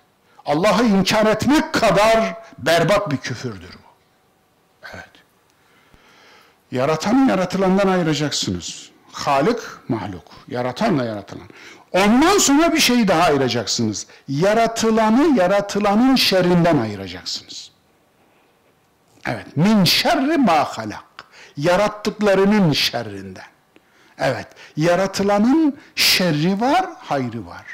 Allah'ı 0.46 0.84
inkar 0.84 1.26
etmek 1.26 1.72
kadar 1.72 2.34
berbat 2.58 3.10
bir 3.10 3.16
küfürdür 3.16 3.74
bu. 3.74 3.88
Evet. 4.94 5.10
Yaratanı 6.70 7.30
yaratılandan 7.30 7.88
ayıracaksınız. 7.88 8.91
Halik, 9.12 9.58
mahluk. 9.88 10.24
Yaratanla 10.48 11.04
yaratılan. 11.04 11.48
Ondan 11.92 12.38
sonra 12.38 12.72
bir 12.72 12.78
şeyi 12.78 13.08
daha 13.08 13.22
ayıracaksınız. 13.22 14.06
Yaratılanı 14.28 15.38
yaratılanın 15.38 16.16
şerrinden 16.16 16.78
ayıracaksınız. 16.78 17.70
Evet. 19.26 19.56
Min 19.56 19.84
şerri 19.84 20.38
ma 20.38 20.64
halak. 20.64 21.04
Yarattıklarının 21.56 22.72
şerrinden. 22.72 23.44
Evet. 24.18 24.46
Yaratılanın 24.76 25.78
şerri 25.94 26.60
var, 26.60 26.86
hayrı 26.98 27.46
var. 27.46 27.66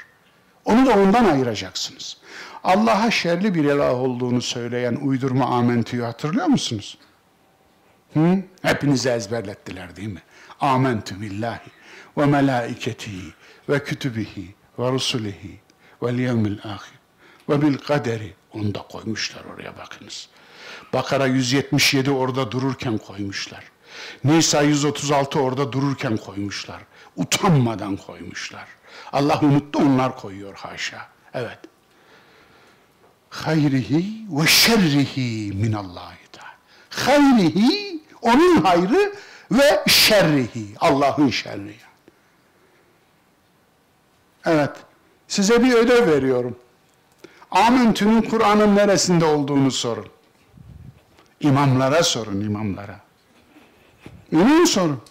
Onu 0.64 0.86
da 0.86 0.92
ondan 0.94 1.24
ayıracaksınız. 1.24 2.16
Allah'a 2.64 3.10
şerli 3.10 3.54
bir 3.54 3.64
ilah 3.64 3.94
olduğunu 3.94 4.42
söyleyen 4.42 4.94
uydurma 4.94 5.46
amentüyü 5.46 6.02
hatırlıyor 6.02 6.46
musunuz? 6.46 6.98
Hı? 8.14 8.38
Hepinizi 8.62 9.08
ezberlettiler 9.08 9.96
değil 9.96 10.08
mi? 10.08 10.22
Amentü 10.60 11.20
billahi 11.20 11.70
ve 12.18 12.26
melaiketihi 12.26 13.32
ve 13.68 13.84
kütübihi 13.84 14.54
ve 14.78 14.92
rusulihi 14.92 15.60
ve 16.02 16.22
yevmil 16.22 16.58
ahir 16.64 16.98
ve 17.48 17.62
bil 17.62 17.78
kaderi 17.78 18.34
onu 18.52 18.74
da 18.74 18.82
koymuşlar 18.82 19.44
oraya 19.44 19.76
bakınız. 19.76 20.28
Bakara 20.92 21.26
177 21.26 22.10
orada 22.10 22.52
dururken 22.52 22.98
koymuşlar. 22.98 23.64
Nisa 24.24 24.62
136 24.62 25.40
orada 25.40 25.72
dururken 25.72 26.16
koymuşlar. 26.16 26.82
Utanmadan 27.16 27.96
koymuşlar. 27.96 28.66
Allah 29.12 29.40
unuttu 29.42 29.78
onlar 29.78 30.16
koyuyor 30.16 30.54
haşa. 30.54 31.08
Evet. 31.34 31.58
Hayrihi 33.30 34.26
ve 34.30 34.46
şerrihi 34.46 35.52
minallahi 35.54 36.18
teala. 36.32 36.54
Hayrihi 36.90 38.02
onun 38.22 38.56
hayrı 38.56 39.12
ve 39.50 39.84
şerrihi 39.86 40.66
Allah'ın 40.80 41.30
şerri. 41.30 41.74
Evet. 44.46 44.70
Size 45.28 45.64
bir 45.64 45.72
ödev 45.72 46.06
veriyorum. 46.06 46.56
Amentü'nün 47.50 48.22
Kur'an'ın 48.22 48.76
neresinde 48.76 49.24
olduğunu 49.24 49.70
sorun. 49.70 50.06
İmamlara 51.40 52.02
sorun, 52.02 52.40
imamlara. 52.40 53.00
Onu 54.34 54.66
sorun. 54.66 55.02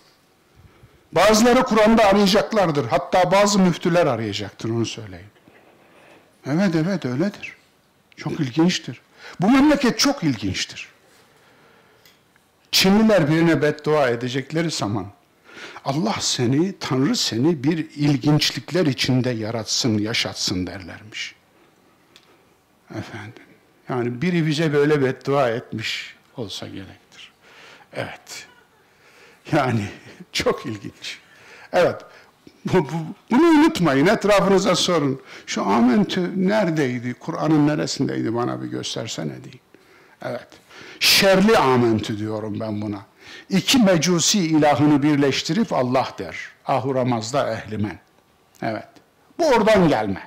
Bazıları 1.12 1.64
Kur'an'da 1.64 2.06
arayacaklardır. 2.06 2.86
Hatta 2.86 3.32
bazı 3.32 3.60
müftüler 3.60 4.06
arayacaktır, 4.06 4.70
onu 4.70 4.86
söyleyeyim. 4.86 5.30
Evet, 6.46 6.76
evet 6.76 7.06
öyledir. 7.06 7.56
Çok 8.16 8.40
ilginçtir. 8.40 9.02
Bu 9.42 9.50
memleket 9.50 10.00
çok 10.00 10.24
ilginçtir. 10.24 10.90
Çinliler 12.72 13.30
birine 13.30 13.62
beddua 13.62 14.10
edecekleri 14.10 14.72
zaman 14.72 15.08
Allah 15.86 16.16
seni, 16.20 16.80
Tanrı 16.80 17.16
seni 17.16 17.64
bir 17.64 17.78
ilginçlikler 17.78 18.86
içinde 18.86 19.30
yaratsın, 19.30 19.98
yaşatsın 19.98 20.68
derlermiş. 20.68 21.36
Efendim. 22.90 23.44
Yani 23.90 24.22
biri 24.22 24.48
bize 24.48 24.74
böyle 24.74 25.02
beddua 25.02 25.50
etmiş 25.50 26.16
olsa 26.38 26.68
gerektir. 26.68 27.32
Evet. 27.94 28.48
Yani 29.52 29.90
çok 30.34 30.66
ilginç. 30.66 31.20
Evet. 31.74 32.02
Bu, 32.66 32.74
bu, 32.74 32.92
bunu 33.32 33.48
unutmayın, 33.48 34.06
etrafınıza 34.06 34.76
sorun. 34.76 35.22
Şu 35.46 35.64
amentü 35.64 36.50
neredeydi, 36.50 37.14
Kur'an'ın 37.14 37.68
neresindeydi 37.68 38.36
bana 38.36 38.62
bir 38.62 38.68
göstersene 38.68 39.44
deyin. 39.44 39.62
Evet. 40.22 40.48
Şerli 41.00 41.58
amentü 41.58 42.18
diyorum 42.18 42.60
ben 42.60 42.82
buna. 42.82 43.00
İki 43.50 43.78
mecusi 43.78 44.40
ilahını 44.40 45.04
birleştirip 45.04 45.74
Allah 45.74 46.08
der. 46.20 46.38
Ahuramazda 46.66 47.54
ehlimen. 47.54 48.00
Evet. 48.62 48.88
Bu 49.40 49.48
oradan 49.48 49.88
gelme. 49.88 50.22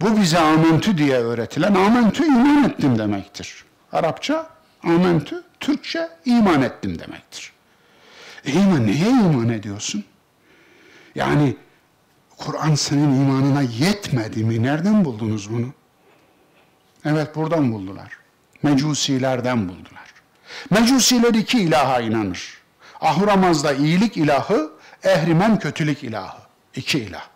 Bu 0.00 0.20
bize 0.20 0.38
amentü 0.38 0.98
diye 0.98 1.16
öğretilen 1.16 1.74
amentü 1.74 2.24
iman 2.24 2.64
ettim 2.64 2.98
demektir. 2.98 3.64
Arapça 3.92 4.46
amentü, 4.84 5.42
Türkçe 5.60 6.08
iman 6.24 6.62
ettim 6.62 6.98
demektir. 6.98 7.52
E 8.44 8.52
iman 8.52 8.86
neye 8.86 9.08
iman 9.08 9.48
ediyorsun? 9.48 10.04
Yani 11.14 11.56
Kur'an 12.38 12.74
senin 12.74 13.20
imanına 13.20 13.62
yetmedi 13.62 14.44
mi? 14.44 14.62
Nereden 14.62 15.04
buldunuz 15.04 15.50
bunu? 15.52 15.66
Evet 17.04 17.36
buradan 17.36 17.72
buldular. 17.72 18.25
Mecusilerden 18.62 19.68
buldular. 19.68 20.14
Mecusiler 20.70 21.34
iki 21.34 21.58
ilaha 21.60 22.00
inanır. 22.00 22.56
Ahuramazda 23.00 23.72
iyilik 23.72 24.16
ilahı, 24.16 24.70
ehrimen 25.04 25.58
kötülük 25.58 26.04
ilahı. 26.04 26.38
İki 26.74 26.98
ilah. 26.98 27.26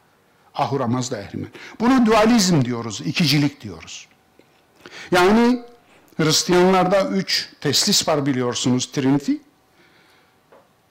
Ahuramazda 0.54 1.18
ehrimen. 1.18 1.50
Buna 1.80 2.06
dualizm 2.06 2.64
diyoruz, 2.64 3.00
ikicilik 3.00 3.60
diyoruz. 3.60 4.08
Yani 5.10 5.62
Hristiyanlarda 6.16 7.08
üç 7.08 7.48
teslis 7.60 8.08
var 8.08 8.26
biliyorsunuz, 8.26 8.92
Trinity. 8.92 9.32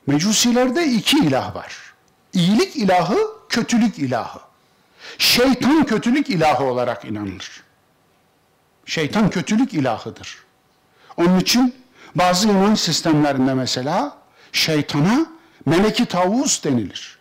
Mecusilerde 0.08 0.86
iki 0.86 1.18
ilah 1.18 1.56
var. 1.56 1.94
İyilik 2.34 2.76
ilahı, 2.76 3.18
kötülük 3.50 4.00
ilahı. 4.00 4.40
Şeytan 5.18 5.86
kötülük 5.86 6.30
ilahı 6.30 6.64
olarak 6.64 7.06
inanılır. 7.06 7.64
Şeytan 8.90 9.30
kötülük 9.30 9.74
ilahıdır. 9.74 10.38
Onun 11.18 11.40
için 11.40 11.74
Bazı 12.16 12.48
inanç 12.48 12.80
sistemlerinde 12.80 13.54
mesela 13.54 14.18
şeytana 14.52 15.26
meleki 15.66 16.06
tavus 16.06 16.64
denilir. 16.64 17.20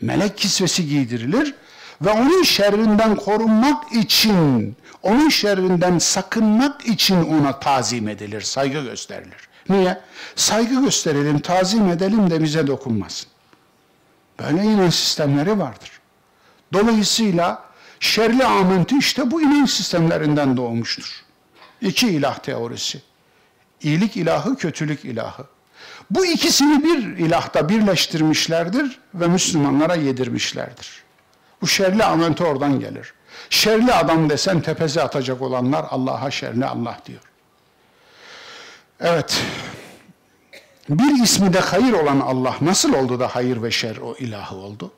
Melek 0.00 0.38
kisvesi 0.38 0.88
giydirilir 0.88 1.54
ve 2.02 2.10
onun 2.10 2.42
şerrinden 2.42 3.16
korunmak 3.16 3.92
için, 3.92 4.76
onun 5.02 5.28
şerrinden 5.28 5.98
sakınmak 5.98 6.86
için 6.86 7.22
ona 7.22 7.60
tazim 7.60 8.08
edilir, 8.08 8.40
saygı 8.40 8.82
gösterilir. 8.82 9.48
Niye? 9.68 10.00
Saygı 10.36 10.84
gösterelim, 10.84 11.38
tazim 11.38 11.88
edelim 11.88 12.30
de 12.30 12.42
bize 12.42 12.66
dokunmasın. 12.66 13.28
Böyle 14.38 14.62
inanç 14.62 14.94
sistemleri 14.94 15.58
vardır. 15.58 15.90
Dolayısıyla 16.72 17.64
şerli 18.00 18.44
amenti 18.44 18.98
işte 18.98 19.30
bu 19.30 19.42
inanç 19.42 19.70
sistemlerinden 19.70 20.56
doğmuştur. 20.56 21.24
İki 21.80 22.08
ilah 22.08 22.38
teorisi. 22.38 23.02
İyilik 23.82 24.16
ilahı, 24.16 24.56
kötülük 24.56 25.04
ilahı. 25.04 25.44
Bu 26.10 26.26
ikisini 26.26 26.84
bir 26.84 26.98
ilahta 27.26 27.68
birleştirmişlerdir 27.68 28.98
ve 29.14 29.26
Müslümanlara 29.26 29.94
yedirmişlerdir. 29.94 31.02
Bu 31.60 31.66
şerli 31.66 32.04
amenti 32.04 32.44
oradan 32.44 32.80
gelir. 32.80 33.14
Şerli 33.50 33.92
adam 33.92 34.30
desen 34.30 34.60
tepesi 34.60 35.02
atacak 35.02 35.42
olanlar 35.42 35.86
Allah'a 35.90 36.30
şerli 36.30 36.66
Allah 36.66 36.98
diyor. 37.06 37.20
Evet. 39.00 39.42
Bir 40.88 41.22
ismi 41.22 41.52
de 41.52 41.60
hayır 41.60 41.92
olan 41.92 42.20
Allah 42.20 42.56
nasıl 42.60 42.94
oldu 42.94 43.20
da 43.20 43.28
hayır 43.28 43.62
ve 43.62 43.70
şer 43.70 43.96
o 43.96 44.14
ilahı 44.14 44.56
oldu? 44.56 44.92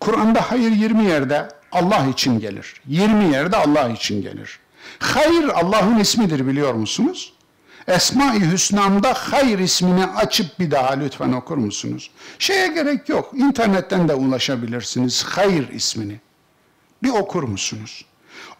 Kur'an'da 0.00 0.50
hayır 0.50 0.70
20 0.70 1.04
yerde 1.04 1.48
Allah 1.74 2.06
için 2.06 2.40
gelir. 2.40 2.80
20 2.86 3.32
yerde 3.32 3.56
Allah 3.56 3.88
için 3.88 4.22
gelir. 4.22 4.58
Hayır 4.98 5.48
Allah'ın 5.48 5.98
ismidir 5.98 6.46
biliyor 6.46 6.74
musunuz? 6.74 7.32
Esma-i 7.88 8.52
Hüsna'mda 8.52 9.14
hayır 9.14 9.58
ismini 9.58 10.06
açıp 10.06 10.58
bir 10.58 10.70
daha 10.70 10.92
lütfen 10.92 11.32
okur 11.32 11.56
musunuz? 11.56 12.10
Şeye 12.38 12.66
gerek 12.66 13.08
yok. 13.08 13.30
İnternetten 13.34 14.08
de 14.08 14.14
ulaşabilirsiniz 14.14 15.24
hayır 15.24 15.68
ismini. 15.68 16.20
Bir 17.02 17.10
okur 17.10 17.42
musunuz? 17.42 18.04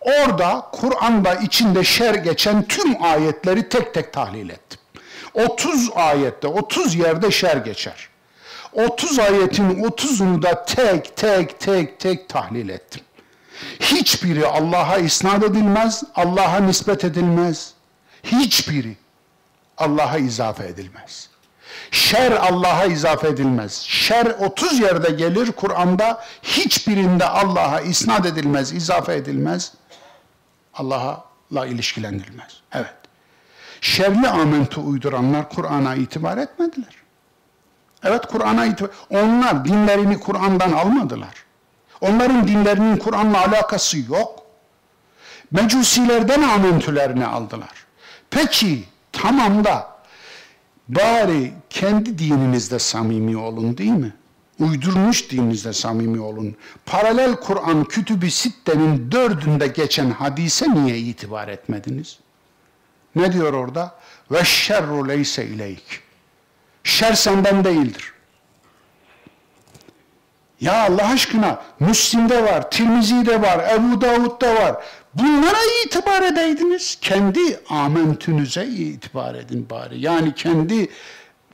Orada 0.01 0.67
Kur'an'da 0.73 1.35
içinde 1.35 1.85
şer 1.85 2.15
geçen 2.15 2.63
tüm 2.63 3.03
ayetleri 3.03 3.69
tek 3.69 3.95
tek 3.95 4.13
tahlil 4.13 4.49
ettim. 4.49 4.81
30 5.35 5.91
ayette, 5.95 6.49
30 6.49 6.95
yerde 6.95 7.31
şer 7.31 7.57
geçer. 7.57 8.09
30 8.75 9.19
ayetin 9.19 9.65
30'unu 9.85 10.43
da 10.43 10.65
tek 10.65 11.17
tek 11.17 11.61
tek 11.61 12.01
tek 12.01 12.29
tahlil 12.29 12.69
ettim. 12.69 13.03
Hiçbiri 13.81 14.47
Allah'a 14.47 14.99
isnat 14.99 15.43
edilmez, 15.43 16.05
Allah'a 16.15 16.61
nispet 16.61 17.05
edilmez. 17.05 17.75
Hiçbiri 18.23 18.97
Allah'a 19.79 20.19
izafe 20.19 20.65
edilmez. 20.65 21.29
Şer 21.91 22.33
Allah'a 22.33 22.85
izafe 22.85 23.29
edilmez. 23.29 23.83
Şer 23.83 24.27
30 24.27 24.81
yerde 24.81 25.11
gelir 25.11 25.53
Kur'an'da 25.53 26.25
hiçbirinde 26.43 27.29
Allah'a 27.29 27.81
isnat 27.81 28.27
edilmez, 28.27 28.73
izafe 28.73 29.15
edilmez. 29.15 29.73
Allah'la 30.75 31.67
ilişkilendirilmez. 31.67 32.61
Evet. 32.73 32.95
Şerli 33.81 34.29
amenti 34.29 34.81
uyduranlar 34.81 35.49
Kur'an'a 35.49 35.95
itibar 35.95 36.39
etmediler. 36.39 37.04
Evet 38.05 38.27
Kur'an'a 38.27 38.67
itibar. 38.67 38.91
Onlar 39.11 39.65
dinlerini 39.65 40.21
Kur'an'dan 40.21 40.73
almadılar. 40.73 41.45
Onların 42.01 42.49
dinlerinin 42.49 42.97
Kur'an'la 42.97 43.39
alakası 43.39 43.99
yok. 43.99 44.43
Mecusilerden 45.51 46.43
amentülerini 46.43 47.27
aldılar. 47.27 47.87
Peki 48.31 48.85
tamam 49.13 49.65
da 49.65 49.89
bari 50.89 51.53
kendi 51.71 52.19
dininizde 52.19 52.79
samimi 52.79 53.37
olun 53.37 53.79
değil 53.79 53.91
mi? 53.91 54.13
Uydurmuş 54.61 55.31
dininizde 55.31 55.73
samimi 55.73 56.21
olun. 56.21 56.57
Paralel 56.87 57.37
Kur'an 57.37 57.85
kütübü 57.85 58.31
sittenin 58.31 59.13
dördünde 59.13 59.67
geçen 59.67 60.11
hadise 60.11 60.75
niye 60.75 60.99
itibar 60.99 61.49
etmediniz? 61.49 62.19
Ne 63.17 63.33
diyor 63.33 63.53
orada? 63.53 63.95
Ve 64.31 64.45
şerru 64.45 65.09
leyse 65.09 65.47
ileyk. 65.47 66.04
Şer 66.85 67.13
senden 67.13 67.65
değildir. 67.65 68.13
Ya 70.61 70.85
Allah 70.85 71.09
aşkına 71.09 71.63
Müslim'de 71.81 72.45
var, 72.45 72.71
Tirmizi'de 72.71 73.43
var, 73.43 73.75
Ebu 73.75 74.01
Davud'da 74.01 74.55
var. 74.55 74.85
Bunlara 75.15 75.59
itibar 75.87 76.23
edeydiniz. 76.23 76.99
Kendi 77.01 77.61
amentünüze 77.69 78.67
itibar 78.67 79.35
edin 79.35 79.67
bari. 79.71 80.01
Yani 80.01 80.35
kendi 80.35 80.91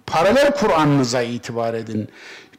paralel 0.06 0.56
Kur'an'ınıza 0.56 1.22
itibar 1.22 1.74
edin. 1.74 2.08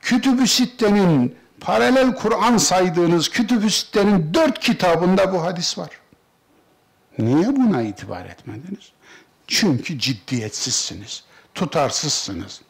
Kütüb-ü 0.01 0.47
Sitte'nin 0.47 1.35
paralel 1.59 2.15
Kur'an 2.15 2.57
saydığınız 2.57 3.29
Kütüb-ü 3.29 3.69
Sitte'nin 3.69 4.33
dört 4.33 4.59
kitabında 4.59 5.33
bu 5.33 5.43
hadis 5.43 5.77
var. 5.77 5.89
Niye 7.17 7.55
buna 7.55 7.81
itibar 7.81 8.25
etmediniz? 8.25 8.91
Çünkü 9.47 9.99
ciddiyetsizsiniz, 9.99 11.23
tutarsızsınız. 11.55 12.61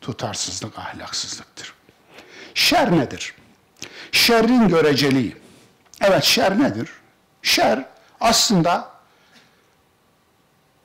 Tutarsızlık 0.00 0.78
ahlaksızlıktır. 0.78 1.74
Şer 2.54 2.92
nedir? 2.92 3.34
Şerrin 4.12 4.68
göreceliği. 4.68 5.36
Evet 6.00 6.24
şer 6.24 6.58
nedir? 6.58 6.90
Şer 7.42 7.84
aslında 8.20 8.90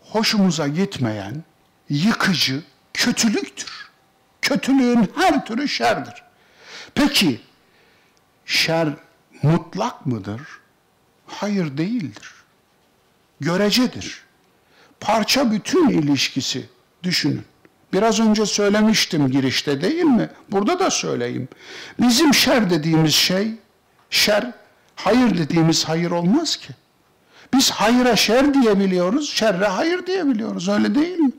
hoşumuza 0.01 0.67
gitmeyen, 0.67 1.43
yıkıcı, 1.89 2.63
kötülüktür. 2.93 3.89
Kötülüğün 4.41 5.11
her 5.15 5.45
türü 5.45 5.67
şerdir. 5.67 6.23
Peki 6.95 7.41
şer 8.45 8.89
mutlak 9.41 10.05
mıdır? 10.05 10.41
Hayır 11.27 11.77
değildir. 11.77 12.33
Görecedir. 13.39 14.23
Parça 14.99 15.51
bütün 15.51 15.89
ilişkisi 15.89 16.69
düşünün. 17.03 17.41
Biraz 17.93 18.19
önce 18.19 18.45
söylemiştim 18.45 19.31
girişte 19.31 19.81
değil 19.81 20.03
mi? 20.03 20.29
Burada 20.51 20.79
da 20.79 20.89
söyleyeyim. 20.91 21.47
Bizim 21.99 22.33
şer 22.33 22.69
dediğimiz 22.69 23.13
şey, 23.13 23.51
şer, 24.09 24.51
hayır 24.95 25.37
dediğimiz 25.37 25.85
hayır 25.85 26.11
olmaz 26.11 26.55
ki. 26.55 26.69
Biz 27.53 27.71
hayıra 27.71 28.15
şer 28.15 28.53
diyebiliyoruz, 28.53 29.29
şerre 29.29 29.67
hayır 29.67 30.05
diyebiliyoruz. 30.05 30.69
Öyle 30.69 30.95
değil 30.95 31.17
mi? 31.17 31.31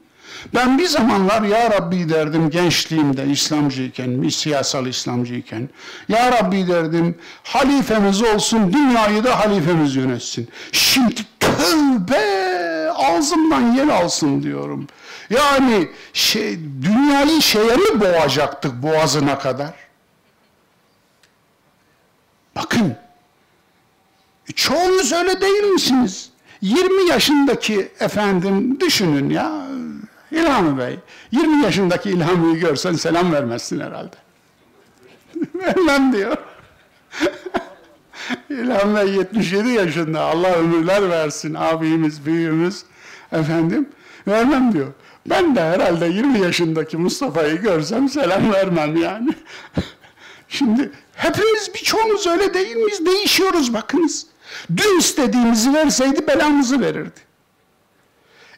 Ben 0.55 0.79
bir 0.79 0.87
zamanlar 0.87 1.43
ya 1.43 1.71
Rabbi 1.71 2.09
derdim 2.09 2.51
gençliğimde 2.51 3.27
İslamcıyken, 3.27 4.29
siyasal 4.29 4.87
İslamcıyken. 4.87 5.69
Ya 6.09 6.33
Rabbi 6.33 6.69
derdim 6.69 7.19
halifemiz 7.43 8.23
olsun, 8.23 8.73
dünyayı 8.73 9.25
da 9.25 9.41
halifemiz 9.41 9.97
yönetsin. 9.97 10.49
Şimdi 10.73 11.15
tövbe 11.41 12.91
ağzımdan 12.93 13.73
yer 13.73 13.89
alsın 13.89 14.43
diyorum. 14.43 14.87
Yani 15.31 15.89
şey, 16.13 16.59
dünyayı 16.83 17.43
şeye 17.43 17.77
mi 17.77 18.01
boğacaktık 18.01 18.83
boğazına 18.83 19.39
kadar? 19.39 19.75
Bakın, 22.57 22.97
çoğunuz 24.55 25.13
öyle 25.13 25.41
değil 25.41 25.65
misiniz? 25.65 26.31
20 26.61 27.09
yaşındaki 27.09 27.93
efendim 28.01 28.81
düşünün 28.81 29.31
ya, 29.31 29.67
İlhami 30.31 30.79
Bey, 30.79 30.99
20 31.31 31.65
yaşındaki 31.65 32.11
İlhami'yi 32.11 32.61
görsen 32.61 32.93
selam 32.93 33.33
vermezsin 33.33 33.81
herhalde. 33.81 34.17
Vermem 35.55 36.13
diyor. 36.13 36.37
İlham 38.51 38.97
Bey 38.97 39.15
77 39.15 39.69
yaşında, 39.69 40.21
Allah 40.21 40.53
ömürler 40.53 41.11
versin, 41.11 41.55
abimiz, 41.55 42.27
büyüğümüz, 42.27 42.83
efendim, 43.33 43.89
vermem 44.29 44.73
diyor. 44.73 44.93
Ben 45.27 45.57
de 45.57 45.61
herhalde 45.61 46.07
20 46.07 46.41
yaşındaki 46.41 46.97
Mustafa'yı 46.97 47.57
görsem 47.57 48.09
selam 48.09 48.53
vermem 48.53 48.97
yani. 48.97 49.31
Şimdi 50.49 50.93
hepimiz 51.15 51.75
birçoğumuz 51.75 52.27
öyle 52.27 52.55
değil 52.55 52.77
miyiz? 52.77 53.07
Değişiyoruz 53.07 53.75
bakınız. 53.75 54.27
Dün 54.77 54.99
istediğimizi 54.99 55.75
verseydi 55.75 56.27
belamızı 56.27 56.81
verirdi. 56.81 57.21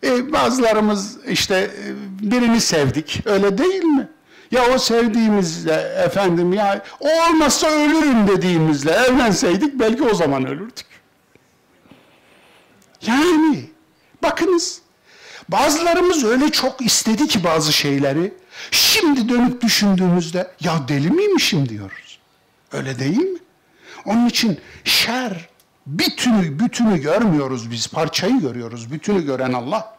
E, 0.05 0.33
bazılarımız 0.33 1.19
işte 1.29 1.55
e, 1.57 2.31
birini 2.31 2.61
sevdik. 2.61 3.23
Öyle 3.27 3.59
değil 3.59 3.85
mi? 3.85 4.09
Ya 4.51 4.75
o 4.75 4.79
sevdiğimizle 4.79 5.73
efendim 6.05 6.53
ya 6.53 6.85
o 7.01 7.09
olmazsa 7.09 7.71
ölürüm 7.71 8.29
dediğimizle 8.29 8.91
evlenseydik 8.91 9.81
belki 9.81 10.03
o 10.03 10.15
zaman 10.15 10.47
ölürdük. 10.47 10.87
Yani 13.07 13.71
bakınız 14.23 14.83
bazılarımız 15.49 16.25
öyle 16.25 16.53
çok 16.53 16.81
istedi 16.81 17.29
ki 17.29 17.45
bazı 17.45 17.73
şeyleri 17.73 18.35
şimdi 18.71 19.29
dönüp 19.29 19.63
düşündüğümüzde 19.63 20.51
ya 20.61 20.89
deli 20.89 21.11
miymişim 21.11 21.69
diyoruz. 21.69 22.19
Öyle 22.73 22.99
değil 22.99 23.19
mi? 23.19 23.39
Onun 24.05 24.27
için 24.27 24.61
şer 24.85 25.49
bütünü 25.87 26.59
bütünü 26.59 26.99
görmüyoruz 27.01 27.71
biz 27.71 27.87
parçayı 27.89 28.41
görüyoruz 28.41 28.93
bütünü 28.93 29.27
gören 29.27 29.53
Allah. 29.53 29.97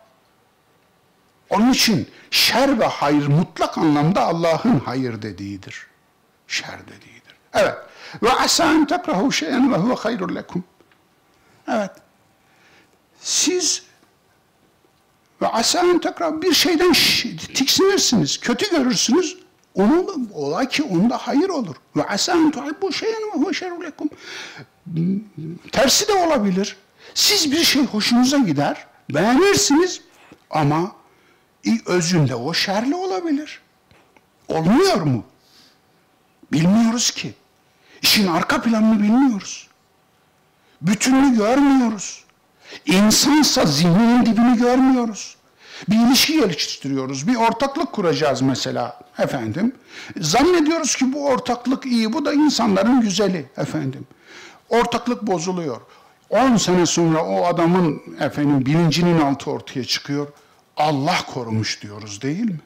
Onun 1.49 1.71
için 1.71 2.09
şer 2.31 2.79
ve 2.79 2.85
hayır 2.85 3.27
mutlak 3.27 3.77
anlamda 3.77 4.21
Allah'ın 4.21 4.79
hayır 4.85 5.21
dediğidir. 5.21 5.87
Şer 6.47 6.79
dediğidir. 6.87 7.35
Evet. 7.53 7.75
Ve 8.23 8.31
asa 8.33 8.73
en 8.73 8.85
tekrahu 8.85 9.31
şeyen 9.31 9.73
ve 9.73 9.77
huve 9.77 9.93
hayrun 9.93 10.35
lekum. 10.35 10.63
Evet. 11.67 11.91
Siz 13.19 13.83
ve 15.43 15.47
asa 15.47 15.79
en 15.79 15.99
tekrahu 15.99 16.41
bir 16.41 16.53
şeyden 16.53 16.93
tiksinirsiniz, 17.53 18.39
kötü 18.39 18.69
görürsünüz. 18.69 19.37
Onun, 19.75 20.29
ola 20.33 20.67
ki 20.67 20.83
onda 20.83 21.17
hayır 21.17 21.49
olur. 21.49 21.75
Ve 21.95 22.03
asa 22.03 22.31
en 22.31 22.51
tuhibbu 22.51 22.93
şeyen 22.93 23.21
ve 23.21 23.37
huve 23.37 23.85
lekum. 23.85 24.09
Tersi 25.71 26.07
de 26.07 26.13
olabilir. 26.13 26.77
Siz 27.13 27.51
bir 27.51 27.63
şey 27.63 27.85
hoşunuza 27.85 28.37
gider, 28.37 28.85
beğenirsiniz 29.09 30.01
ama 30.49 30.91
özünde 31.85 32.35
o 32.35 32.53
şerli 32.53 32.95
olabilir. 32.95 33.61
Olmuyor 34.47 35.01
mu? 35.01 35.25
Bilmiyoruz 36.51 37.11
ki. 37.11 37.33
İşin 38.01 38.27
arka 38.27 38.61
planını 38.61 39.03
bilmiyoruz. 39.03 39.67
Bütününü 40.81 41.37
görmüyoruz. 41.37 42.22
İnsansa 42.85 43.65
zihninin 43.65 44.25
dibini 44.25 44.57
görmüyoruz. 44.57 45.35
Bir 45.89 46.07
ilişki 46.07 46.39
geliştiriyoruz. 46.39 47.27
Bir 47.27 47.35
ortaklık 47.35 47.91
kuracağız 47.93 48.41
mesela 48.41 48.99
efendim. 49.17 49.75
Zannediyoruz 50.19 50.95
ki 50.95 51.13
bu 51.13 51.27
ortaklık 51.27 51.85
iyi. 51.85 52.13
Bu 52.13 52.25
da 52.25 52.33
insanların 52.33 53.01
güzeli 53.01 53.45
efendim. 53.57 54.07
Ortaklık 54.69 55.21
bozuluyor. 55.21 55.81
10 56.29 56.57
sene 56.57 56.85
sonra 56.85 57.25
o 57.25 57.45
adamın 57.45 58.01
efendim 58.19 58.65
bilincinin 58.65 59.21
altı 59.21 59.51
ortaya 59.51 59.83
çıkıyor. 59.83 60.27
Allah 60.77 61.17
korumuş 61.33 61.81
diyoruz 61.81 62.21
değil 62.21 62.45
mi? 62.45 62.59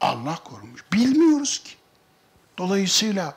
Allah 0.00 0.38
korumuş. 0.44 0.84
Bilmiyoruz 0.92 1.58
ki. 1.58 1.70
Dolayısıyla 2.58 3.34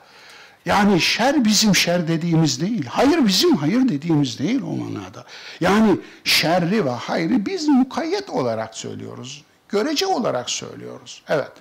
yani 0.65 1.01
şer 1.01 1.45
bizim 1.45 1.75
şer 1.75 2.07
dediğimiz 2.07 2.61
değil. 2.61 2.85
Hayır 2.85 3.27
bizim 3.27 3.55
hayır 3.55 3.89
dediğimiz 3.89 4.39
değil 4.39 4.61
o 4.61 4.75
manada. 4.75 5.25
Yani 5.59 5.97
şerri 6.23 6.85
ve 6.85 6.89
hayrı 6.89 7.45
biz 7.45 7.67
mukayyet 7.67 8.29
olarak 8.29 8.75
söylüyoruz. 8.75 9.43
Görece 9.69 10.05
olarak 10.05 10.49
söylüyoruz. 10.49 11.23
Evet. 11.29 11.51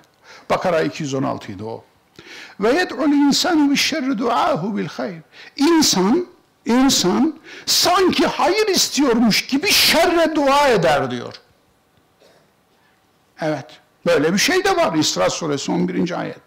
Bakara 0.49 0.81
216 0.81 1.51
idi 1.51 1.63
o. 1.63 1.83
Ve 2.59 2.73
yed'ul 2.73 3.11
insanu 3.11 3.71
bi 3.71 3.77
şerri 3.77 4.17
duahu 4.17 4.77
bil 4.77 4.87
hayr. 4.87 5.21
İnsan 5.55 6.27
insan 6.65 7.39
sanki 7.65 8.25
hayır 8.25 8.67
istiyormuş 8.67 9.47
gibi 9.47 9.71
şerre 9.71 10.35
dua 10.35 10.67
eder 10.67 11.11
diyor. 11.11 11.33
Evet. 13.41 13.65
Böyle 14.05 14.33
bir 14.33 14.37
şey 14.37 14.63
de 14.63 14.75
var 14.75 14.93
İsra 14.93 15.29
suresi 15.29 15.71
11. 15.71 16.19
ayet. 16.19 16.37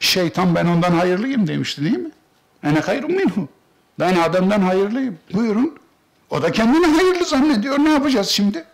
Şeytan 0.00 0.54
ben 0.54 0.66
ondan 0.66 0.92
hayırlıyım 0.92 1.46
demişti 1.46 1.84
değil 1.84 1.98
mi? 1.98 2.10
Ene 2.62 2.80
hayrun 2.80 3.12
minhu. 3.12 3.48
Ben 3.98 4.16
Adem'den 4.16 4.60
hayırlıyım. 4.60 5.18
Buyurun. 5.32 5.78
O 6.30 6.42
da 6.42 6.52
kendini 6.52 6.86
hayırlı 6.86 7.24
zannediyor. 7.24 7.78
Ne 7.78 7.90
yapacağız 7.90 8.28
şimdi? 8.28 8.64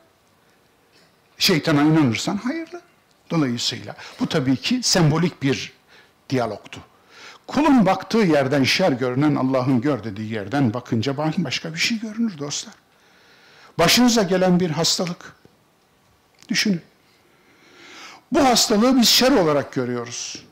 Şeytana 1.39 1.83
inanırsan 1.83 2.37
hayırlı. 2.37 2.81
Dolayısıyla 3.31 3.97
bu 4.21 4.27
tabii 4.27 4.57
ki 4.57 4.81
sembolik 4.83 5.43
bir 5.43 5.73
diyalogtu. 6.31 6.81
Kulun 7.47 7.87
baktığı 7.87 8.19
yerden 8.19 8.65
şer 8.65 8.93
görünen 8.93 9.35
Allah'ın 9.35 9.81
gör 9.81 10.05
dediği 10.05 10.33
yerden 10.33 10.75
bakınca 10.75 11.17
başka 11.17 11.75
bir 11.75 11.79
şey 11.79 12.01
görünür 12.01 12.39
dostlar. 12.39 12.75
Başınıza 13.79 14.23
gelen 14.23 14.61
bir 14.61 14.71
hastalık. 14.71 15.37
Düşünün. 16.49 16.81
Bu 18.33 18.45
hastalığı 18.45 18.97
biz 18.97 19.09
şer 19.09 19.33
olarak 19.33 19.73
görüyoruz. 19.73 20.47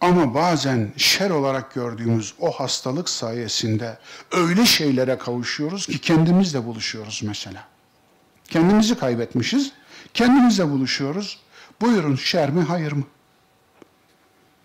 Ama 0.00 0.34
bazen 0.34 0.92
şer 0.96 1.30
olarak 1.30 1.74
gördüğümüz 1.74 2.34
o 2.40 2.50
hastalık 2.50 3.08
sayesinde 3.08 3.98
öyle 4.32 4.66
şeylere 4.66 5.18
kavuşuyoruz 5.18 5.86
ki 5.86 5.98
kendimizle 5.98 6.64
buluşuyoruz 6.64 7.22
mesela. 7.24 7.64
Kendimizi 8.48 8.98
kaybetmişiz, 8.98 9.72
kendimizle 10.14 10.70
buluşuyoruz. 10.70 11.38
Buyurun 11.80 12.16
şer 12.16 12.50
mi 12.50 12.62
hayır 12.62 12.92
mı? 12.92 13.04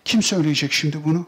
Kim 0.06 0.24
söyleyecek 0.24 0.74
şimdi 0.74 1.04
bunu? 1.06 1.28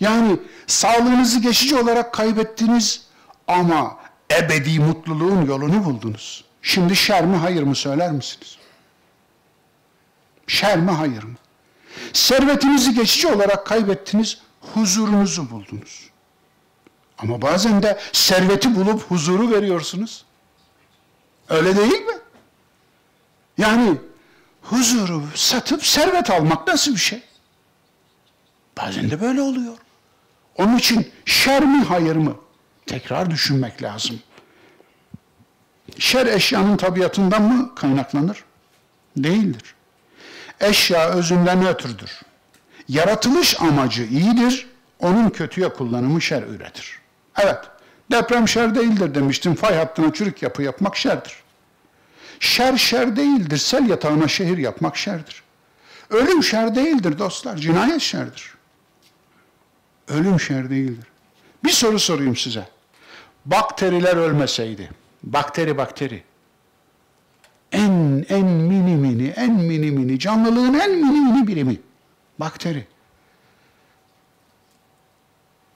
Yani 0.00 0.40
sağlığınızı 0.66 1.40
geçici 1.40 1.76
olarak 1.76 2.14
kaybettiniz 2.14 3.06
ama 3.48 3.96
ebedi 4.32 4.80
mutluluğun 4.80 5.46
yolunu 5.46 5.84
buldunuz. 5.84 6.44
Şimdi 6.62 6.96
şer 6.96 7.24
mi 7.24 7.36
hayır 7.36 7.62
mı 7.62 7.74
söyler 7.74 8.12
misiniz? 8.12 8.56
Şer 10.46 10.78
mi 10.78 10.90
hayır 10.90 11.22
mı? 11.22 11.34
Servetinizi 12.12 12.94
geçici 12.94 13.28
olarak 13.28 13.66
kaybettiniz, 13.66 14.38
huzurunuzu 14.74 15.50
buldunuz. 15.50 16.10
Ama 17.18 17.42
bazen 17.42 17.82
de 17.82 17.98
serveti 18.12 18.76
bulup 18.76 19.02
huzuru 19.02 19.50
veriyorsunuz. 19.50 20.24
Öyle 21.48 21.76
değil 21.76 22.02
mi? 22.02 22.14
Yani 23.58 23.96
huzuru 24.62 25.22
satıp 25.34 25.86
servet 25.86 26.30
almak 26.30 26.66
nasıl 26.68 26.92
bir 26.92 27.00
şey? 27.00 27.22
Bazen 28.76 29.10
de 29.10 29.20
böyle 29.20 29.40
oluyor. 29.40 29.78
Onun 30.56 30.76
için 30.78 31.12
şer 31.24 31.64
mi 31.64 31.84
hayır 31.84 32.16
mı? 32.16 32.36
Tekrar 32.86 33.30
düşünmek 33.30 33.82
lazım. 33.82 34.20
Şer 35.98 36.26
eşyanın 36.26 36.76
tabiatından 36.76 37.42
mı 37.42 37.74
kaynaklanır? 37.74 38.44
Değildir. 39.16 39.73
Eşya 40.60 41.08
özünden 41.08 41.66
ötürdür. 41.66 42.20
Yaratılış 42.88 43.60
amacı 43.60 44.02
iyidir, 44.02 44.66
onun 44.98 45.30
kötüye 45.30 45.68
kullanımı 45.68 46.22
şer 46.22 46.42
üretir. 46.42 46.98
Evet, 47.42 47.58
deprem 48.10 48.48
şer 48.48 48.74
değildir 48.74 49.14
demiştim. 49.14 49.54
Fay 49.54 49.76
hattına 49.76 50.12
çürük 50.12 50.42
yapı 50.42 50.62
yapmak 50.62 50.96
şerdir. 50.96 51.36
Şer 52.40 52.76
şer 52.76 53.16
değildir. 53.16 53.56
Sel 53.56 53.88
yatağına 53.88 54.28
şehir 54.28 54.58
yapmak 54.58 54.96
şerdir. 54.96 55.42
Ölüm 56.10 56.42
şer 56.42 56.74
değildir 56.74 57.18
dostlar. 57.18 57.56
Cinayet 57.56 58.00
şerdir. 58.00 58.54
Ölüm 60.08 60.40
şer 60.40 60.70
değildir. 60.70 61.06
Bir 61.64 61.70
soru 61.70 61.98
sorayım 61.98 62.36
size. 62.36 62.68
Bakteriler 63.46 64.16
ölmeseydi, 64.16 64.90
bakteri 65.22 65.78
bakteri, 65.78 66.22
en 67.74 68.26
en 68.28 68.46
mini 68.46 68.96
mini, 68.96 69.28
en 69.28 69.52
mini 69.52 69.90
mini, 69.90 70.18
canlılığın 70.18 70.74
en 70.74 70.90
mini 70.90 71.20
mini 71.20 71.46
birimi, 71.46 71.80
bakteri. 72.40 72.86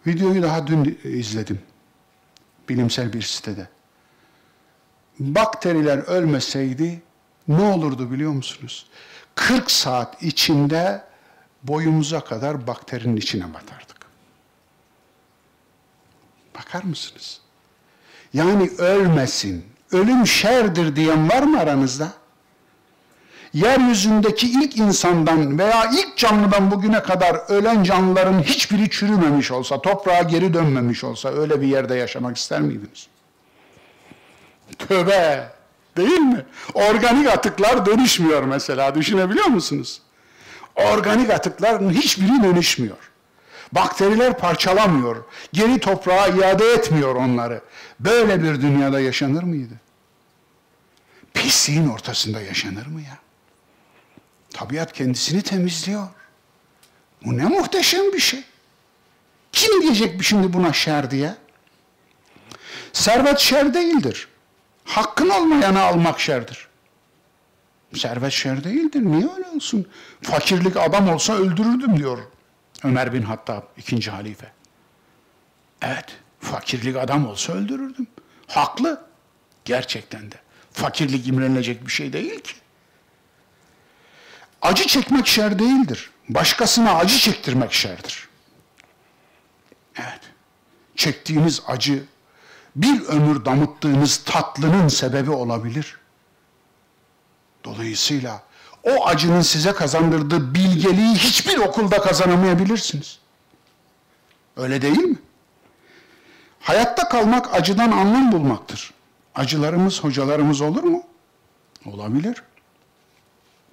Videoyu 0.07 0.43
daha 0.43 0.67
dün 0.67 0.99
izledim. 1.05 1.61
Bilimsel 2.69 3.13
bir 3.13 3.23
sitede. 3.23 3.69
Bakteriler 5.19 5.99
ölmeseydi 5.99 7.03
ne 7.49 7.63
olurdu 7.63 8.13
biliyor 8.13 8.33
musunuz? 8.33 8.87
40 9.35 9.71
saat 9.71 10.23
içinde 10.23 11.05
boyumuza 11.63 12.21
kadar 12.21 12.67
bakterinin 12.67 13.17
içine 13.17 13.55
batardık. 13.55 13.99
Bakar 16.59 16.83
mısınız? 16.83 17.41
Yani 18.33 18.71
ölmesin, 18.79 19.65
ölüm 19.93 20.27
şerdir 20.27 20.97
diyen 20.97 21.31
var 21.31 21.43
mı 21.43 21.61
aranızda? 21.61 22.13
Yeryüzündeki 23.53 24.51
ilk 24.51 24.77
insandan 24.77 25.59
veya 25.59 25.91
ilk 25.93 26.17
canlıdan 26.17 26.71
bugüne 26.71 27.03
kadar 27.03 27.35
ölen 27.49 27.85
canlıların 27.85 28.43
hiçbiri 28.43 28.91
çürümemiş 28.91 29.51
olsa, 29.51 29.83
toprağa 29.83 30.23
geri 30.23 30.55
dönmemiş 30.55 31.05
olsa 31.05 31.29
öyle 31.29 31.61
bir 31.61 31.67
yerde 31.67 31.95
yaşamak 31.95 32.37
ister 32.37 32.61
miydiniz? 32.61 33.09
Tövbe! 34.79 35.49
Değil 35.97 36.21
mi? 36.21 36.45
Organik 36.75 37.29
atıklar 37.29 37.87
dönüşmüyor 37.87 38.43
mesela. 38.43 38.95
Düşünebiliyor 38.95 39.47
musunuz? 39.47 40.03
Organik 40.77 41.31
atıkların 41.31 41.91
hiçbiri 41.91 42.43
dönüşmüyor. 42.43 43.08
Bakteriler 43.73 44.39
parçalamıyor. 44.39 45.25
Geri 45.53 45.79
toprağa 45.81 46.29
iade 46.29 46.73
etmiyor 46.73 47.15
onları. 47.15 47.61
Böyle 48.01 48.43
bir 48.43 48.63
dünyada 48.63 49.01
yaşanır 49.01 49.43
mıydı? 49.43 49.75
Pisliğin 51.35 51.89
ortasında 51.89 52.41
yaşanır 52.41 52.87
mı 52.87 53.01
ya? 53.01 53.19
Tabiat 54.51 54.93
kendisini 54.93 55.43
temizliyor. 55.43 56.09
Bu 57.25 57.39
ne 57.39 57.45
muhteşem 57.45 58.13
bir 58.13 58.19
şey. 58.19 58.45
Kim 59.53 59.83
diyecek 59.83 60.23
şimdi 60.23 60.53
buna 60.53 60.73
şer 60.73 61.11
diye? 61.11 61.35
Servet 62.93 63.39
şer 63.39 63.75
değildir. 63.75 64.29
Hakkın 64.85 65.29
olmayanı 65.29 65.83
almak 65.83 66.21
şerdir. 66.21 66.69
Servet 67.95 68.33
şer 68.33 68.65
değildir. 68.65 69.01
Niye 69.05 69.29
öyle 69.37 69.49
olsun? 69.49 69.87
Fakirlik 70.23 70.77
adam 70.77 71.09
olsa 71.09 71.35
öldürürdüm 71.35 71.97
diyor 71.97 72.19
Ömer 72.85 73.13
bin 73.13 73.23
Hattab 73.23 73.63
ikinci 73.77 74.11
halife. 74.11 74.53
Evet, 75.83 76.17
fakirlik 76.41 76.97
adam 76.97 77.27
olsa 77.27 77.53
öldürürdüm. 77.53 78.07
Haklı. 78.47 79.09
Gerçekten 79.65 80.33
de. 80.33 80.37
Fakirlik 80.73 81.29
imrenilecek 81.29 81.87
bir 81.87 81.93
şey 81.93 82.13
değil 82.13 82.41
ki. 82.41 82.55
Acı 84.63 84.87
çekmek 84.87 85.27
şer 85.27 85.59
değildir. 85.59 86.11
Başkasına 86.29 86.95
acı 86.95 87.19
çektirmek 87.19 87.73
şerdir. 87.73 88.29
Evet. 89.97 90.21
Çektiğiniz 90.97 91.63
acı 91.67 92.05
bir 92.77 93.03
ömür 93.03 93.45
damıttığınız 93.45 94.17
tatlının 94.25 94.89
sebebi 94.89 95.31
olabilir. 95.31 95.99
Dolayısıyla 97.65 98.43
o 98.89 99.07
acının 99.07 99.41
size 99.41 99.73
kazandırdığı 99.73 100.55
bilgeliği 100.55 101.15
hiçbir 101.15 101.59
okulda 101.59 102.01
kazanamayabilirsiniz. 102.01 103.19
Öyle 104.57 104.83
değil 104.83 104.99
mi? 104.99 105.19
Hayatta 106.61 107.09
kalmak 107.09 107.55
acıdan 107.55 107.91
anlam 107.91 108.33
bulmaktır. 108.33 108.93
Acılarımız 109.35 110.05
hocalarımız 110.05 110.61
olur 110.61 110.83
mu? 110.83 111.03
Olabilir. 111.87 112.43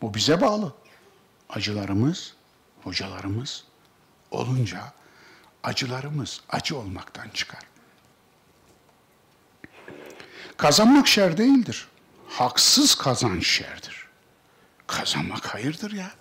Bu 0.01 0.13
bize 0.13 0.41
bağlı. 0.41 0.73
Acılarımız, 1.49 2.33
hocalarımız 2.83 3.63
olunca 4.31 4.79
acılarımız 5.63 6.41
acı 6.49 6.77
olmaktan 6.77 7.29
çıkar. 7.29 7.59
Kazanmak 10.57 11.07
şer 11.07 11.37
değildir. 11.37 11.87
Haksız 12.29 12.95
kazanç 12.95 13.47
şerdir. 13.47 13.94
Kazanmak 14.87 15.53
hayırdır 15.53 15.91
ya. 15.91 16.11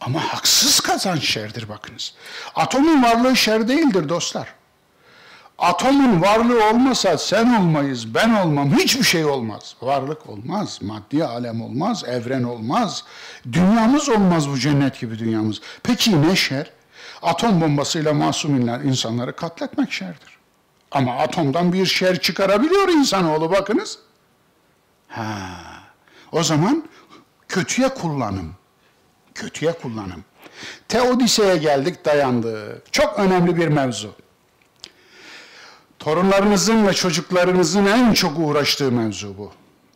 Ama 0.00 0.34
haksız 0.34 0.80
kazanç 0.80 1.24
şerdir 1.24 1.68
bakınız. 1.68 2.14
Atomun 2.54 3.02
varlığı 3.02 3.36
şer 3.36 3.68
değildir 3.68 4.08
dostlar. 4.08 4.54
Atomun 5.58 6.22
varlığı 6.22 6.68
olmasa 6.70 7.18
sen 7.18 7.54
olmayız, 7.54 8.14
ben 8.14 8.34
olmam, 8.34 8.76
hiçbir 8.76 9.04
şey 9.04 9.24
olmaz. 9.24 9.76
Varlık 9.82 10.28
olmaz, 10.28 10.78
maddi 10.82 11.24
alem 11.24 11.62
olmaz, 11.62 12.04
evren 12.04 12.42
olmaz. 12.42 13.04
Dünyamız 13.52 14.08
olmaz 14.08 14.48
bu 14.48 14.58
cennet 14.58 15.00
gibi 15.00 15.18
dünyamız. 15.18 15.60
Peki 15.82 16.22
ne 16.22 16.36
şer? 16.36 16.70
Atom 17.22 17.60
bombasıyla 17.60 18.14
masuminler 18.14 18.80
insanları 18.80 19.36
katletmek 19.36 19.92
şerdir. 19.92 20.38
Ama 20.90 21.16
atomdan 21.16 21.72
bir 21.72 21.86
şer 21.86 22.20
çıkarabiliyor 22.20 22.88
insanoğlu 22.88 23.50
bakınız. 23.50 23.98
Ha. 25.08 25.48
O 26.32 26.42
zaman 26.42 26.84
kötüye 27.52 27.88
kullanım. 27.88 28.54
Kötüye 29.34 29.72
kullanım. 29.72 30.24
Teodise'ye 30.88 31.56
geldik 31.56 32.04
dayandık. 32.04 32.92
Çok 32.92 33.18
önemli 33.18 33.56
bir 33.56 33.68
mevzu. 33.68 34.14
Torunlarınızın 35.98 36.86
ve 36.86 36.92
çocuklarınızın 36.92 37.86
en 37.86 38.12
çok 38.12 38.38
uğraştığı 38.38 38.92
mevzu 38.92 39.38
bu. 39.38 39.52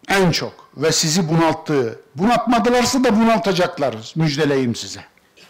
En 0.08 0.30
çok. 0.30 0.68
Ve 0.76 0.92
sizi 0.92 1.28
bunalttığı. 1.28 2.00
Bunaltmadılarsa 2.14 3.04
da 3.04 3.16
bunaltacaklar. 3.16 4.12
Müjdeleyim 4.16 4.74
size. 4.74 5.04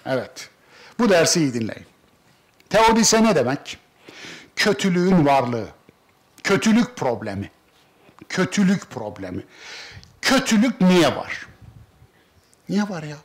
Evet. 0.06 0.50
Bu 0.98 1.08
dersi 1.08 1.40
iyi 1.40 1.54
dinleyin. 1.54 1.86
Teodise 2.70 3.24
ne 3.24 3.34
demek? 3.34 3.78
Kötülüğün 4.56 5.26
varlığı. 5.26 5.66
Kötülük 6.44 6.96
problemi. 6.96 7.50
Kötülük 8.28 8.90
problemi. 8.90 9.44
Kötülük 10.22 10.80
niye 10.80 11.16
var? 11.16 11.45
Niye 12.68 12.88
var 12.88 13.02
ya? 13.02 13.16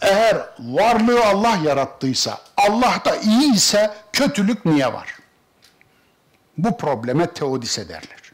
Eğer 0.00 0.48
varlığı 0.58 1.24
Allah 1.24 1.56
yarattıysa, 1.64 2.40
Allah 2.56 3.02
da 3.04 3.16
iyi 3.16 3.54
ise 3.54 3.94
kötülük 4.12 4.64
niye 4.64 4.92
var? 4.92 5.18
Bu 6.58 6.76
probleme 6.76 7.32
teodise 7.34 7.88
derler. 7.88 8.32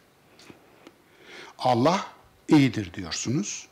Allah 1.58 2.06
iyidir 2.48 2.94
diyorsunuz. 2.94 3.66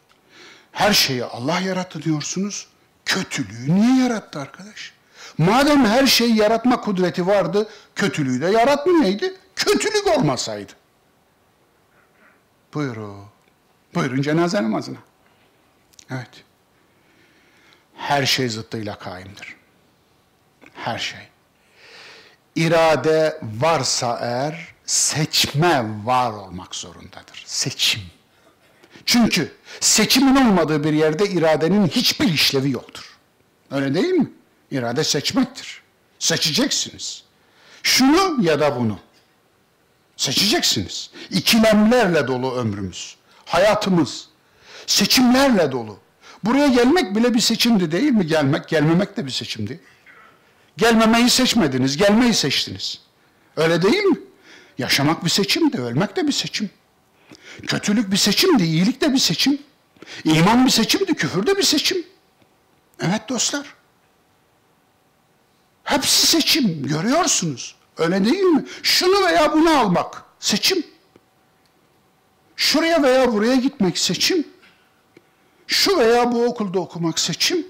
Her 0.72 0.92
şeyi 0.92 1.24
Allah 1.24 1.60
yarattı 1.60 2.02
diyorsunuz. 2.02 2.68
Kötülüğü 3.04 3.74
niye 3.74 4.02
yarattı 4.02 4.40
arkadaş? 4.40 4.92
Madem 5.38 5.84
her 5.84 6.06
şeyi 6.06 6.36
yaratma 6.36 6.80
kudreti 6.80 7.26
vardı, 7.26 7.68
kötülüğü 7.94 8.40
de 8.40 8.46
yaratmayaydı. 8.46 9.34
Kötülük 9.56 10.06
olmasaydı. 10.18 10.72
Buyurun. 12.74 13.24
Buyurun 13.94 14.22
cenaze 14.22 14.62
namazına. 14.62 14.98
Evet. 16.10 16.44
Her 18.02 18.26
şey 18.26 18.48
zıttıyla 18.48 18.98
kaimdir. 18.98 19.56
Her 20.74 20.98
şey. 20.98 21.20
İrade 22.56 23.40
varsa 23.42 24.18
eğer 24.22 24.68
seçme 24.86 25.84
var 26.04 26.32
olmak 26.32 26.74
zorundadır. 26.74 27.42
Seçim. 27.46 28.02
Çünkü 29.06 29.52
seçimin 29.80 30.36
olmadığı 30.36 30.84
bir 30.84 30.92
yerde 30.92 31.28
iradenin 31.28 31.86
hiçbir 31.86 32.28
işlevi 32.28 32.70
yoktur. 32.70 33.18
Öyle 33.70 33.94
değil 33.94 34.12
mi? 34.12 34.30
İrade 34.70 35.04
seçmektir. 35.04 35.82
Seçeceksiniz. 36.18 37.24
Şunu 37.82 38.44
ya 38.44 38.60
da 38.60 38.76
bunu. 38.76 38.98
Seçeceksiniz. 40.16 41.10
İkilemlerle 41.30 42.28
dolu 42.28 42.54
ömrümüz. 42.54 43.16
Hayatımız. 43.44 44.28
Seçimlerle 44.86 45.72
dolu. 45.72 45.98
Buraya 46.44 46.68
gelmek 46.68 47.16
bile 47.16 47.34
bir 47.34 47.40
seçimdi 47.40 47.92
değil 47.92 48.12
mi? 48.12 48.26
Gelmek, 48.26 48.68
gelmemek 48.68 49.16
de 49.16 49.26
bir 49.26 49.30
seçimdi. 49.30 49.80
Gelmemeyi 50.76 51.30
seçmediniz, 51.30 51.96
gelmeyi 51.96 52.34
seçtiniz. 52.34 53.00
Öyle 53.56 53.82
değil 53.82 54.02
mi? 54.02 54.16
Yaşamak 54.78 55.24
bir 55.24 55.30
seçimdi, 55.30 55.80
ölmek 55.80 56.16
de 56.16 56.26
bir 56.26 56.32
seçim. 56.32 56.70
Kötülük 57.66 58.10
bir 58.10 58.16
seçimdi, 58.16 58.62
iyilik 58.62 59.00
de 59.00 59.12
bir 59.12 59.18
seçim. 59.18 59.58
İman 60.24 60.66
bir 60.66 60.70
seçimdi, 60.70 61.14
küfür 61.14 61.46
de 61.46 61.56
bir 61.56 61.62
seçim. 61.62 62.06
Evet 63.00 63.28
dostlar. 63.28 63.74
Hepsi 65.84 66.26
seçim, 66.26 66.86
görüyorsunuz. 66.86 67.74
Öyle 67.96 68.24
değil 68.24 68.42
mi? 68.42 68.64
Şunu 68.82 69.26
veya 69.26 69.52
bunu 69.52 69.78
almak, 69.78 70.22
seçim. 70.40 70.86
Şuraya 72.56 73.02
veya 73.02 73.32
buraya 73.32 73.56
gitmek 73.56 73.98
seçim. 73.98 74.51
Şu 75.72 75.98
veya 75.98 76.32
bu 76.32 76.44
okulda 76.44 76.80
okumak 76.80 77.18
seçim. 77.18 77.66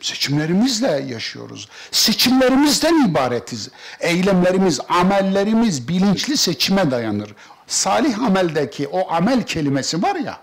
Seçimlerimizle 0.00 1.04
yaşıyoruz. 1.08 1.68
Seçimlerimizden 1.90 3.08
ibaretiz. 3.08 3.68
Eylemlerimiz, 4.00 4.80
amellerimiz 4.88 5.88
bilinçli 5.88 6.36
seçime 6.36 6.90
dayanır. 6.90 7.34
Salih 7.66 8.18
ameldeki 8.22 8.88
o 8.88 9.12
amel 9.12 9.42
kelimesi 9.42 10.02
var 10.02 10.16
ya, 10.16 10.38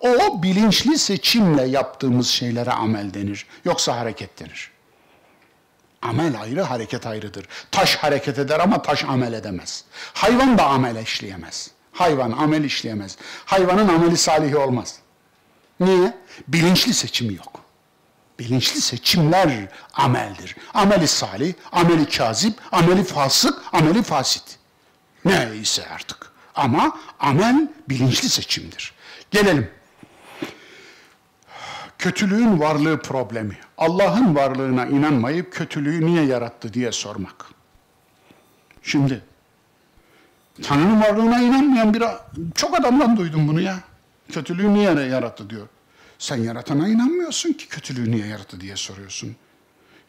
o 0.00 0.42
bilinçli 0.42 0.98
seçimle 0.98 1.62
yaptığımız 1.62 2.28
şeylere 2.28 2.70
amel 2.70 3.14
denir. 3.14 3.46
Yoksa 3.64 3.96
hareket 3.96 4.40
denir. 4.40 4.70
Amel 6.02 6.40
ayrı, 6.40 6.62
hareket 6.62 7.06
ayrıdır. 7.06 7.46
Taş 7.70 7.96
hareket 7.96 8.38
eder 8.38 8.60
ama 8.60 8.82
taş 8.82 9.04
amel 9.04 9.32
edemez. 9.32 9.84
Hayvan 10.12 10.58
da 10.58 10.66
amel 10.66 10.96
işleyemez. 10.96 11.70
Hayvan 11.92 12.32
amel 12.32 12.64
işleyemez. 12.64 13.16
Hayvanın 13.44 13.88
ameli 13.88 14.16
salihi 14.16 14.56
olmaz. 14.56 15.00
Niye? 15.80 16.18
Bilinçli 16.48 16.94
seçimi 16.94 17.34
yok. 17.34 17.60
Bilinçli 18.38 18.80
seçimler 18.80 19.68
ameldir. 19.94 20.56
Ameli 20.74 21.08
salih, 21.08 21.54
ameli 21.72 22.08
kazip, 22.08 22.58
ameli 22.72 23.04
fasık, 23.04 23.62
ameli 23.72 24.02
fasit. 24.02 24.58
Neyse 25.24 25.86
artık. 25.94 26.32
Ama 26.54 26.98
amel 27.20 27.68
bilinçli 27.88 28.28
seçimdir. 28.28 28.92
Gelelim. 29.30 29.70
Kötülüğün 31.98 32.60
varlığı 32.60 33.02
problemi. 33.02 33.58
Allah'ın 33.78 34.34
varlığına 34.34 34.86
inanmayıp 34.86 35.52
kötülüğü 35.52 36.06
niye 36.06 36.24
yarattı 36.24 36.74
diye 36.74 36.92
sormak. 36.92 37.46
Şimdi 38.82 39.22
Tanrı'nın 40.62 41.00
varlığına 41.00 41.40
inanmayan 41.40 41.94
bir 41.94 42.02
çok 42.54 42.80
adamdan 42.80 43.16
duydum 43.16 43.48
bunu 43.48 43.60
ya. 43.60 43.78
Kötülüğü 44.30 44.74
niye 44.74 44.90
yarattı 44.90 45.50
diyor. 45.50 45.68
Sen 46.18 46.36
yaratana 46.36 46.88
inanmıyorsun 46.88 47.52
ki 47.52 47.68
kötülüğü 47.68 48.10
niye 48.10 48.26
yarattı 48.26 48.60
diye 48.60 48.76
soruyorsun. 48.76 49.36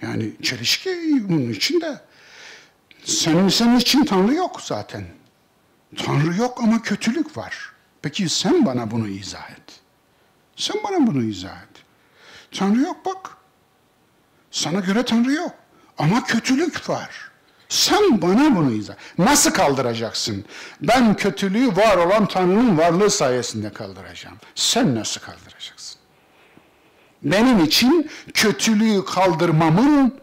Yani 0.01 0.33
çelişki 0.41 0.89
bunun 1.29 1.49
içinde. 1.49 2.01
Senin, 3.03 3.49
senin 3.49 3.77
için 3.79 4.05
Tanrı 4.05 4.33
yok 4.33 4.61
zaten. 4.61 5.05
Tanrı 5.97 6.35
yok 6.37 6.59
ama 6.63 6.81
kötülük 6.81 7.37
var. 7.37 7.71
Peki 8.01 8.29
sen 8.29 8.65
bana 8.65 8.91
bunu 8.91 9.07
izah 9.07 9.51
et. 9.51 9.79
Sen 10.55 10.77
bana 10.83 11.07
bunu 11.07 11.23
izah 11.23 11.57
et. 11.63 11.83
Tanrı 12.51 12.79
yok 12.81 13.05
bak. 13.05 13.37
Sana 14.51 14.79
göre 14.79 15.05
Tanrı 15.05 15.31
yok. 15.31 15.51
Ama 15.97 16.23
kötülük 16.23 16.89
var. 16.89 17.30
Sen 17.71 18.21
bana 18.21 18.55
bunu 18.55 18.71
izah. 18.71 18.93
Nasıl 19.17 19.51
kaldıracaksın? 19.51 20.45
Ben 20.81 21.15
kötülüğü 21.15 21.75
var 21.75 21.97
olan 21.97 22.27
Tanrı'nın 22.27 22.77
varlığı 22.77 23.11
sayesinde 23.11 23.73
kaldıracağım. 23.73 24.37
Sen 24.55 24.95
nasıl 24.95 25.21
kaldıracaksın? 25.21 25.99
Benim 27.23 27.63
için 27.63 28.11
kötülüğü 28.33 29.05
kaldırmamın, 29.05 30.19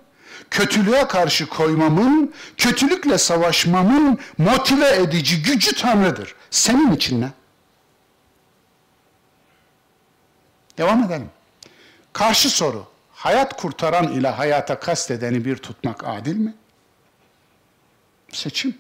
kötülüğe 0.51 1.09
karşı 1.09 1.49
koymamın, 1.49 2.35
kötülükle 2.57 3.19
savaşmamın 3.19 4.19
motive 4.39 4.89
edici 4.89 5.43
gücü 5.43 5.75
Tanrı'dır. 5.75 6.35
Senin 6.51 6.93
için 6.93 7.21
ne? 7.21 7.31
Devam 10.79 11.05
edelim. 11.05 11.31
Karşı 12.13 12.51
soru. 12.51 12.87
Hayat 13.13 13.61
kurtaran 13.61 14.09
ile 14.09 14.29
hayata 14.29 14.79
kastedeni 14.81 15.45
bir 15.45 15.57
tutmak 15.57 16.05
adil 16.07 16.37
mi? 16.37 16.55
Seçim. 18.33 18.79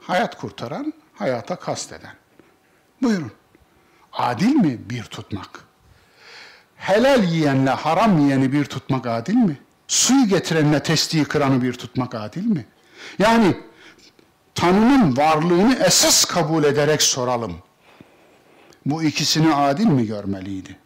Hayat 0.00 0.38
kurtaran, 0.38 0.92
hayata 1.14 1.56
kasteden. 1.56 2.14
Buyurun. 3.02 3.32
Adil 4.12 4.54
mi 4.54 4.78
bir 4.90 5.04
tutmak? 5.04 5.64
Helal 6.76 7.24
yiyenle 7.24 7.70
haram 7.70 8.18
yiyeni 8.18 8.52
bir 8.52 8.64
tutmak 8.64 9.06
adil 9.06 9.34
mi? 9.34 9.60
Suyu 9.88 10.28
getirenle 10.28 10.82
testiyi 10.82 11.24
kıranı 11.24 11.62
bir 11.62 11.72
tutmak 11.72 12.14
adil 12.14 12.44
mi? 12.44 12.66
Yani 13.18 13.56
Tanrı'nın 14.54 15.16
varlığını 15.16 15.74
esas 15.84 16.24
kabul 16.24 16.64
ederek 16.64 17.02
soralım. 17.02 17.56
Bu 18.86 19.02
ikisini 19.02 19.54
adil 19.54 19.86
mi 19.86 20.06
görmeliydi? 20.06 20.76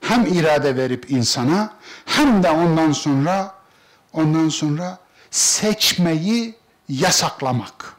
Hem 0.00 0.26
irade 0.26 0.76
verip 0.76 1.10
insana 1.10 1.74
hem 2.06 2.42
de 2.42 2.50
ondan 2.50 2.92
sonra 2.92 3.54
ondan 4.12 4.48
sonra 4.48 4.98
seçmeyi 5.30 6.54
yasaklamak. 6.88 7.96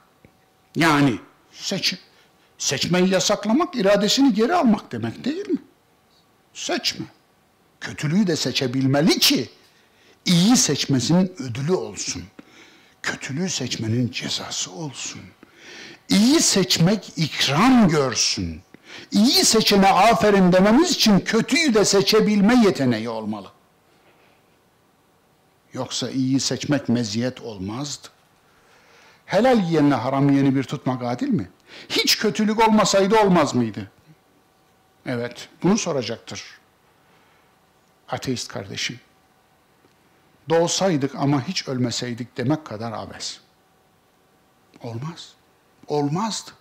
Yani 0.75 1.19
seç, 1.51 1.95
seçmeyi 2.57 3.09
yasaklamak 3.09 3.75
iradesini 3.75 4.33
geri 4.33 4.55
almak 4.55 4.91
demek 4.91 5.25
değil 5.25 5.49
mi? 5.49 5.61
Seçme. 6.53 7.05
Kötülüğü 7.81 8.27
de 8.27 8.35
seçebilmeli 8.35 9.19
ki 9.19 9.49
iyi 10.25 10.57
seçmesinin 10.57 11.33
ödülü 11.39 11.73
olsun. 11.73 12.23
Kötülüğü 13.01 13.49
seçmenin 13.49 14.11
cezası 14.11 14.71
olsun. 14.71 15.21
İyi 16.09 16.41
seçmek 16.41 17.11
ikram 17.15 17.89
görsün. 17.89 18.61
İyi 19.11 19.45
seçene 19.45 19.87
aferin 19.87 20.51
dememiz 20.51 20.91
için 20.91 21.19
kötüyü 21.19 21.73
de 21.73 21.85
seçebilme 21.85 22.55
yeteneği 22.65 23.09
olmalı. 23.09 23.51
Yoksa 25.73 26.09
iyi 26.09 26.39
seçmek 26.39 26.89
meziyet 26.89 27.41
olmazdı. 27.41 28.07
Helal 29.27 29.63
yiyenle 29.63 29.95
haram 29.95 30.29
yiyeni 30.29 30.55
bir 30.55 30.63
tutmak 30.63 31.03
adil 31.03 31.29
mi? 31.29 31.49
Hiç 31.89 32.17
kötülük 32.17 32.67
olmasaydı 32.67 33.19
olmaz 33.19 33.55
mıydı? 33.55 33.91
Evet, 35.05 35.49
bunu 35.63 35.77
soracaktır. 35.77 36.43
Ateist 38.09 38.47
kardeşim. 38.47 38.99
Doğsaydık 40.49 41.15
ama 41.15 41.47
hiç 41.47 41.67
ölmeseydik 41.67 42.37
demek 42.37 42.65
kadar 42.65 42.91
abes. 42.91 43.39
Olmaz. 44.83 45.33
Olmazdı. 45.87 46.51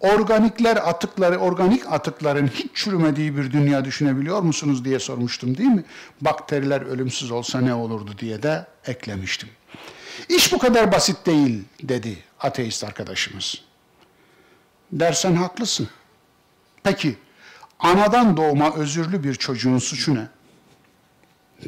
Organikler 0.00 0.76
atıkları, 0.76 1.38
organik 1.38 1.92
atıkların 1.92 2.46
hiç 2.46 2.70
çürümediği 2.74 3.36
bir 3.36 3.52
dünya 3.52 3.84
düşünebiliyor 3.84 4.42
musunuz 4.42 4.84
diye 4.84 4.98
sormuştum 4.98 5.56
değil 5.58 5.70
mi? 5.70 5.84
Bakteriler 6.20 6.80
ölümsüz 6.80 7.30
olsa 7.30 7.60
ne 7.60 7.74
olurdu 7.74 8.14
diye 8.18 8.42
de 8.42 8.66
eklemiştim. 8.86 9.48
İş 10.28 10.52
bu 10.52 10.58
kadar 10.58 10.92
basit 10.92 11.26
değil 11.26 11.64
dedi 11.82 12.24
ateist 12.40 12.84
arkadaşımız. 12.84 13.54
Dersen 14.92 15.36
haklısın. 15.36 15.88
Peki 16.82 17.18
anadan 17.78 18.36
doğma 18.36 18.74
özürlü 18.74 19.24
bir 19.24 19.34
çocuğun 19.34 19.78
suçu 19.78 20.14
ne? 20.14 20.28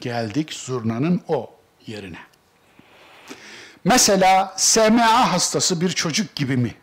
Geldik 0.00 0.52
zurnanın 0.52 1.22
o 1.28 1.54
yerine. 1.86 2.18
Mesela 3.84 4.54
SMA 4.56 5.32
hastası 5.32 5.80
bir 5.80 5.90
çocuk 5.90 6.34
gibi 6.34 6.56
mi? 6.56 6.74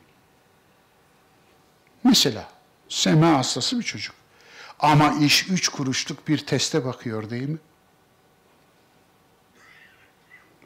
Mesela 2.03 2.47
SMA 2.89 3.37
hastası 3.37 3.79
bir 3.79 3.83
çocuk. 3.83 4.15
Ama 4.79 5.13
iş 5.21 5.49
üç 5.49 5.67
kuruşluk 5.69 6.27
bir 6.27 6.45
teste 6.45 6.85
bakıyor 6.85 7.29
değil 7.29 7.49
mi? 7.49 7.57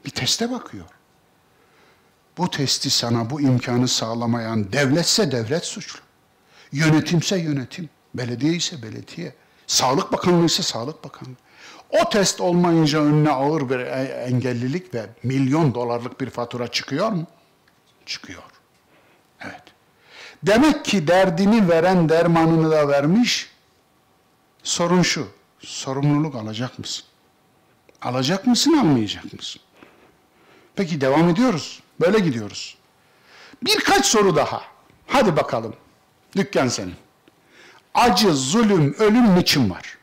Bir 0.07 0.11
teste 0.11 0.51
bakıyor. 0.51 0.85
Bu 2.37 2.49
testi 2.49 2.89
sana 2.89 3.29
bu 3.29 3.41
imkanı 3.41 3.87
sağlamayan 3.87 4.71
devletse 4.73 5.31
devlet 5.31 5.65
suçlu. 5.65 5.99
Yönetimse 6.71 7.37
yönetim, 7.37 7.89
belediye 8.13 8.53
ise 8.53 8.83
belediye, 8.83 9.35
Sağlık 9.67 10.11
Bakanlığı 10.11 10.45
ise 10.45 10.63
Sağlık 10.63 11.03
Bakanlığı. 11.03 11.35
O 11.89 12.09
test 12.09 12.41
olmayınca 12.41 13.01
önüne 13.01 13.29
ağır 13.29 13.69
bir 13.69 13.79
e, 13.79 14.03
engellilik 14.03 14.93
ve 14.93 15.05
milyon 15.23 15.73
dolarlık 15.73 16.21
bir 16.21 16.29
fatura 16.29 16.67
çıkıyor 16.67 17.09
mu? 17.09 17.27
Çıkıyor. 18.05 18.43
Evet. 19.41 19.63
Demek 20.43 20.85
ki 20.85 21.07
derdini 21.07 21.69
veren 21.69 22.09
dermanını 22.09 22.71
da 22.71 22.87
vermiş. 22.87 23.49
Sorun 24.63 25.01
şu, 25.01 25.27
sorumluluk 25.59 26.35
alacak 26.35 26.79
mısın? 26.79 27.05
Alacak 28.01 28.47
mısın, 28.47 28.77
almayacak 28.77 29.33
mısın? 29.33 29.61
Peki 30.77 31.01
devam 31.01 31.29
ediyoruz. 31.29 31.79
Böyle 32.01 32.19
gidiyoruz. 32.19 32.77
Birkaç 33.63 34.05
soru 34.05 34.35
daha. 34.35 34.61
Hadi 35.07 35.35
bakalım. 35.35 35.75
Dükkan 36.35 36.67
senin. 36.67 36.95
Acı, 37.93 38.33
zulüm, 38.33 38.95
ölüm 38.99 39.35
niçin 39.35 39.69
var? 39.69 39.97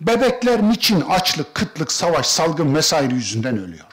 Bebekler 0.00 0.62
niçin 0.62 1.00
açlık, 1.00 1.54
kıtlık, 1.54 1.92
savaş, 1.92 2.26
salgın 2.26 2.74
vesaire 2.74 3.14
yüzünden 3.14 3.58
ölüyor? 3.58 3.86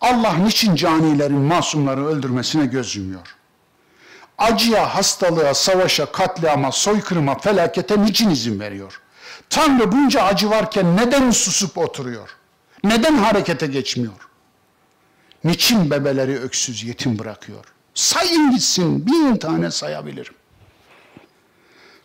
Allah 0.00 0.32
niçin 0.32 0.74
canilerin, 0.74 1.40
masumları 1.40 2.06
öldürmesine 2.06 2.66
göz 2.66 2.96
yumuyor? 2.96 3.36
Acıya, 4.38 4.94
hastalığa, 4.94 5.54
savaşa, 5.54 6.12
katliama, 6.12 6.72
soykırıma, 6.72 7.38
felakete 7.38 8.02
niçin 8.02 8.30
izin 8.30 8.60
veriyor? 8.60 9.00
Tanrı 9.50 9.92
bunca 9.92 10.22
acı 10.22 10.50
varken 10.50 10.96
neden 10.96 11.30
susup 11.30 11.78
oturuyor? 11.78 12.39
Neden 12.84 13.14
harekete 13.14 13.66
geçmiyor? 13.66 14.28
Niçin 15.44 15.90
bebeleri 15.90 16.38
öksüz 16.38 16.84
yetim 16.84 17.18
bırakıyor? 17.18 17.64
Sayın 17.94 18.50
gitsin, 18.50 19.06
bin 19.06 19.36
tane 19.36 19.70
sayabilirim. 19.70 20.34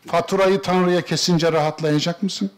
Faturayı 0.08 0.62
Tanrı'ya 0.62 1.02
kesince 1.02 1.52
rahatlayacak 1.52 2.24
mısın? 2.24 2.52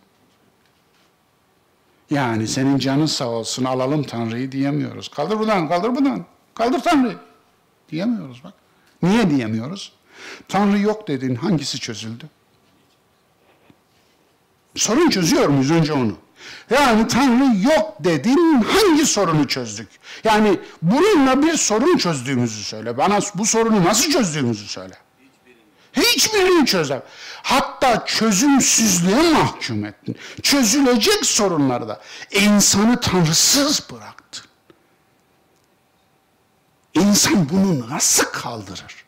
Yani 2.10 2.48
senin 2.48 2.77
canın 2.80 3.06
sağ 3.06 3.30
olsun 3.30 3.65
alalım 3.65 4.03
Tanrı'yı 4.03 4.52
diyemiyoruz. 4.52 5.07
Kaldır 5.10 5.39
buradan, 5.39 5.68
kaldır 5.68 5.95
buradan, 5.95 6.26
kaldır 6.53 6.80
Tanrı'yı. 6.80 7.18
Diyemiyoruz 7.91 8.44
bak. 8.44 8.53
Niye 9.03 9.30
diyemiyoruz? 9.30 9.94
Tanrı 10.48 10.80
yok 10.80 11.07
dedin 11.07 11.35
hangisi 11.35 11.80
çözüldü? 11.80 12.26
Sorun 14.76 15.10
çözüyor 15.10 15.49
muyuz 15.49 15.72
önce 15.72 15.94
onu? 15.94 16.18
Yani 16.69 17.07
Tanrı 17.07 17.68
yok 17.68 17.95
dedin 17.99 18.61
hangi 18.61 19.06
sorunu 19.06 19.48
çözdük? 19.48 19.88
Yani 20.24 20.60
bununla 20.82 21.41
bir 21.41 21.57
sorun 21.57 21.98
çözdüğümüzü 21.98 22.64
söyle. 22.64 22.98
Bana 22.98 23.19
bu 23.36 23.45
sorunu 23.45 23.84
nasıl 23.86 24.11
çözdüğümüzü 24.11 24.68
söyle. 24.68 24.94
Hiçbirini 25.94 26.65
çözem. 26.65 27.02
Hatta 27.44 28.06
çözümsüzlüğe 28.06 29.32
mahkum 29.32 29.86
ettin. 29.86 30.18
Çözülecek 30.44 31.26
sorunları 31.26 31.88
da 31.88 32.02
insanı 32.32 32.99
tanrısız 32.99 33.84
bıraktın. 33.91 34.45
İnsan 36.94 37.49
bunu 37.49 37.90
nasıl 37.90 38.24
kaldırır? 38.24 39.06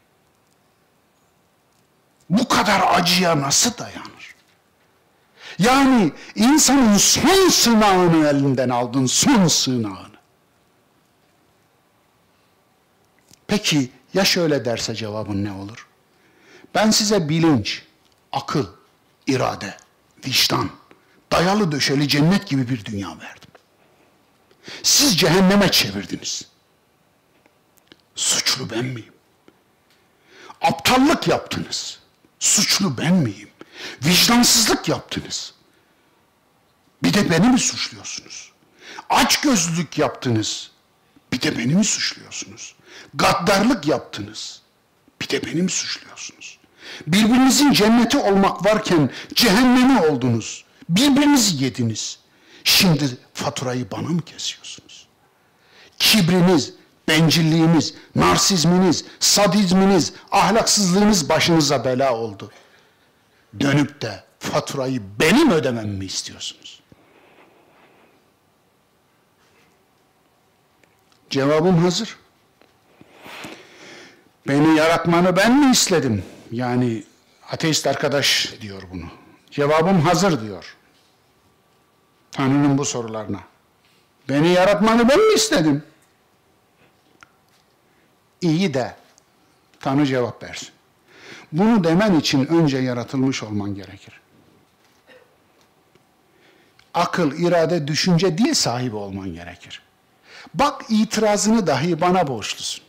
Bu 2.29 2.47
kadar 2.47 2.81
acıya 2.93 3.41
nasıl 3.41 3.77
dayanır? 3.77 4.08
Yani 5.59 6.11
insanın 6.35 6.97
son 6.97 7.49
sınavını 7.49 8.27
elinden 8.27 8.69
aldın, 8.69 9.05
son 9.05 9.47
sınavını. 9.47 10.19
Peki 13.47 13.91
ya 14.13 14.25
şöyle 14.25 14.65
derse 14.65 14.95
cevabın 14.95 15.45
ne 15.45 15.51
olur? 15.51 15.87
Ben 16.75 16.91
size 16.91 17.29
bilinç, 17.29 17.83
akıl, 18.31 18.65
irade, 19.27 19.77
vicdan, 20.27 20.69
dayalı 21.31 21.71
döşeli 21.71 22.07
cennet 22.07 22.47
gibi 22.47 22.69
bir 22.69 22.85
dünya 22.85 23.09
verdim. 23.09 23.49
Siz 24.83 25.17
cehenneme 25.17 25.71
çevirdiniz. 25.71 26.47
Suçlu 28.15 28.69
ben 28.69 28.85
miyim? 28.85 29.13
Aptallık 30.61 31.27
yaptınız. 31.27 31.99
Suçlu 32.39 32.97
ben 32.97 33.13
miyim? 33.13 33.48
Vicdansızlık 34.03 34.89
yaptınız. 34.89 35.53
Bir 37.03 37.13
de 37.13 37.29
beni 37.29 37.47
mi 37.47 37.59
suçluyorsunuz? 37.59 38.51
Aç 39.09 39.41
gözlülük 39.41 39.97
yaptınız. 39.97 40.71
Bir 41.33 41.41
de 41.41 41.57
beni 41.57 41.75
mi 41.75 41.85
suçluyorsunuz? 41.85 42.75
Gaddarlık 43.13 43.87
yaptınız. 43.87 44.61
Bir 45.21 45.29
de 45.29 45.45
beni 45.45 45.61
mi 45.61 45.71
suçluyorsunuz? 45.71 46.59
Birbirinizin 47.07 47.71
cenneti 47.71 48.17
olmak 48.17 48.65
varken 48.65 49.09
cehennemi 49.35 50.01
oldunuz. 50.01 50.65
Birbirinizi 50.89 51.63
yediniz. 51.63 52.19
Şimdi 52.63 53.17
faturayı 53.33 53.91
bana 53.91 54.07
mı 54.07 54.21
kesiyorsunuz? 54.21 55.07
Kibriniz, 55.99 56.73
bencilliğiniz, 57.07 57.93
narsizminiz, 58.15 59.05
sadizminiz, 59.19 60.13
ahlaksızlığınız 60.31 61.29
başınıza 61.29 61.85
bela 61.85 62.13
oldu. 62.13 62.51
Dönüp 63.59 64.01
de 64.01 64.23
faturayı 64.39 65.01
benim 65.19 65.51
ödememi 65.51 65.97
mi 65.97 66.05
istiyorsunuz? 66.05 66.79
Cevabım 71.29 71.77
hazır. 71.77 72.17
Beni 74.47 74.75
yaratmanı 74.77 75.35
ben 75.35 75.59
mi 75.59 75.71
istedim? 75.71 76.25
Yani 76.51 77.03
ateist 77.51 77.87
arkadaş 77.87 78.53
diyor 78.61 78.81
bunu. 78.91 79.05
Cevabım 79.51 80.01
hazır 80.01 80.41
diyor. 80.41 80.75
Tanrı'nın 82.31 82.77
bu 82.77 82.85
sorularına. 82.85 83.39
Beni 84.29 84.47
yaratmanı 84.47 85.09
ben 85.09 85.19
mi 85.19 85.33
istedim? 85.33 85.83
İyi 88.41 88.73
de 88.73 88.95
Tanrı 89.79 90.05
cevap 90.05 90.43
versin. 90.43 90.69
Bunu 91.51 91.83
demen 91.83 92.19
için 92.19 92.45
önce 92.45 92.77
yaratılmış 92.77 93.43
olman 93.43 93.75
gerekir. 93.75 94.19
Akıl, 96.93 97.31
irade, 97.31 97.87
düşünce, 97.87 98.37
dil 98.37 98.53
sahibi 98.53 98.95
olman 98.95 99.33
gerekir. 99.33 99.81
Bak 100.53 100.85
itirazını 100.89 101.67
dahi 101.67 102.01
bana 102.01 102.27
borçlusun. 102.27 102.83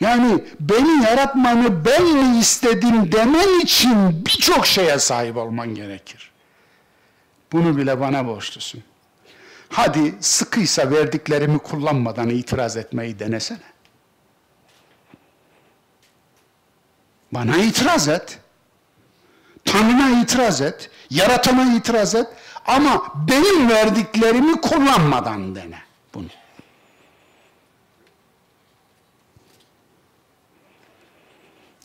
Yani 0.00 0.44
beni 0.60 1.04
yaratmanı 1.04 1.84
ben 1.84 2.04
mi 2.04 2.38
istedim 2.38 3.12
demen 3.12 3.60
için 3.60 4.26
birçok 4.26 4.66
şeye 4.66 4.98
sahip 4.98 5.36
olman 5.36 5.74
gerekir. 5.74 6.30
Bunu 7.52 7.76
bile 7.76 8.00
bana 8.00 8.26
borçlusun. 8.26 8.82
Hadi 9.68 10.14
sıkıysa 10.20 10.90
verdiklerimi 10.90 11.58
kullanmadan 11.58 12.28
itiraz 12.28 12.76
etmeyi 12.76 13.18
denesene. 13.18 13.58
Bana 17.32 17.56
itiraz 17.56 18.08
et. 18.08 18.38
Tanrı'na 19.64 20.20
itiraz 20.22 20.60
et. 20.60 20.90
Yaratana 21.10 21.76
itiraz 21.76 22.14
et. 22.14 22.26
Ama 22.66 23.12
benim 23.28 23.68
verdiklerimi 23.68 24.60
kullanmadan 24.60 25.54
dene 25.54 25.78
bunu. 26.14 26.28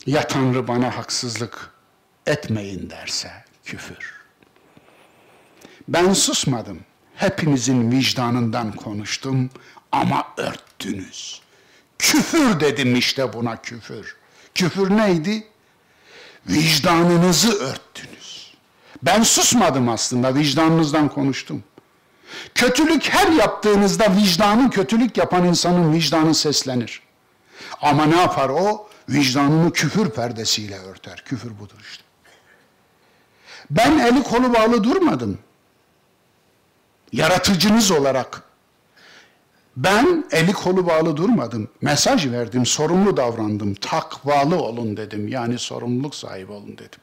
Ya 0.05 0.27
Tanrı 0.27 0.67
bana 0.67 0.97
haksızlık 0.97 1.71
etmeyin 2.27 2.89
derse 2.89 3.31
küfür. 3.65 4.21
Ben 5.87 6.13
susmadım. 6.13 6.79
Hepinizin 7.15 7.91
vicdanından 7.91 8.71
konuştum 8.71 9.49
ama 9.91 10.27
örttünüz. 10.37 11.41
Küfür 11.99 12.59
dedim 12.59 12.95
işte 12.95 13.33
buna 13.33 13.61
küfür. 13.61 14.15
Küfür 14.55 14.97
neydi? 14.97 15.47
Vicdanınızı 16.47 17.53
örttünüz. 17.59 18.53
Ben 19.03 19.23
susmadım 19.23 19.89
aslında, 19.89 20.35
vicdanınızdan 20.35 21.09
konuştum. 21.09 21.63
Kötülük 22.55 23.09
her 23.09 23.27
yaptığınızda 23.27 24.15
vicdanı 24.15 24.69
kötülük 24.69 25.17
yapan 25.17 25.45
insanın 25.45 25.93
vicdanı 25.93 26.35
seslenir. 26.35 27.01
Ama 27.81 28.05
ne 28.05 28.15
yapar 28.21 28.49
o? 28.49 28.89
Vicdanını 29.09 29.73
küfür 29.73 30.09
perdesiyle 30.09 30.79
örter. 30.79 31.23
Küfür 31.25 31.59
budur 31.59 31.79
işte. 31.91 32.03
Ben 33.69 33.99
eli 33.99 34.23
kolu 34.23 34.53
bağlı 34.53 34.83
durmadım. 34.83 35.39
Yaratıcınız 37.11 37.91
olarak 37.91 38.43
ben 39.77 40.25
eli 40.31 40.53
kolu 40.53 40.87
bağlı 40.87 41.17
durmadım. 41.17 41.67
Mesaj 41.81 42.31
verdim, 42.31 42.65
sorumlu 42.65 43.17
davrandım. 43.17 43.73
Takvalı 43.75 44.55
olun 44.55 44.97
dedim. 44.97 45.27
Yani 45.27 45.59
sorumluluk 45.59 46.15
sahibi 46.15 46.51
olun 46.51 46.77
dedim. 46.77 46.99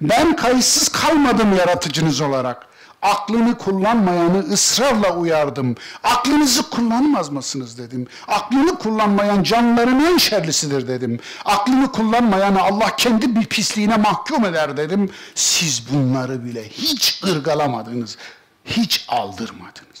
Ben 0.00 0.36
kayıtsız 0.36 0.88
kalmadım 0.88 1.56
yaratıcınız 1.56 2.20
olarak. 2.20 2.66
Aklını 3.02 3.58
kullanmayanı 3.58 4.38
ısrarla 4.38 5.16
uyardım. 5.16 5.76
Aklınızı 6.04 6.70
kullanmaz 6.70 7.28
mısınız 7.28 7.78
dedim. 7.78 8.06
Aklını 8.28 8.78
kullanmayan 8.78 9.42
canlıların 9.42 10.00
en 10.04 10.18
şerlisidir 10.18 10.88
dedim. 10.88 11.20
Aklını 11.44 11.92
kullanmayanı 11.92 12.62
Allah 12.62 12.96
kendi 12.96 13.36
bir 13.36 13.46
pisliğine 13.46 13.96
mahkum 13.96 14.44
eder 14.44 14.76
dedim. 14.76 15.10
Siz 15.34 15.82
bunları 15.92 16.44
bile 16.44 16.68
hiç 16.68 17.22
ırgalamadınız. 17.24 18.16
Hiç 18.64 19.06
aldırmadınız. 19.08 19.95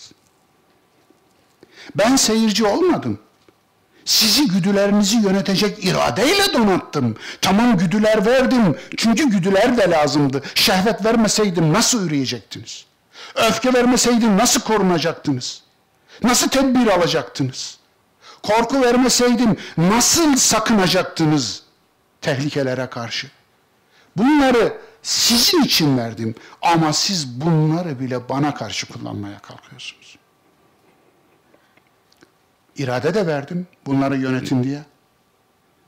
Ben 1.98 2.16
seyirci 2.16 2.64
olmadım. 2.64 3.18
Sizi 4.04 4.48
güdülerinizi 4.48 5.16
yönetecek 5.16 5.84
iradeyle 5.84 6.52
donattım. 6.52 7.16
Tamam 7.42 7.78
güdüler 7.78 8.26
verdim. 8.26 8.78
Çünkü 8.96 9.30
güdüler 9.30 9.76
de 9.76 9.90
lazımdı. 9.90 10.42
Şehvet 10.54 11.04
vermeseydim 11.04 11.72
nasıl 11.72 12.06
üreyecektiniz? 12.06 12.86
Öfke 13.34 13.74
vermeseydim 13.74 14.36
nasıl 14.36 14.60
korunacaktınız? 14.60 15.62
Nasıl 16.22 16.48
tedbir 16.48 16.86
alacaktınız? 16.86 17.78
Korku 18.42 18.82
vermeseydim 18.82 19.56
nasıl 19.78 20.36
sakınacaktınız 20.36 21.62
tehlikelere 22.20 22.86
karşı? 22.86 23.30
Bunları 24.16 24.78
sizin 25.02 25.62
için 25.62 25.98
verdim 25.98 26.34
ama 26.62 26.92
siz 26.92 27.40
bunları 27.40 28.00
bile 28.00 28.28
bana 28.28 28.54
karşı 28.54 28.86
kullanmaya 28.86 29.38
kalkıyorsunuz. 29.38 30.16
İrade 32.78 33.14
de 33.14 33.26
verdim 33.26 33.66
bunları 33.86 34.16
yönetin 34.16 34.64
diye. 34.64 34.82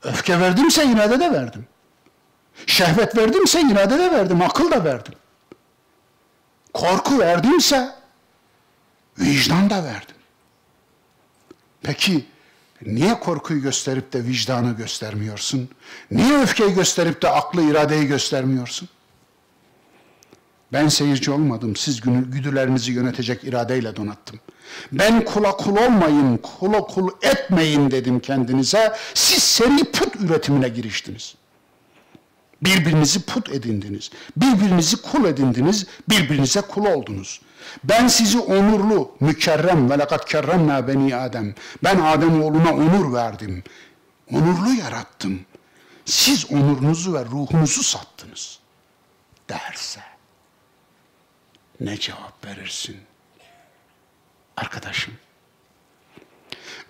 Öfke 0.03 0.39
verdimse 0.39 0.85
irade 0.85 1.19
de 1.19 1.31
verdim. 1.33 1.67
Şehvet 2.67 3.17
verdimse 3.17 3.61
irade 3.61 3.99
de 3.99 4.11
verdim, 4.11 4.41
akıl 4.41 4.71
da 4.71 4.83
verdim. 4.83 5.13
Korku 6.73 7.19
verdimse 7.19 7.95
vicdan 9.19 9.69
da 9.69 9.83
verdim. 9.83 10.15
Peki 11.81 12.25
niye 12.85 13.19
korkuyu 13.19 13.61
gösterip 13.61 14.13
de 14.13 14.23
vicdanı 14.25 14.75
göstermiyorsun? 14.75 15.69
Niye 16.11 16.39
öfkeyi 16.39 16.73
gösterip 16.73 17.21
de 17.21 17.29
aklı 17.29 17.61
iradeyi 17.61 18.07
göstermiyorsun? 18.07 18.89
Ben 20.73 20.87
seyirci 20.87 21.31
olmadım. 21.31 21.75
Siz 21.75 22.01
güdülerinizi 22.01 22.91
yönetecek 22.91 23.43
iradeyle 23.43 23.95
donattım. 23.95 24.39
Ben 24.91 25.25
kula 25.25 25.51
kul 25.51 25.77
olmayın, 25.77 26.37
kula 26.37 26.81
kul 26.81 27.09
etmeyin 27.21 27.91
dedim 27.91 28.19
kendinize. 28.19 28.93
Siz 29.13 29.43
seri 29.43 29.91
put 29.91 30.15
üretimine 30.15 30.69
giriştiniz. 30.69 31.35
Birbirinizi 32.61 33.21
put 33.21 33.49
edindiniz. 33.49 34.11
Birbirinizi 34.37 35.01
kul 35.01 35.25
edindiniz. 35.25 35.85
Birbirinize 36.09 36.61
kul 36.61 36.85
oldunuz. 36.85 37.41
Ben 37.83 38.07
sizi 38.07 38.39
onurlu, 38.39 39.11
mükerrem 39.19 39.89
ve 39.89 39.99
lekat 39.99 40.25
kerremna 40.25 40.87
beni 40.87 41.15
Adem. 41.15 41.55
Ben 41.83 41.99
Adem 41.99 42.43
oğluna 42.43 42.73
onur 42.73 43.13
verdim. 43.13 43.63
Onurlu 44.33 44.73
yarattım. 44.73 45.39
Siz 46.05 46.51
onurunuzu 46.51 47.13
ve 47.13 47.25
ruhunuzu 47.25 47.83
sattınız. 47.83 48.59
Derse 49.49 50.08
ne 51.79 51.99
cevap 51.99 52.45
verirsin? 52.45 52.97
Arkadaşım. 54.57 55.13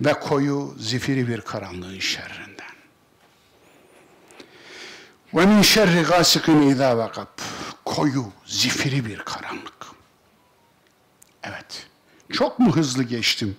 Ve 0.01 0.13
koyu 0.13 0.75
zifiri 0.79 1.27
bir 1.27 1.41
karanlığın 1.41 1.99
şerrinden. 1.99 2.69
Ve 5.33 5.45
min 5.45 5.61
şerri 5.61 6.01
gasikin 6.01 6.61
izâ 6.61 6.97
vakab. 6.97 7.27
Koyu, 7.85 8.25
zifiri 8.45 9.05
bir 9.05 9.19
karanlık. 9.19 9.85
Evet. 11.43 11.87
Çok 12.31 12.59
mu 12.59 12.75
hızlı 12.75 13.03
geçtim? 13.03 13.57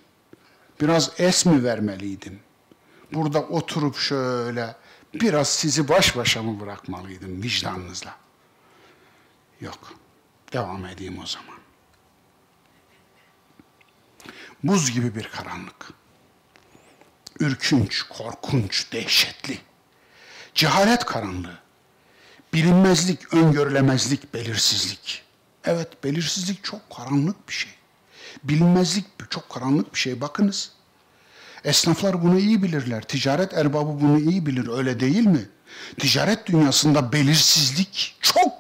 Biraz 0.81 1.11
es 1.19 1.47
mi 1.47 1.65
vermeliydim? 1.65 2.40
Burada 3.12 3.43
oturup 3.43 3.97
şöyle 3.97 4.77
biraz 5.15 5.48
sizi 5.48 5.89
baş 5.89 6.16
başa 6.16 6.43
mı 6.43 6.61
bırakmalıydım 6.61 7.43
vicdanınızla? 7.43 8.16
Yok. 9.61 9.93
Devam 10.52 10.86
edeyim 10.86 11.18
o 11.22 11.27
zaman. 11.27 11.60
Buz 14.64 14.90
gibi 14.90 15.14
bir 15.14 15.28
karanlık. 15.28 15.93
Ürkünç, 17.40 18.02
korkunç, 18.02 18.93
dehşetli. 18.93 19.59
Cehalet 20.55 21.05
karanlığı. 21.05 21.59
Bilinmezlik, 22.55 23.35
öngörülemezlik, 23.35 24.35
belirsizlik. 24.35 25.22
Evet, 25.64 26.05
belirsizlik 26.05 26.64
çok 26.64 26.90
karanlık 26.90 27.48
bir 27.48 27.52
şey. 27.52 27.70
Bilinmezlik 28.44 29.05
çok 29.31 29.48
karanlık 29.48 29.94
bir 29.94 29.98
şey. 29.98 30.20
Bakınız. 30.20 30.72
Esnaflar 31.64 32.22
bunu 32.22 32.39
iyi 32.39 32.62
bilirler. 32.62 33.02
Ticaret 33.02 33.55
erbabı 33.55 34.01
bunu 34.01 34.18
iyi 34.18 34.47
bilir. 34.47 34.68
Öyle 34.68 35.01
değil 35.01 35.27
mi? 35.27 35.48
Ticaret 35.98 36.47
dünyasında 36.47 37.12
belirsizlik 37.12 38.16
çok 38.20 38.52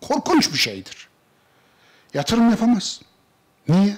korkunç 0.00 0.52
bir 0.52 0.58
şeydir. 0.58 1.08
Yatırım 2.14 2.50
yapamaz. 2.50 3.00
Niye? 3.68 3.96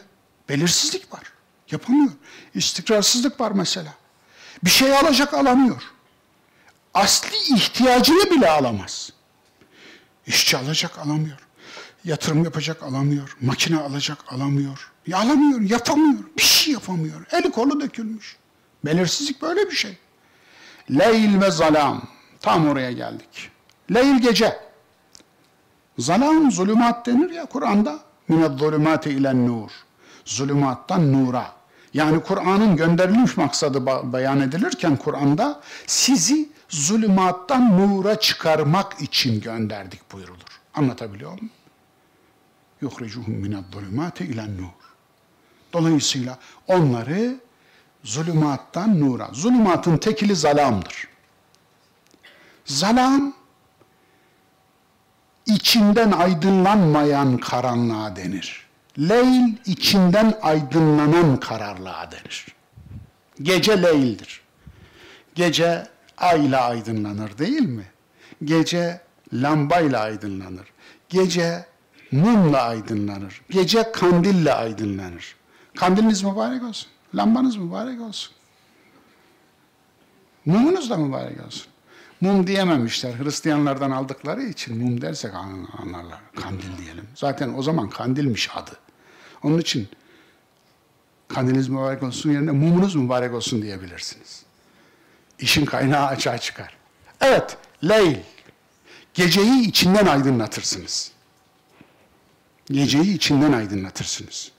Belirsizlik 0.48 1.12
var. 1.12 1.22
Yapamıyor. 1.70 2.12
İstikrarsızlık 2.54 3.40
var 3.40 3.50
mesela. 3.50 3.94
Bir 4.64 4.70
şey 4.70 4.96
alacak 4.98 5.34
alamıyor. 5.34 5.82
asli 6.94 7.54
ihtiyacını 7.54 8.30
bile 8.30 8.50
alamaz. 8.50 9.10
İşçi 10.26 10.56
alacak 10.56 10.98
alamıyor. 10.98 11.38
Yatırım 12.04 12.44
yapacak 12.44 12.82
alamıyor. 12.82 13.36
Makine 13.40 13.80
alacak 13.80 14.32
alamıyor. 14.32 14.92
Ya 15.06 15.18
alamıyor, 15.18 15.60
yapamıyor. 15.60 16.24
Bir 16.36 16.42
şey 16.42 16.72
yapamıyor. 16.72 17.26
Eli 17.32 17.50
kolu 17.50 17.80
dökülmüş. 17.80 18.36
Belirsizlik 18.84 19.42
böyle 19.42 19.70
bir 19.70 19.76
şey. 19.76 19.98
Leyl 20.90 21.40
ve 21.40 21.50
zalam. 21.50 22.08
Tam 22.40 22.68
oraya 22.68 22.92
geldik. 22.92 23.50
Leyl 23.94 24.18
gece. 24.18 24.60
Zalam 25.98 26.52
zulümat 26.52 27.06
denir 27.06 27.30
ya 27.30 27.46
Kur'an'da. 27.46 27.98
Zulümate 28.30 29.10
ilen 29.10 29.46
nur. 29.46 29.70
Zulümattan 30.24 31.12
nura. 31.12 31.52
Yani 31.94 32.20
Kur'an'ın 32.20 32.76
gönderilmiş 32.76 33.36
maksadı 33.36 33.86
beyan 34.12 34.40
edilirken 34.40 34.96
Kur'an'da 34.96 35.60
sizi 35.86 36.48
zulümattan 36.68 37.78
nura 37.78 38.20
çıkarmak 38.20 39.02
için 39.02 39.40
gönderdik 39.40 40.12
buyurulur. 40.12 40.60
Anlatabiliyor 40.74 41.30
muyum? 41.30 41.50
Yuhricuhum 42.80 43.62
zulümate 43.72 44.24
ilen 44.24 44.56
nur. 44.56 44.68
Dolayısıyla 45.72 46.38
onları 46.66 47.40
zulümattan 48.04 49.00
nura. 49.00 49.28
Zulümatın 49.32 49.96
tekili 49.96 50.36
zalamdır. 50.36 51.08
Zalam 52.64 53.34
içinden 55.46 56.12
aydınlanmayan 56.12 57.38
karanlığa 57.38 58.16
denir. 58.16 58.66
Leyl 58.98 59.56
içinden 59.66 60.34
aydınlanan 60.42 61.40
kararlığa 61.40 62.10
denir. 62.12 62.46
Gece 63.42 63.82
leyldir. 63.82 64.40
Gece 65.34 65.86
ayla 66.16 66.64
aydınlanır 66.64 67.38
değil 67.38 67.68
mi? 67.68 67.84
Gece 68.44 69.00
lambayla 69.32 70.00
aydınlanır. 70.00 70.72
Gece 71.08 71.66
mumla 72.12 72.62
aydınlanır. 72.62 73.42
Gece 73.50 73.92
kandille 73.92 74.52
aydınlanır. 74.52 75.36
Kandiliniz 75.76 76.22
mübarek 76.22 76.62
olsun. 76.62 76.88
Lambanız 77.14 77.56
mübarek 77.56 78.00
olsun. 78.00 78.32
Mumunuz 80.46 80.90
da 80.90 80.96
mübarek 80.96 81.46
olsun. 81.46 81.66
Mum 82.24 82.46
diyememişler. 82.46 83.18
Hristiyanlardan 83.18 83.90
aldıkları 83.90 84.42
için 84.42 84.78
mum 84.78 85.00
dersek 85.00 85.34
anlarlar. 85.34 86.20
Kandil 86.36 86.78
diyelim. 86.78 87.08
Zaten 87.14 87.54
o 87.54 87.62
zaman 87.62 87.90
kandilmiş 87.90 88.50
adı. 88.56 88.70
Onun 89.42 89.58
için 89.58 89.88
kandiliniz 91.28 91.68
mübarek 91.68 92.02
olsun 92.02 92.30
yerine 92.30 92.50
mumunuz 92.50 92.94
mübarek 92.94 93.34
olsun 93.34 93.62
diyebilirsiniz. 93.62 94.42
İşin 95.38 95.64
kaynağı 95.64 96.06
açığa 96.06 96.38
çıkar. 96.38 96.76
Evet, 97.20 97.56
leyl. 97.88 98.16
Geceyi 99.14 99.68
içinden 99.68 100.06
aydınlatırsınız. 100.06 101.12
Geceyi 102.66 103.14
içinden 103.14 103.52
aydınlatırsınız. 103.52 104.52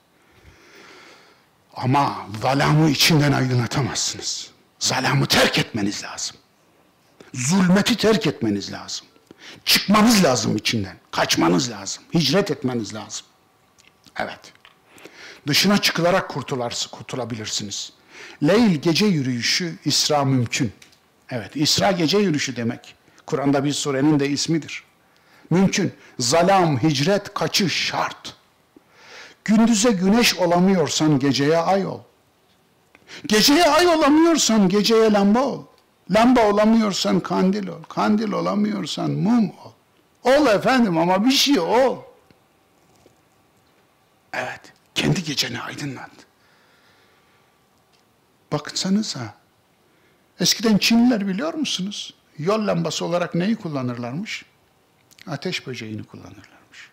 Ama 1.74 2.28
zalamı 2.42 2.90
içinden 2.90 3.32
aydınlatamazsınız. 3.32 4.52
Zalamı 4.80 5.26
terk 5.26 5.60
etmeniz 5.60 6.04
lazım. 6.04 6.38
Zulmeti 7.36 7.98
terk 7.98 8.28
etmeniz 8.28 8.72
lazım. 8.72 9.08
Çıkmanız 9.66 10.24
lazım 10.24 10.58
içinden. 10.58 10.98
Kaçmanız 11.12 11.72
lazım. 11.72 12.04
Hicret 12.14 12.52
etmeniz 12.52 12.94
lazım. 12.94 13.26
Evet. 14.18 14.40
Dışına 15.48 15.78
çıkılarak 15.78 16.30
kurtularsın, 16.30 16.90
kurtulabilirsiniz. 16.92 17.94
Leyl 18.44 18.76
gece 18.76 19.06
yürüyüşü 19.06 19.76
İsra 19.86 20.26
mümkün. 20.26 20.72
Evet, 21.30 21.52
İsra 21.56 21.92
gece 21.92 22.18
yürüyüşü 22.18 22.56
demek. 22.56 22.96
Kur'an'da 23.26 23.64
bir 23.64 23.74
surenin 23.74 24.20
de 24.20 24.30
ismidir. 24.30 24.84
Mümkün. 25.50 25.94
Zalam, 26.20 26.84
hicret, 26.84 27.34
kaçış 27.34 27.74
şart. 27.86 28.36
Gündüze 29.46 29.92
güneş 29.92 30.36
olamıyorsan 30.36 31.20
geceye 31.20 31.58
ay 31.58 31.86
ol. 31.86 32.00
Geceye 33.28 33.66
ay 33.66 33.88
olamıyorsan 33.88 34.70
geceye 34.70 35.12
lamba 35.12 35.44
ol. 35.44 35.64
Lamba 36.12 36.50
olamıyorsan 36.50 37.20
kandil 37.20 37.68
ol. 37.68 37.84
Kandil 37.84 38.32
olamıyorsan 38.32 39.12
mum 39.12 39.50
ol. 39.50 39.72
Ol 40.24 40.48
efendim 40.48 40.98
ama 40.98 41.26
bir 41.26 41.32
şey 41.32 41.60
ol. 41.60 41.98
Evet, 44.34 44.74
kendi 44.96 45.24
geceni 45.24 45.62
aydınlat. 45.62 46.12
Baksanıza, 48.52 49.34
eskiden 50.40 50.78
Çinliler 50.78 51.28
biliyor 51.28 51.54
musunuz? 51.54 52.14
Yol 52.38 52.68
lambası 52.68 53.06
olarak 53.06 53.36
neyi 53.36 53.56
kullanırlarmış? 53.56 54.46
Ateş 55.28 55.68
böceğini 55.68 56.04
kullanırlarmış. 56.04 56.92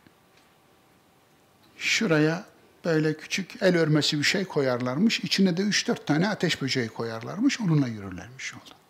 Şuraya 1.78 2.44
böyle 2.84 3.16
küçük 3.16 3.62
el 3.62 3.76
örmesi 3.76 4.18
bir 4.18 4.24
şey 4.24 4.44
koyarlarmış. 4.44 5.20
İçine 5.20 5.56
de 5.56 5.62
üç 5.62 5.88
dört 5.88 6.06
tane 6.06 6.28
ateş 6.28 6.62
böceği 6.62 6.88
koyarlarmış. 6.88 7.60
Onunla 7.60 7.88
yürürlermiş 7.88 8.52
yolda. 8.52 8.81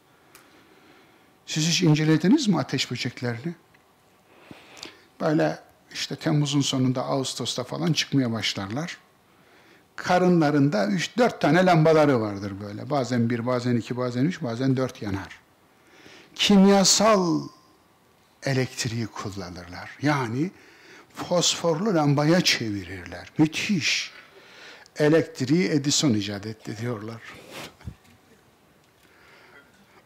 Siz 1.53 1.69
hiç 1.69 1.83
incelediniz 1.83 2.49
mi 2.49 2.59
ateş 2.59 2.91
böceklerini? 2.91 3.55
Böyle 5.21 5.59
işte 5.93 6.17
Temmuz'un 6.17 6.61
sonunda, 6.61 7.05
Ağustos'ta 7.05 7.65
falan 7.65 7.93
çıkmaya 7.93 8.33
başlarlar. 8.33 8.99
Karınlarında 9.97 10.87
üç 10.87 11.19
dört 11.19 11.41
tane 11.41 11.67
lambaları 11.67 12.21
vardır 12.21 12.53
böyle. 12.61 12.91
Bazen 12.91 13.31
bir, 13.31 13.47
bazen 13.47 13.77
iki, 13.77 13.97
bazen 13.97 14.25
üç, 14.25 14.43
bazen 14.43 14.77
dört 14.77 15.03
yanar. 15.03 15.41
Kimyasal 16.35 17.49
elektriği 18.43 19.07
kullanırlar. 19.07 19.91
Yani 20.03 20.51
fosforlu 21.15 21.95
lambaya 21.95 22.41
çevirirler. 22.41 23.33
Müthiş. 23.39 24.13
Elektriği 24.97 25.69
Edison 25.69 26.15
icat 26.15 26.47
etti 26.47 26.77
diyorlar. 26.81 27.21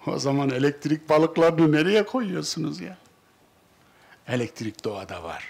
o 0.09 0.19
zaman 0.19 0.51
elektrik 0.51 1.09
balıklarını 1.09 1.73
nereye 1.73 2.07
koyuyorsunuz 2.07 2.81
ya? 2.81 2.99
Elektrik 4.29 4.85
doğada 4.85 5.23
var. 5.23 5.45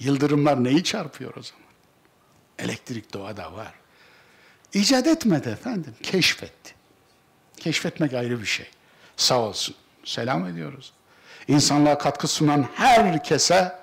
Yıldırımlar 0.00 0.64
neyi 0.64 0.84
çarpıyor 0.84 1.36
o 1.36 1.42
zaman? 1.42 1.64
Elektrik 2.58 3.14
doğada 3.14 3.52
var. 3.52 3.74
İcat 4.72 5.06
etmedi 5.06 5.48
efendim, 5.48 5.94
keşfetti. 6.02 6.74
Keşfetmek 7.56 8.14
ayrı 8.14 8.40
bir 8.40 8.46
şey. 8.46 8.66
Sağ 9.16 9.40
olsun. 9.40 9.74
Selam 10.04 10.46
ediyoruz. 10.46 10.92
İnsanlığa 11.48 11.98
katkı 11.98 12.28
sunan 12.28 12.68
herkese 12.74 13.78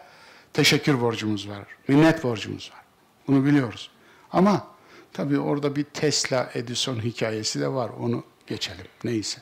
teşekkür 0.54 1.02
borcumuz 1.02 1.50
var. 1.50 1.64
Minnet 1.88 2.24
borcumuz 2.24 2.72
var. 2.72 2.82
Bunu 3.28 3.46
biliyoruz. 3.46 3.92
Ama 4.32 4.68
tabii 5.14 5.40
orada 5.40 5.76
bir 5.76 5.84
Tesla 5.84 6.50
Edison 6.54 7.04
hikayesi 7.04 7.60
de 7.60 7.68
var. 7.68 7.90
Onu 7.90 8.24
geçelim. 8.48 8.86
Neyse. 9.04 9.42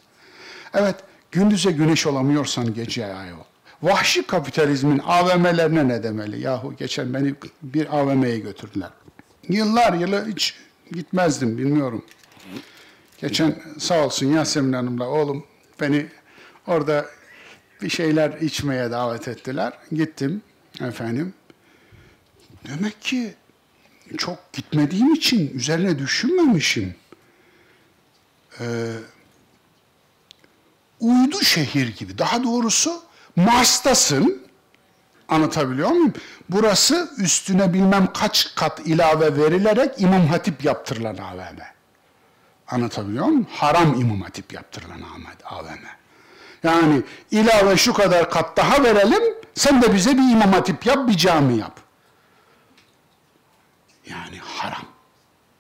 Evet, 0.74 0.96
gündüze 1.32 1.72
güneş 1.72 2.08
olamıyorsan 2.08 2.74
gece 2.74 3.16
ay 3.16 3.34
ol. 3.34 3.38
Vahşi 3.84 4.28
kapitalizmin 4.28 5.02
AVM'lerine 5.06 5.88
ne 5.88 6.04
demeli? 6.04 6.42
Yahu 6.42 6.76
geçen 6.76 7.14
beni 7.14 7.36
bir 7.62 7.98
AVM'ye 8.00 8.40
götürdüler. 8.40 8.90
Yıllar 9.50 9.94
yılı 9.94 10.28
hiç 10.28 10.56
gitmezdim, 10.92 11.58
bilmiyorum. 11.58 12.06
Geçen 13.18 13.56
sağ 13.78 14.06
olsun 14.06 14.26
Yasemin 14.26 14.74
Hanım'la 14.74 15.08
oğlum 15.08 15.46
beni 15.82 16.08
orada 16.68 17.06
bir 17.82 17.90
şeyler 17.90 18.42
içmeye 18.42 18.92
davet 18.92 19.28
ettiler. 19.28 19.74
Gittim 19.92 20.42
efendim. 20.82 21.34
Demek 22.68 23.02
ki 23.02 23.34
çok 24.18 24.54
gitmediğim 24.54 25.14
için 25.14 25.52
üzerine 25.58 26.00
düşünmemişim. 26.00 26.96
Ee, 28.60 28.66
uydu 31.04 31.42
şehir 31.42 31.96
gibi. 31.96 32.18
Daha 32.18 32.44
doğrusu 32.44 33.02
Mars'tasın. 33.36 34.44
Anlatabiliyor 35.28 35.90
muyum? 35.90 36.14
Burası 36.50 37.12
üstüne 37.18 37.74
bilmem 37.74 38.08
kaç 38.14 38.56
kat 38.56 38.80
ilave 38.86 39.38
verilerek 39.38 40.02
İmam 40.02 40.28
Hatip 40.28 40.64
yaptırılan 40.64 41.18
AVM. 41.18 41.60
Anlatabiliyor 42.68 43.26
muyum? 43.26 43.48
Haram 43.52 44.02
İmam 44.02 44.22
Hatip 44.22 44.54
yaptırılan 44.54 45.02
AVM. 45.46 45.86
Yani 46.64 47.02
ilave 47.32 47.78
şu 47.78 47.94
kadar 47.94 48.30
kat 48.30 48.58
daha 48.58 48.84
verelim, 48.84 49.24
sen 49.56 49.82
de 49.82 49.94
bize 49.94 50.14
bir 50.14 50.32
imam 50.32 50.54
hatip 50.54 50.86
yap, 50.86 51.08
bir 51.08 51.18
cami 51.18 51.58
yap. 51.58 51.80
Yani 54.10 54.40
haram. 54.40 54.86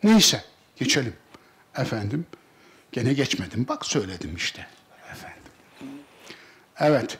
Neyse, 0.03 0.43
geçelim. 0.75 1.15
Efendim, 1.77 2.25
gene 2.91 3.13
geçmedim. 3.13 3.65
Bak 3.67 3.85
söyledim 3.85 4.35
işte. 4.35 4.67
Evet. 6.79 7.17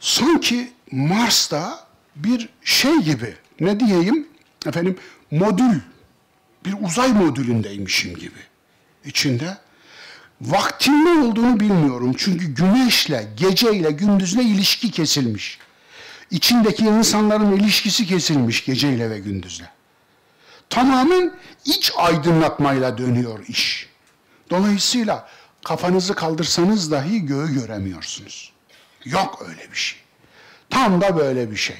Sanki 0.00 0.72
Mars'ta 0.92 1.86
bir 2.16 2.48
şey 2.64 2.96
gibi, 2.96 3.36
ne 3.60 3.80
diyeyim, 3.80 4.28
efendim, 4.66 4.98
modül, 5.30 5.80
bir 6.64 6.74
uzay 6.80 7.12
modülündeymişim 7.12 8.14
gibi. 8.14 8.38
İçinde 9.04 9.58
Vaktin 10.42 11.04
ne 11.04 11.26
olduğunu 11.26 11.60
bilmiyorum. 11.60 12.14
Çünkü 12.18 12.46
güneşle, 12.54 13.28
geceyle, 13.36 13.90
gündüzle 13.90 14.42
ilişki 14.42 14.90
kesilmiş. 14.90 15.58
İçindeki 16.30 16.84
insanların 16.84 17.52
ilişkisi 17.52 18.06
kesilmiş 18.06 18.64
geceyle 18.64 19.10
ve 19.10 19.18
gündüzle. 19.18 19.70
Tamamen 20.70 21.34
iç 21.64 21.92
aydınlatmayla 21.96 22.98
dönüyor 22.98 23.46
iş. 23.48 23.88
Dolayısıyla 24.50 25.28
kafanızı 25.64 26.14
kaldırsanız 26.14 26.90
dahi 26.90 27.26
göğü 27.26 27.54
göremiyorsunuz. 27.54 28.52
Yok 29.04 29.42
öyle 29.48 29.70
bir 29.70 29.76
şey. 29.76 30.00
Tam 30.70 31.00
da 31.00 31.16
böyle 31.16 31.50
bir 31.50 31.56
şey. 31.56 31.76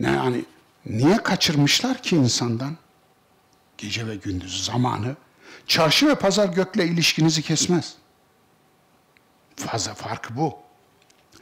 Ne 0.00 0.12
yani 0.12 0.44
niye 0.86 1.16
kaçırmışlar 1.16 2.02
ki 2.02 2.16
insandan? 2.16 2.76
Gece 3.78 4.06
ve 4.06 4.16
gündüz 4.16 4.64
zamanı. 4.64 5.16
Çarşı 5.66 6.08
ve 6.08 6.14
pazar 6.14 6.48
gökle 6.48 6.84
ilişkinizi 6.84 7.42
kesmez. 7.42 7.94
Fazla 9.56 9.94
fark 9.94 10.36
bu. 10.36 10.58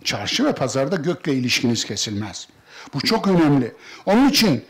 Çarşı 0.04 0.44
ve 0.44 0.54
pazarda 0.54 0.96
gökle 0.96 1.34
ilişkiniz 1.34 1.84
kesilmez. 1.84 2.48
Bu 2.94 3.00
çok 3.00 3.28
önemli. 3.28 3.74
Onun 4.06 4.28
için 4.28 4.64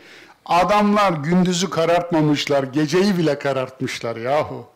adamlar 0.45 1.13
gündüzü 1.13 1.69
karartmamışlar, 1.69 2.63
geceyi 2.63 3.17
bile 3.17 3.39
karartmışlar 3.39 4.15
yahu. 4.15 4.74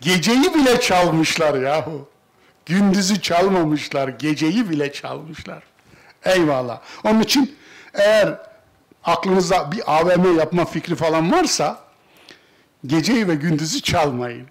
Geceyi 0.00 0.54
bile 0.54 0.80
çalmışlar 0.80 1.60
yahu. 1.60 2.08
Gündüzü 2.66 3.20
çalmamışlar, 3.20 4.08
geceyi 4.08 4.70
bile 4.70 4.92
çalmışlar. 4.92 5.62
Eyvallah. 6.24 6.80
Onun 7.04 7.20
için 7.20 7.56
eğer 7.94 8.38
aklınızda 9.04 9.72
bir 9.72 9.98
AVM 9.98 10.38
yapma 10.38 10.64
fikri 10.64 10.94
falan 10.94 11.32
varsa 11.32 11.80
geceyi 12.86 13.28
ve 13.28 13.34
gündüzü 13.34 13.80
çalmayın. 13.80 14.46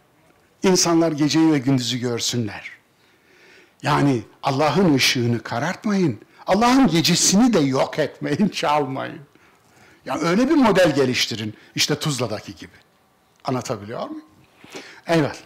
İnsanlar 0.64 1.12
geceyi 1.12 1.52
ve 1.54 1.58
gündüzü 1.58 1.98
görsünler. 1.98 2.72
Yani 3.84 4.22
Allah'ın 4.44 4.94
ışığını 4.94 5.44
karartmayın. 5.44 6.20
Allah'ın 6.48 6.88
gecesini 6.88 7.54
de 7.54 7.60
yok 7.60 8.00
etmeyin, 8.00 8.50
çalmayın. 8.50 9.20
Yani 10.06 10.22
öyle 10.24 10.50
bir 10.50 10.56
model 10.56 10.96
geliştirin. 10.96 11.54
İşte 11.76 12.00
Tuzla'daki 12.00 12.56
gibi. 12.56 12.76
Anlatabiliyor 13.44 14.10
muyum? 14.10 14.27
Evet. 15.08 15.44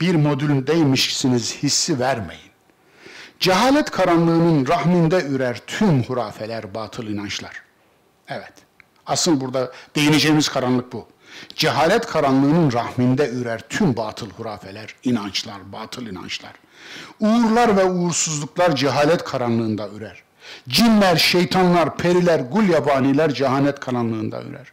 Bir 0.00 0.14
modüldeymişsiniz 0.14 1.56
hissi 1.62 2.00
vermeyin. 2.00 2.48
Cehalet 3.40 3.90
karanlığının 3.90 4.66
rahminde 4.66 5.24
ürer 5.24 5.58
tüm 5.66 6.02
hurafeler, 6.02 6.74
batıl 6.74 7.06
inançlar. 7.06 7.62
Evet. 8.28 8.52
Asıl 9.06 9.40
burada 9.40 9.72
değineceğimiz 9.96 10.48
karanlık 10.48 10.92
bu. 10.92 11.06
Cehalet 11.54 12.06
karanlığının 12.06 12.72
rahminde 12.72 13.30
ürer 13.30 13.60
tüm 13.68 13.96
batıl 13.96 14.30
hurafeler, 14.30 14.94
inançlar, 15.04 15.72
batıl 15.72 16.06
inançlar. 16.06 16.52
Uğurlar 17.20 17.76
ve 17.76 17.84
uğursuzluklar 17.84 18.76
cehalet 18.76 19.24
karanlığında 19.24 19.88
ürer. 19.88 20.22
Cinler, 20.68 21.16
şeytanlar, 21.16 21.96
periler, 21.96 22.40
gul 22.40 22.68
yabaniler 22.68 23.34
cehalet 23.34 23.80
karanlığında 23.80 24.42
ürer. 24.42 24.72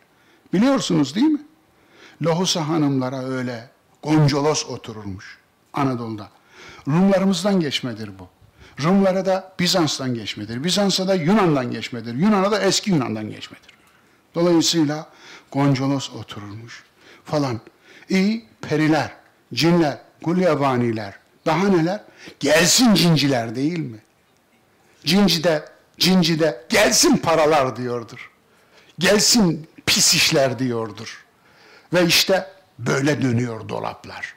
Biliyorsunuz 0.54 1.16
değil 1.16 1.28
mi? 1.28 1.42
Lohusa 2.24 2.68
hanımlara 2.68 3.24
öyle 3.24 3.70
goncolos 4.06 4.66
otururmuş 4.66 5.38
Anadolu'da. 5.74 6.30
Rumlarımızdan 6.88 7.60
geçmedir 7.60 8.12
bu. 8.20 8.28
Rumlara 8.84 9.26
da 9.26 9.54
Bizans'tan 9.60 10.14
geçmedir. 10.14 10.64
Bizans'a 10.64 11.08
da 11.08 11.16
Yunan'dan 11.16 11.72
geçmedir. 11.72 12.16
Yunan'a 12.16 12.52
da 12.52 12.62
eski 12.62 12.92
Yunan'dan 12.92 13.30
geçmedir. 13.30 13.70
Dolayısıyla 14.36 15.10
goncolos 15.52 16.10
otururmuş 16.10 16.84
falan. 17.26 17.62
İyi 18.10 18.46
periler, 18.62 19.12
cinler, 19.54 19.98
gulyabaniler, 20.22 21.14
daha 21.46 21.68
neler? 21.68 22.04
Gelsin 22.40 22.94
cinciler 22.94 23.56
değil 23.56 23.80
mi? 23.80 24.00
Cincide, 25.06 25.66
cincide 25.98 26.66
gelsin 26.70 27.18
paralar 27.18 27.76
diyordur. 27.76 28.32
Gelsin 29.00 29.68
pis 29.86 30.14
işler 30.14 30.60
diyordur. 30.60 31.26
Ve 31.94 32.06
işte 32.06 32.55
böyle 32.80 33.22
dönüyor 33.22 33.70
dolaplar. 33.70 34.34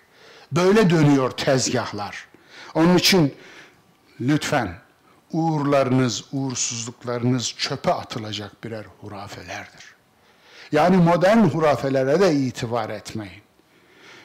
Böyle 0.53 0.91
dönüyor 0.91 1.31
tezgahlar. 1.31 2.29
Onun 2.75 2.97
için 2.97 3.35
lütfen 4.21 4.79
uğurlarınız, 5.33 6.25
uğursuzluklarınız 6.33 7.55
çöpe 7.59 7.93
atılacak 7.93 8.65
birer 8.65 8.85
hurafelerdir. 9.01 9.95
Yani 10.73 10.97
modern 10.97 11.39
hurafelere 11.39 12.21
de 12.21 12.35
itibar 12.35 12.91
etmeyin. 12.91 13.43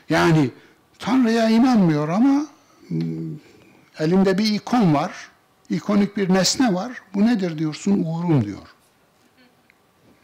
Yani 0.09 0.51
Tanrı'ya 0.99 1.49
inanmıyor 1.49 2.09
ama 2.09 2.45
hmm, 2.87 3.35
elinde 3.99 4.37
bir 4.37 4.53
ikon 4.53 4.93
var, 4.93 5.29
ikonik 5.69 6.17
bir 6.17 6.33
nesne 6.33 6.73
var. 6.73 6.91
Bu 7.13 7.25
nedir 7.25 7.57
diyorsun? 7.57 8.03
Uğurum 8.03 8.45
diyor. 8.45 8.75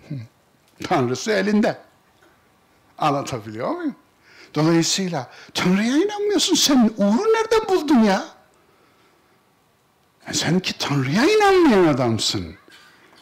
Tanrısı 0.84 1.32
elinde. 1.32 1.78
Anlatabiliyor 3.00 3.70
muyum? 3.70 3.96
Dolayısıyla 4.56 5.30
Tanrı'ya 5.54 5.98
inanmıyorsun. 5.98 6.56
Sen 6.56 6.92
uğuru 6.98 7.34
nereden 7.34 7.68
buldun 7.70 8.04
ya? 8.04 8.26
E 10.28 10.34
sen 10.34 10.60
ki 10.60 10.78
Tanrı'ya 10.78 11.24
inanmayan 11.26 11.94
adamsın. 11.94 12.56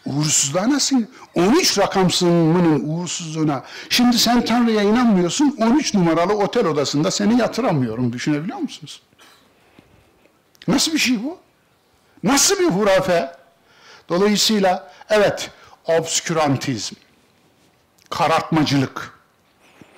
Uğursuzluğa 0.05 0.69
nasıl? 0.69 1.01
13 1.35 1.77
rakamsının 1.77 2.79
uğursuzluğuna. 2.89 3.63
Şimdi 3.89 4.19
sen 4.19 4.45
Tanrı'ya 4.45 4.81
inanmıyorsun. 4.81 5.57
13 5.59 5.93
numaralı 5.93 6.33
otel 6.33 6.65
odasında 6.65 7.11
seni 7.11 7.39
yatıramıyorum. 7.39 8.13
Düşünebiliyor 8.13 8.57
musunuz? 8.57 9.01
Nasıl 10.67 10.93
bir 10.93 10.97
şey 10.99 11.23
bu? 11.23 11.37
Nasıl 12.23 12.59
bir 12.59 12.65
hurafe? 12.65 13.35
Dolayısıyla 14.09 14.91
evet 15.09 15.51
obskürantizm, 15.85 16.95
karartmacılık, 18.09 19.16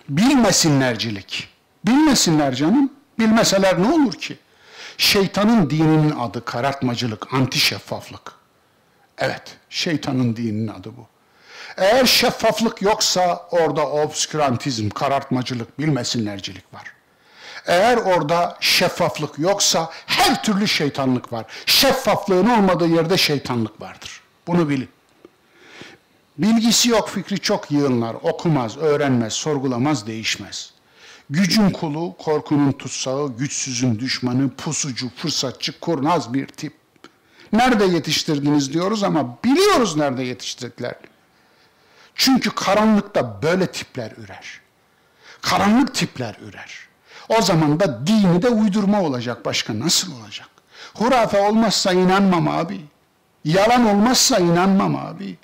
bilmesinlercilik. 0.10 1.48
Bilmesinler 1.86 2.56
canım. 2.56 2.94
Bilmeseler 3.20 3.82
ne 3.82 3.88
olur 3.88 4.14
ki? 4.14 4.38
Şeytanın 4.98 5.70
dininin 5.70 6.20
adı 6.20 6.46
karartmacılık, 6.46 7.34
anti 7.34 7.60
şeffaflık. 7.60 8.32
Evet, 9.18 9.58
şeytanın 9.70 10.36
dininin 10.36 10.68
adı 10.68 10.90
bu. 10.98 11.08
Eğer 11.78 12.06
şeffaflık 12.06 12.82
yoksa 12.82 13.48
orada 13.52 13.90
obskürantizm, 13.90 14.90
karartmacılık, 14.90 15.80
bilmesinlercilik 15.80 16.74
var. 16.74 16.94
Eğer 17.66 17.98
orada 17.98 18.58
şeffaflık 18.60 19.40
yoksa 19.40 19.90
her 20.06 20.44
türlü 20.44 20.68
şeytanlık 20.68 21.34
var. 21.34 21.46
Şeffaflığın 21.66 22.50
olmadığı 22.50 22.88
yerde 22.88 23.18
şeytanlık 23.18 23.82
vardır. 23.82 24.22
Bunu 24.48 24.70
bilin. 24.70 24.90
Bilgisi 26.40 26.90
yok, 26.90 27.10
fikri 27.10 27.40
çok 27.40 27.72
yığınlar, 27.72 28.16
okumaz, 28.22 28.78
öğrenmez, 28.78 29.34
sorgulamaz, 29.34 30.08
değişmez. 30.08 30.74
Gücün 31.30 31.70
kulu, 31.70 32.16
korkunun 32.18 32.72
tutsağı, 32.72 33.38
güçsüzün 33.38 34.00
düşmanı, 34.00 34.50
pusucu, 34.50 35.10
fırsatçı, 35.16 35.80
kurnaz 35.80 36.34
bir 36.34 36.48
tip. 36.48 36.74
Nerede 37.54 37.86
yetiştirdiniz 37.86 38.74
diyoruz 38.74 39.04
ama 39.04 39.38
biliyoruz 39.44 39.96
nerede 39.96 40.24
yetiştirdikler. 40.24 40.96
Çünkü 42.16 42.50
karanlıkta 42.50 43.42
böyle 43.42 43.68
tipler 43.68 44.12
ürer. 44.12 44.62
Karanlık 45.42 45.96
tipler 45.96 46.38
ürer. 46.42 46.80
O 47.30 47.42
zaman 47.42 47.80
da 47.80 48.08
dini 48.08 48.42
de 48.42 48.50
uydurma 48.50 49.02
olacak. 49.02 49.46
Başka 49.46 49.80
nasıl 49.80 50.22
olacak? 50.22 50.50
Hurafe 50.94 51.42
olmazsa 51.42 51.94
inanmam 51.94 52.48
abi. 52.48 52.82
Yalan 53.46 53.86
olmazsa 53.86 54.40
inanmam 54.40 54.96
abi. 54.96 55.38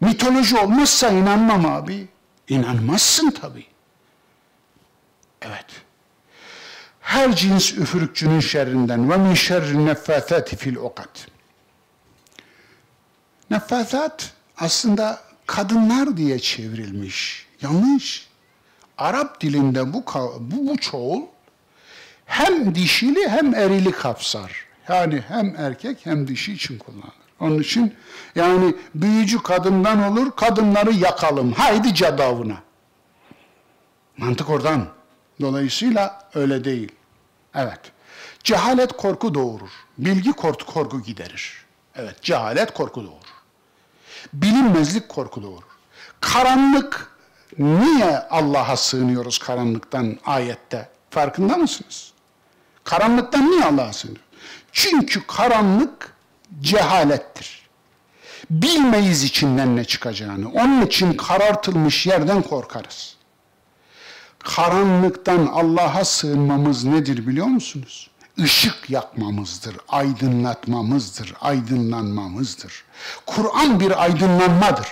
Mitoloji 0.00 0.58
olmazsa 0.58 1.08
inanmam 1.08 1.66
abi. 1.66 2.08
İnanmazsın 2.48 3.30
tabii. 3.30 3.66
Evet. 5.42 5.66
Her 7.00 7.36
cins 7.36 7.72
üfürükçünün 7.72 8.40
şerrinden 8.40 9.10
ve 9.10 9.16
min 9.16 9.34
şerri 9.34 9.86
neffâthâti 9.86 10.56
fil 10.56 10.76
okat. 10.76 11.26
Neffâthât 13.50 14.32
aslında 14.56 15.20
kadınlar 15.46 16.16
diye 16.16 16.38
çevrilmiş. 16.38 17.46
Yanlış. 17.62 18.28
Arap 18.98 19.40
dilinde 19.40 19.92
bu, 19.92 20.04
bu, 20.40 20.68
bu 20.68 20.76
çoğul 20.76 21.22
hem 22.26 22.74
dişili 22.74 23.28
hem 23.28 23.54
erili 23.54 23.92
kapsar. 23.92 24.64
Yani 24.88 25.24
hem 25.28 25.54
erkek 25.56 26.06
hem 26.06 26.28
dişi 26.28 26.52
için 26.52 26.78
kullanılır. 26.78 27.19
Onun 27.40 27.58
için 27.58 27.94
yani 28.34 28.74
büyücü 28.94 29.42
kadından 29.42 30.12
olur, 30.12 30.30
kadınları 30.36 30.92
yakalım. 30.92 31.52
Haydi 31.52 31.94
cadavına. 31.94 32.56
Mantık 34.16 34.50
oradan. 34.50 34.86
Dolayısıyla 35.40 36.28
öyle 36.34 36.64
değil. 36.64 36.92
Evet. 37.54 37.80
Cehalet 38.44 38.92
korku 38.92 39.34
doğurur. 39.34 39.70
Bilgi 39.98 40.32
korku, 40.32 40.66
korku 40.66 41.02
giderir. 41.02 41.64
Evet, 41.96 42.22
cehalet 42.22 42.74
korku 42.74 43.04
doğurur. 43.04 43.30
Bilinmezlik 44.32 45.08
korku 45.08 45.42
doğurur. 45.42 45.70
Karanlık, 46.20 47.16
niye 47.58 48.18
Allah'a 48.18 48.76
sığınıyoruz 48.76 49.38
karanlıktan 49.38 50.18
ayette? 50.24 50.88
Farkında 51.10 51.56
mısınız? 51.56 52.12
Karanlıktan 52.84 53.50
niye 53.50 53.64
Allah'a 53.64 53.92
sığınıyor? 53.92 54.24
Çünkü 54.72 55.26
karanlık 55.26 56.09
cehalettir. 56.60 57.60
Bilmeyiz 58.50 59.24
içinden 59.24 59.76
ne 59.76 59.84
çıkacağını. 59.84 60.48
Onun 60.48 60.86
için 60.86 61.12
karartılmış 61.12 62.06
yerden 62.06 62.42
korkarız. 62.42 63.16
Karanlıktan 64.38 65.46
Allah'a 65.46 66.04
sığınmamız 66.04 66.84
nedir 66.84 67.26
biliyor 67.26 67.46
musunuz? 67.46 68.10
Işık 68.36 68.90
yakmamızdır, 68.90 69.76
aydınlatmamızdır, 69.88 71.34
aydınlanmamızdır. 71.40 72.84
Kur'an 73.26 73.80
bir 73.80 74.02
aydınlanmadır. 74.02 74.86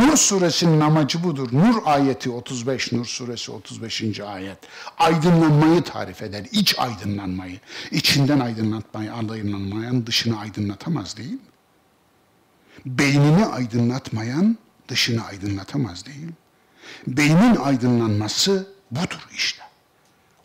Nur 0.00 0.16
suresinin 0.16 0.80
amacı 0.80 1.24
budur. 1.24 1.48
Nur 1.52 1.82
ayeti 1.84 2.30
35, 2.30 2.92
Nur 2.92 3.04
suresi 3.04 3.52
35. 3.52 4.20
ayet. 4.20 4.58
Aydınlanmayı 4.98 5.82
tarif 5.82 6.22
eder, 6.22 6.46
iç 6.52 6.78
aydınlanmayı. 6.78 7.60
İçinden 7.90 8.40
aydınlatmayı, 8.40 9.12
aydınlanmayan 9.12 10.06
dışını 10.06 10.38
aydınlatamaz 10.38 11.16
değil 11.16 11.32
mi? 11.32 11.38
Beynini 12.86 13.46
aydınlatmayan 13.46 14.56
dışını 14.88 15.24
aydınlatamaz 15.24 16.06
değil 16.06 16.24
mi? 16.24 16.32
Beynin 17.06 17.56
aydınlanması 17.56 18.66
budur 18.90 19.28
işte. 19.32 19.62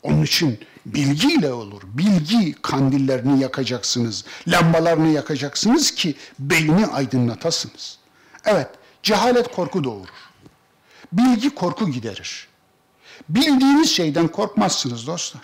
Onun 0.04 0.24
için 0.24 0.60
bilgiyle 0.86 1.54
olur. 1.54 1.82
Bilgi 1.86 2.56
kandillerini 2.62 3.42
yakacaksınız, 3.42 4.26
lambalarını 4.48 5.08
yakacaksınız 5.08 5.92
ki 5.92 6.16
beyni 6.40 6.86
aydınlatasınız. 6.86 7.98
Evet, 8.46 8.68
cehalet 9.04 9.56
korku 9.56 9.84
doğurur. 9.84 10.08
Bilgi 11.12 11.56
korku 11.56 11.90
giderir. 11.90 12.48
Bildiğiniz 13.30 13.92
şeyden 13.92 14.28
korkmazsınız 14.28 15.08
dostlar. 15.08 15.42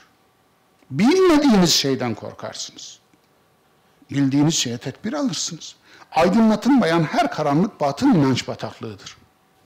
Bilmediğiniz 0.92 1.74
şeyden 1.74 2.16
korkarsınız. 2.16 3.00
Bildiğiniz 4.12 4.56
şeye 4.56 4.78
tedbir 4.78 5.14
alırsınız. 5.14 5.76
Aydınlatılmayan 6.12 7.04
her 7.04 7.32
karanlık 7.32 7.80
batın 7.80 8.14
inanç 8.14 8.48
bataklığıdır. 8.48 9.18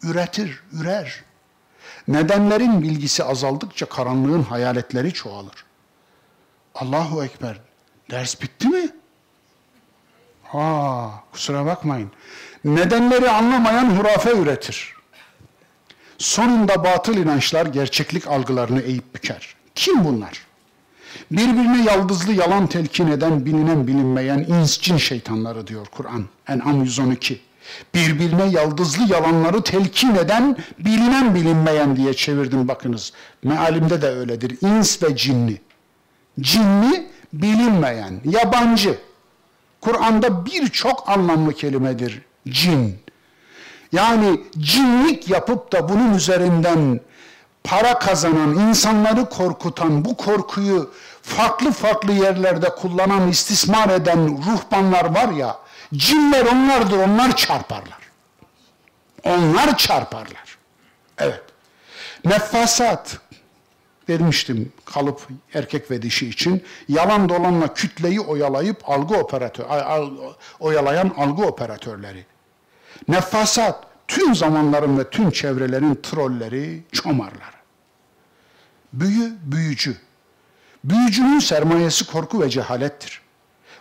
Üretir, 0.04 0.64
ürer. 0.72 1.24
Nedenlerin 2.08 2.82
bilgisi 2.82 3.24
azaldıkça 3.24 3.86
karanlığın 3.86 4.44
hayaletleri 4.44 5.14
çoğalır. 5.14 5.66
Allahu 6.76 7.24
Ekber. 7.24 7.60
Ders 8.12 8.42
bitti 8.42 8.68
mi? 8.68 8.90
Aa, 10.54 11.10
kusura 11.32 11.66
bakmayın. 11.66 12.12
Nedenleri 12.66 13.30
anlamayan 13.30 13.98
hurafe 13.98 14.32
üretir. 14.38 14.94
Sonunda 16.18 16.84
batıl 16.84 17.18
inançlar 17.18 17.66
gerçeklik 17.66 18.28
algılarını 18.28 18.82
eğip 18.82 19.16
büker. 19.16 19.56
Kim 19.76 20.06
bunlar? 20.06 20.46
Birbirine 21.32 21.84
yaldızlı 21.84 22.34
yalan 22.34 22.68
telkin 22.68 23.08
eden 23.08 23.46
bilinen 23.46 23.88
bilinmeyen 23.88 24.40
ins 24.40 24.80
cin 24.80 24.98
şeytanları 24.98 25.68
diyor 25.68 25.86
Kur'an. 25.86 26.26
En'am 26.48 26.84
112. 26.84 27.42
Birbirine 27.94 28.46
yaldızlı 28.46 29.14
yalanları 29.14 29.64
telkin 29.64 30.16
eden 30.16 30.58
bilinen 30.80 31.36
bilinmeyen 31.36 31.96
diye 31.96 32.14
çevirdim 32.14 32.68
bakınız. 32.68 33.14
Mealimde 33.44 34.02
de 34.02 34.08
öyledir. 34.08 34.58
İns 34.62 35.04
ve 35.04 35.16
cinni. 35.16 35.62
Cinni 36.40 37.08
bilinmeyen, 37.34 38.22
yabancı. 38.26 38.98
Kur'an'da 39.82 40.46
birçok 40.46 41.10
anlamlı 41.10 41.54
kelimedir 41.54 42.22
cin. 42.50 43.00
Yani 43.92 44.42
cinlik 44.58 45.30
yapıp 45.30 45.72
da 45.72 45.90
bunun 45.90 46.14
üzerinden 46.14 47.00
para 47.64 48.00
kazanan, 48.00 48.60
insanları 48.60 49.30
korkutan, 49.30 50.06
bu 50.06 50.18
korkuyu 50.18 50.94
farklı 51.22 51.72
farklı 51.72 52.14
yerlerde 52.14 52.70
kullanan, 52.70 53.28
istismar 53.28 53.90
eden 53.90 54.28
ruhbanlar 54.28 55.06
var 55.16 55.34
ya, 55.34 55.58
cinler 55.94 56.46
onlardır, 56.46 56.98
onlar 56.98 57.36
çarparlar. 57.36 58.02
Onlar 59.24 59.78
çarparlar. 59.78 60.58
Evet. 61.18 61.44
Nefasat 62.26 63.18
vermiştim 64.10 64.74
kalıp 64.86 65.28
erkek 65.54 65.92
ve 65.92 66.02
dişi 66.02 66.30
için. 66.30 66.64
Yalan 66.88 67.30
dolanla 67.30 67.74
kütleyi 67.74 68.20
oyalayıp 68.20 68.90
algı 68.90 69.16
operatör, 69.16 69.66
oyalayan 70.60 71.14
algı 71.18 71.46
operatörleri. 71.46 72.26
Nefasat 73.07 73.84
tüm 74.07 74.36
zamanların 74.36 74.98
ve 74.98 75.10
tüm 75.10 75.32
çevrelerin 75.32 75.99
trolleri, 76.03 76.84
çomarları. 76.91 77.61
Büyü, 78.94 79.34
büyücü. 79.44 79.98
Büyücünün 80.84 81.40
sermayesi 81.40 82.07
korku 82.07 82.41
ve 82.41 82.49
cehalettir. 82.49 83.22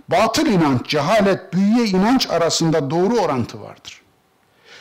Batıl 0.09 0.47
inanç, 0.47 0.88
cehalet, 0.88 1.55
büyüye 1.55 1.86
inanç 1.86 2.30
arasında 2.30 2.90
doğru 2.90 3.14
orantı 3.18 3.60
vardır. 3.62 4.02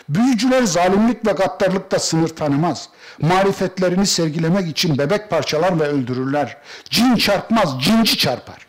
Büyücüler 0.09 0.63
zalimlik 0.63 1.27
ve 1.27 1.31
gaddarlıkta 1.31 1.99
sınır 1.99 2.27
tanımaz. 2.27 2.89
Marifetlerini 3.21 4.05
sergilemek 4.07 4.67
için 4.67 4.97
bebek 4.97 5.29
parçalar 5.29 5.79
ve 5.79 5.83
öldürürler. 5.83 6.57
Cin 6.89 7.15
çarpmaz, 7.15 7.81
cinci 7.81 8.17
çarpar. 8.17 8.67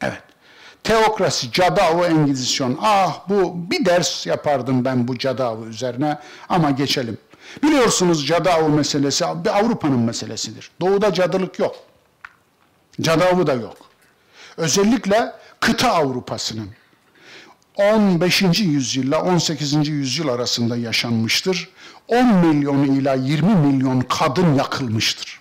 Evet. 0.00 0.22
Teokrasi, 0.84 1.52
Cadavo 1.52 2.04
Engizisyon. 2.04 2.78
Ah 2.82 3.28
bu 3.28 3.70
bir 3.70 3.84
ders 3.84 4.26
yapardım 4.26 4.84
ben 4.84 5.08
bu 5.08 5.18
Cadavo 5.18 5.66
üzerine 5.66 6.18
ama 6.48 6.70
geçelim. 6.70 7.18
Biliyorsunuz 7.62 8.26
Cadavo 8.26 8.68
meselesi 8.68 9.24
bir 9.44 9.58
Avrupa'nın 9.58 9.98
meselesidir. 9.98 10.70
Doğuda 10.80 11.14
cadılık 11.14 11.58
yok. 11.58 11.76
Cadavo 13.00 13.46
da 13.46 13.52
yok. 13.52 13.76
Özellikle 14.56 15.32
kıta 15.60 15.92
Avrupa'sının 15.92 16.68
15. 17.76 18.42
yüzyılla 18.60 19.22
18. 19.22 19.88
yüzyıl 19.88 20.28
arasında 20.28 20.76
yaşanmıştır. 20.76 21.68
10 22.08 22.26
milyon 22.34 22.84
ila 22.84 23.14
20 23.14 23.54
milyon 23.54 24.00
kadın 24.00 24.54
yakılmıştır. 24.54 25.40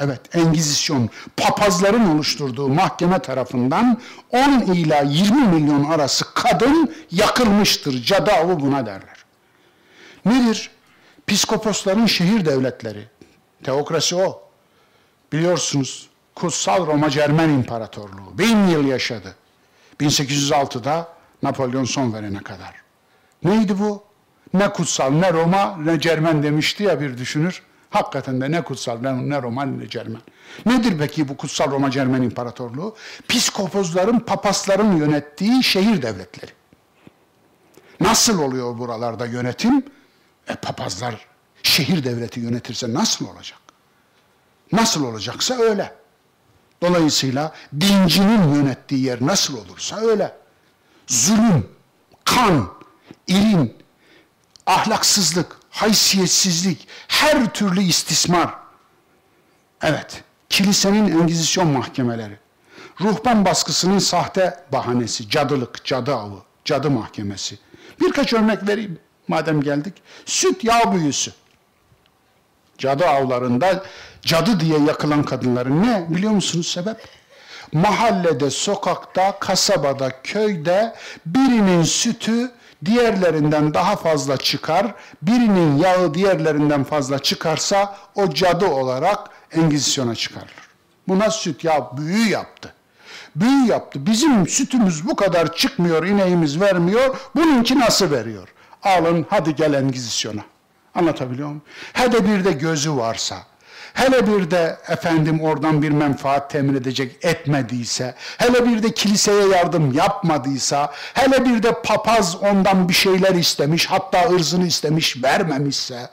Evet, 0.00 0.36
Engizisyon, 0.36 1.10
papazların 1.36 2.14
oluşturduğu 2.14 2.68
mahkeme 2.68 3.18
tarafından 3.18 4.00
10 4.30 4.60
ila 4.60 5.00
20 5.00 5.46
milyon 5.46 5.84
arası 5.84 6.34
kadın 6.34 6.94
yakılmıştır. 7.10 8.02
Cadavu 8.02 8.60
buna 8.60 8.86
derler. 8.86 9.24
Nedir? 10.24 10.70
Piskoposların 11.26 12.06
şehir 12.06 12.46
devletleri. 12.46 13.08
Teokrasi 13.64 14.16
o. 14.16 14.42
Biliyorsunuz, 15.32 16.08
Kutsal 16.34 16.86
Roma 16.86 17.10
Cermen 17.10 17.48
İmparatorluğu. 17.48 18.38
Bin 18.38 18.66
yıl 18.66 18.84
yaşadı. 18.84 19.34
1806'da 20.00 21.08
Napolyon 21.42 21.84
son 21.84 22.12
verene 22.12 22.38
kadar. 22.38 22.74
Neydi 23.44 23.78
bu? 23.78 24.02
Ne 24.54 24.72
kutsal, 24.72 25.10
ne 25.10 25.32
Roma, 25.32 25.76
ne 25.76 26.00
Cermen 26.00 26.42
demişti 26.42 26.82
ya 26.82 27.00
bir 27.00 27.18
düşünür. 27.18 27.62
Hakikaten 27.90 28.40
de 28.40 28.50
ne 28.50 28.64
kutsal, 28.64 29.00
ne, 29.00 29.28
ne 29.28 29.42
Roma, 29.42 29.64
ne 29.64 29.88
Cermen. 29.88 30.20
Nedir 30.66 30.98
peki 30.98 31.28
bu 31.28 31.36
kutsal 31.36 31.70
Roma 31.70 31.90
Cermen 31.90 32.22
İmparatorluğu? 32.22 32.96
Piskopozların, 33.28 34.18
papasların 34.18 34.96
yönettiği 34.96 35.64
şehir 35.64 36.02
devletleri. 36.02 36.50
Nasıl 38.00 38.38
oluyor 38.42 38.78
buralarda 38.78 39.26
yönetim? 39.26 39.84
E 40.48 40.54
papazlar 40.54 41.26
şehir 41.62 42.04
devleti 42.04 42.40
yönetirse 42.40 42.94
nasıl 42.94 43.26
olacak? 43.28 43.58
Nasıl 44.72 45.04
olacaksa 45.04 45.54
öyle. 45.54 45.94
Dolayısıyla 46.82 47.52
dincinin 47.80 48.54
yönettiği 48.54 49.04
yer 49.04 49.26
nasıl 49.26 49.58
olursa 49.58 49.96
öyle. 49.96 50.36
Zulüm, 51.06 51.68
kan, 52.24 52.72
irin, 53.26 53.76
ahlaksızlık, 54.66 55.57
haysiyetsizlik, 55.78 56.88
her 57.08 57.52
türlü 57.52 57.82
istismar. 57.82 58.54
Evet, 59.82 60.22
kilisenin 60.48 61.20
engizisyon 61.20 61.66
mahkemeleri, 61.66 62.36
ruhban 63.00 63.44
baskısının 63.44 63.98
sahte 63.98 64.64
bahanesi, 64.72 65.30
cadılık, 65.30 65.84
cadı 65.84 66.14
avı, 66.14 66.38
cadı 66.64 66.90
mahkemesi. 66.90 67.58
Birkaç 68.00 68.32
örnek 68.32 68.68
vereyim 68.68 68.98
madem 69.28 69.60
geldik. 69.62 69.94
Süt 70.26 70.64
yağ 70.64 70.92
büyüsü. 70.94 71.32
Cadı 72.78 73.06
avlarında 73.06 73.82
cadı 74.22 74.60
diye 74.60 74.78
yakılan 74.78 75.22
kadınların 75.22 75.82
ne 75.82 76.06
biliyor 76.08 76.32
musunuz 76.32 76.68
sebep? 76.68 77.08
Mahallede, 77.72 78.50
sokakta, 78.50 79.38
kasabada, 79.38 80.22
köyde 80.22 80.94
birinin 81.26 81.82
sütü 81.82 82.50
diğerlerinden 82.84 83.74
daha 83.74 83.96
fazla 83.96 84.36
çıkar, 84.36 84.94
birinin 85.22 85.76
yağı 85.76 86.14
diğerlerinden 86.14 86.84
fazla 86.84 87.18
çıkarsa 87.18 87.96
o 88.14 88.34
cadı 88.34 88.66
olarak 88.66 89.18
engizisyona 89.52 90.14
çıkarılır. 90.14 90.68
Buna 91.08 91.30
süt 91.30 91.64
ya 91.64 91.90
büyü 91.96 92.28
yaptı. 92.28 92.74
Büyü 93.36 93.66
yaptı. 93.66 94.06
Bizim 94.06 94.48
sütümüz 94.48 95.06
bu 95.08 95.16
kadar 95.16 95.56
çıkmıyor, 95.56 96.06
ineğimiz 96.06 96.60
vermiyor. 96.60 97.16
Bununki 97.36 97.78
nasıl 97.80 98.10
veriyor? 98.10 98.48
Alın 98.82 99.26
hadi 99.30 99.54
gel 99.54 99.72
engizisyona. 99.72 100.40
Anlatabiliyor 100.94 101.48
muyum? 101.48 101.62
Hadi 101.92 102.28
bir 102.28 102.44
de 102.44 102.52
gözü 102.52 102.96
varsa, 102.96 103.36
hele 103.98 104.26
bir 104.26 104.50
de 104.50 104.78
efendim 104.88 105.40
oradan 105.40 105.82
bir 105.82 105.90
menfaat 105.90 106.50
temin 106.50 106.74
edecek 106.74 107.24
etmediyse, 107.24 108.14
hele 108.38 108.66
bir 108.66 108.82
de 108.82 108.94
kiliseye 108.94 109.48
yardım 109.48 109.92
yapmadıysa, 109.92 110.92
hele 111.14 111.44
bir 111.44 111.62
de 111.62 111.82
papaz 111.82 112.36
ondan 112.36 112.88
bir 112.88 112.94
şeyler 112.94 113.34
istemiş, 113.34 113.86
hatta 113.86 114.30
ırzını 114.30 114.66
istemiş, 114.66 115.22
vermemişse, 115.22 116.08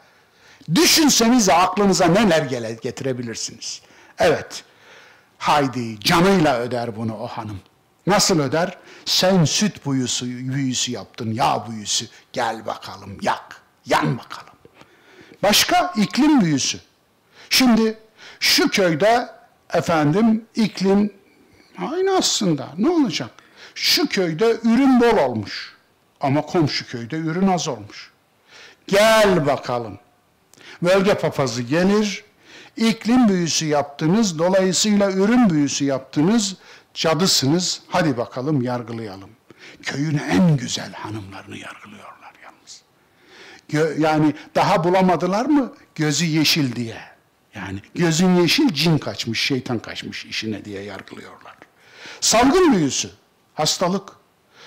düşünsenize 0.76 1.53
aklınıza 1.53 2.06
neler 2.06 2.41
getirebilirsiniz. 2.82 3.82
Evet, 4.20 4.64
haydi 5.38 5.99
canıyla 5.99 6.60
öder 6.60 6.98
bunu 6.98 7.18
o 7.18 7.28
hanım. 7.28 7.60
Nasıl 8.07 8.40
öder? 8.40 8.78
Sen 9.06 9.45
süt 9.45 9.86
büyüsü, 9.86 10.53
büyüsü 10.53 10.91
yaptın, 10.91 11.34
yağ 11.34 11.68
büyüsü. 11.70 12.07
Gel 12.34 12.66
bakalım 12.66 13.18
yak, 13.22 13.62
yan 13.86 14.18
bakalım. 14.18 14.53
Başka 15.44 15.94
iklim 15.98 16.41
büyüsü. 16.41 16.80
Şimdi 17.50 17.98
şu 18.40 18.70
köyde 18.70 19.30
efendim 19.74 20.46
iklim 20.56 21.14
aynı 21.78 22.18
aslında. 22.18 22.70
Ne 22.78 22.90
olacak? 22.90 23.30
Şu 23.76 24.08
köyde 24.08 24.52
ürün 24.64 25.02
bol 25.02 25.18
olmuş. 25.18 25.76
Ama 26.22 26.42
komşu 26.42 26.88
köyde 26.88 27.16
ürün 27.16 27.48
az 27.48 27.68
olmuş. 27.68 28.12
Gel 28.88 29.46
bakalım. 29.46 30.00
Bölge 30.82 31.14
papazı 31.14 31.62
gelir, 31.62 32.24
iklim 32.78 33.30
büyüsü 33.30 33.66
yaptınız, 33.66 34.40
dolayısıyla 34.40 35.12
ürün 35.12 35.50
büyüsü 35.50 35.86
yaptınız, 35.86 36.56
cadısınız, 36.94 37.82
hadi 37.88 38.18
bakalım 38.18 38.62
yargılayalım. 38.62 39.30
Köyün 39.84 40.18
en 40.18 40.58
güzel 40.58 40.94
hanımlarını 40.94 41.58
yargılıyorlar 41.58 42.34
yalnız. 42.44 42.82
Gö 43.70 44.02
yani 44.02 44.34
daha 44.56 44.84
bulamadılar 44.84 45.46
mı 45.46 45.74
gözü 45.96 46.26
yeşil 46.26 46.76
diye. 46.76 47.15
Yani 47.56 47.80
gözün 47.95 48.36
yeşil 48.36 48.73
cin 48.73 48.98
kaçmış, 48.98 49.41
şeytan 49.41 49.80
kaçmış 49.80 50.26
işine 50.26 50.65
diye 50.65 50.82
yargılıyorlar. 50.82 51.56
Salgın 52.22 52.73
büyüsü, 52.73 53.10
hastalık. 53.53 54.10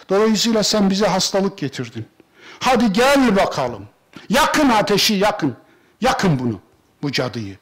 Dolayısıyla 0.08 0.62
sen 0.62 0.90
bize 0.90 1.06
hastalık 1.06 1.58
getirdin. 1.58 2.06
Hadi 2.60 2.92
gel 2.92 3.36
bakalım. 3.36 3.88
Yakın 4.28 4.68
ateşi 4.68 5.14
yakın. 5.14 5.56
Yakın 6.00 6.38
bunu, 6.38 6.60
bu 7.02 7.12
cadıyı. 7.12 7.56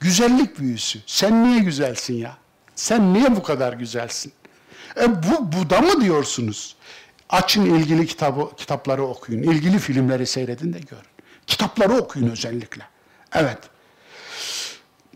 Güzellik 0.00 0.58
büyüsü. 0.58 0.98
Sen 1.06 1.44
niye 1.44 1.60
güzelsin 1.60 2.14
ya? 2.14 2.36
Sen 2.74 3.14
niye 3.14 3.36
bu 3.36 3.42
kadar 3.42 3.72
güzelsin? 3.72 4.32
E 5.00 5.22
bu, 5.22 5.52
bu 5.52 5.70
da 5.70 5.80
mı 5.80 6.00
diyorsunuz? 6.00 6.76
Açın 7.30 7.74
ilgili 7.74 8.06
kitabı, 8.06 8.56
kitapları 8.56 9.02
okuyun. 9.02 9.42
ilgili 9.42 9.78
filmleri 9.78 10.26
seyredin 10.26 10.72
de 10.72 10.78
görün. 10.78 11.10
Kitapları 11.46 11.92
okuyun 11.92 12.30
özellikle. 12.30 12.82
Evet. 13.32 13.58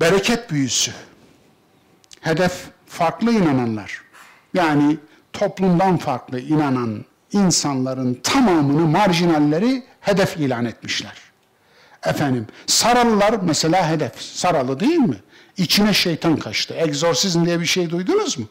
Bereket 0.00 0.50
büyüsü. 0.50 0.92
Hedef 2.20 2.64
farklı 2.86 3.32
inananlar. 3.32 4.00
Yani 4.54 4.96
toplumdan 5.32 5.96
farklı 5.96 6.40
inanan 6.40 7.04
insanların 7.32 8.14
tamamını 8.22 8.86
marjinalleri 8.86 9.82
hedef 10.00 10.36
ilan 10.36 10.64
etmişler. 10.64 11.12
Efendim, 12.06 12.46
Saralılar 12.66 13.34
mesela 13.42 13.90
hedef. 13.90 14.20
Saralı 14.20 14.80
değil 14.80 14.98
mi? 14.98 15.16
İçine 15.56 15.94
şeytan 15.94 16.36
kaçtı. 16.36 16.74
Egzorsizm 16.74 17.44
diye 17.44 17.60
bir 17.60 17.66
şey 17.66 17.90
duydunuz 17.90 18.38
mu? 18.38 18.44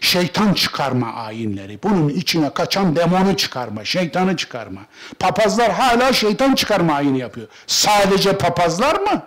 Şeytan 0.00 0.54
çıkarma 0.54 1.12
ayinleri. 1.12 1.78
Bunun 1.82 2.08
içine 2.08 2.54
kaçan 2.54 2.96
demonu 2.96 3.36
çıkarma, 3.36 3.84
şeytanı 3.84 4.36
çıkarma. 4.36 4.80
Papazlar 5.18 5.72
hala 5.72 6.12
şeytan 6.12 6.54
çıkarma 6.54 6.94
ayini 6.94 7.18
yapıyor. 7.18 7.46
Sadece 7.66 8.38
papazlar 8.38 8.94
mı? 9.00 9.22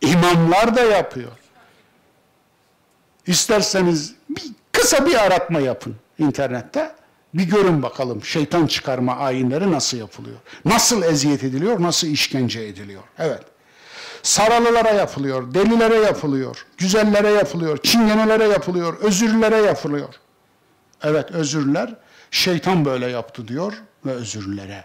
İmamlar 0.00 0.76
da 0.76 0.80
yapıyor. 0.82 1.32
İsterseniz 3.26 4.14
bir, 4.28 4.42
kısa 4.72 5.06
bir 5.06 5.14
aratma 5.14 5.60
yapın 5.60 5.96
internette. 6.18 6.94
Bir 7.34 7.44
görün 7.44 7.82
bakalım 7.82 8.24
şeytan 8.24 8.66
çıkarma 8.66 9.16
ayinleri 9.16 9.72
nasıl 9.72 9.96
yapılıyor? 9.96 10.36
Nasıl 10.64 11.02
eziyet 11.02 11.44
ediliyor, 11.44 11.82
nasıl 11.82 12.06
işkence 12.06 12.60
ediliyor? 12.62 13.02
Evet. 13.18 13.42
Saralılara 14.22 14.90
yapılıyor, 14.90 15.54
delilere 15.54 15.94
yapılıyor, 15.94 16.66
güzellere 16.78 17.30
yapılıyor, 17.30 17.78
çingenelere 17.78 18.44
yapılıyor, 18.44 18.98
özürlere 18.98 19.56
yapılıyor. 19.56 20.14
Evet 21.02 21.30
özürler 21.30 21.94
şeytan 22.30 22.84
böyle 22.84 23.06
yaptı 23.06 23.48
diyor 23.48 23.82
ve 24.06 24.12
özürlere 24.12 24.84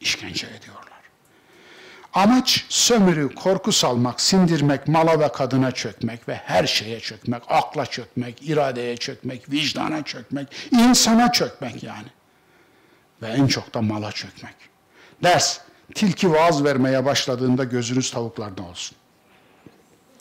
işkence 0.00 0.46
ediyorlar. 0.46 0.91
Amaç 2.12 2.64
sömürü, 2.68 3.34
korku 3.34 3.72
salmak, 3.72 4.20
sindirmek, 4.20 4.88
mala 4.88 5.20
ve 5.20 5.32
kadına 5.32 5.72
çökmek 5.72 6.28
ve 6.28 6.34
her 6.34 6.66
şeye 6.66 7.00
çökmek, 7.00 7.42
akla 7.48 7.86
çökmek, 7.86 8.48
iradeye 8.48 8.96
çökmek, 8.96 9.50
vicdana 9.50 10.02
çökmek, 10.02 10.48
insana 10.72 11.32
çökmek 11.32 11.82
yani. 11.82 12.06
Ve 13.22 13.28
en 13.28 13.46
çok 13.46 13.74
da 13.74 13.82
mala 13.82 14.12
çökmek. 14.12 14.54
Ders, 15.22 15.58
tilki 15.94 16.32
vaaz 16.32 16.64
vermeye 16.64 17.04
başladığında 17.04 17.64
gözünüz 17.64 18.10
tavuklarda 18.10 18.62
olsun. 18.62 18.96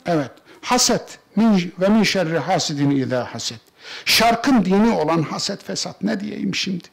Evet, 0.05 0.31
haset 0.61 1.19
min, 1.35 1.73
ve 1.79 1.89
min 1.89 2.03
şerri 2.03 2.39
hasidin 2.39 2.91
idâ 2.91 3.33
haset. 3.33 3.59
Şarkın 4.05 4.65
dini 4.65 4.91
olan 4.91 5.23
haset 5.23 5.63
fesat 5.63 6.03
ne 6.03 6.19
diyeyim 6.19 6.55
şimdi? 6.55 6.87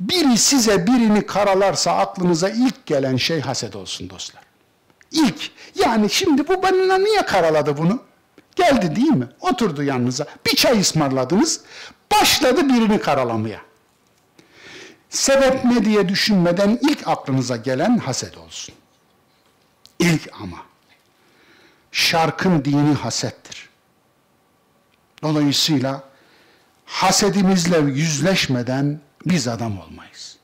Biri 0.00 0.38
size 0.38 0.86
birini 0.86 1.26
karalarsa 1.26 1.92
aklınıza 1.96 2.48
ilk 2.48 2.86
gelen 2.86 3.16
şey 3.16 3.40
haset 3.40 3.76
olsun 3.76 4.10
dostlar. 4.10 4.42
İlk. 5.10 5.50
Yani 5.74 6.10
şimdi 6.10 6.48
bu 6.48 6.62
bana 6.62 6.98
niye 6.98 7.22
karaladı 7.22 7.76
bunu? 7.76 8.02
Geldi 8.56 8.96
değil 8.96 9.12
mi? 9.12 9.28
Oturdu 9.40 9.82
yanınıza. 9.82 10.26
Bir 10.46 10.56
çay 10.56 10.80
ısmarladınız. 10.80 11.60
Başladı 12.12 12.68
birini 12.68 13.00
karalamaya. 13.00 13.60
Sebep 15.10 15.64
ne 15.64 15.84
diye 15.84 16.08
düşünmeden 16.08 16.78
ilk 16.82 17.08
aklınıza 17.08 17.56
gelen 17.56 17.98
haset 17.98 18.38
olsun. 18.38 18.74
İlk 19.98 20.30
ama. 20.42 20.56
Şarkın 21.92 22.64
dini 22.64 22.94
hasettir. 22.94 23.68
Dolayısıyla 25.22 26.02
hasedimizle 26.84 27.78
yüzleşmeden 27.78 29.00
biz 29.26 29.48
adam 29.48 29.80
olmayız. 29.80 30.36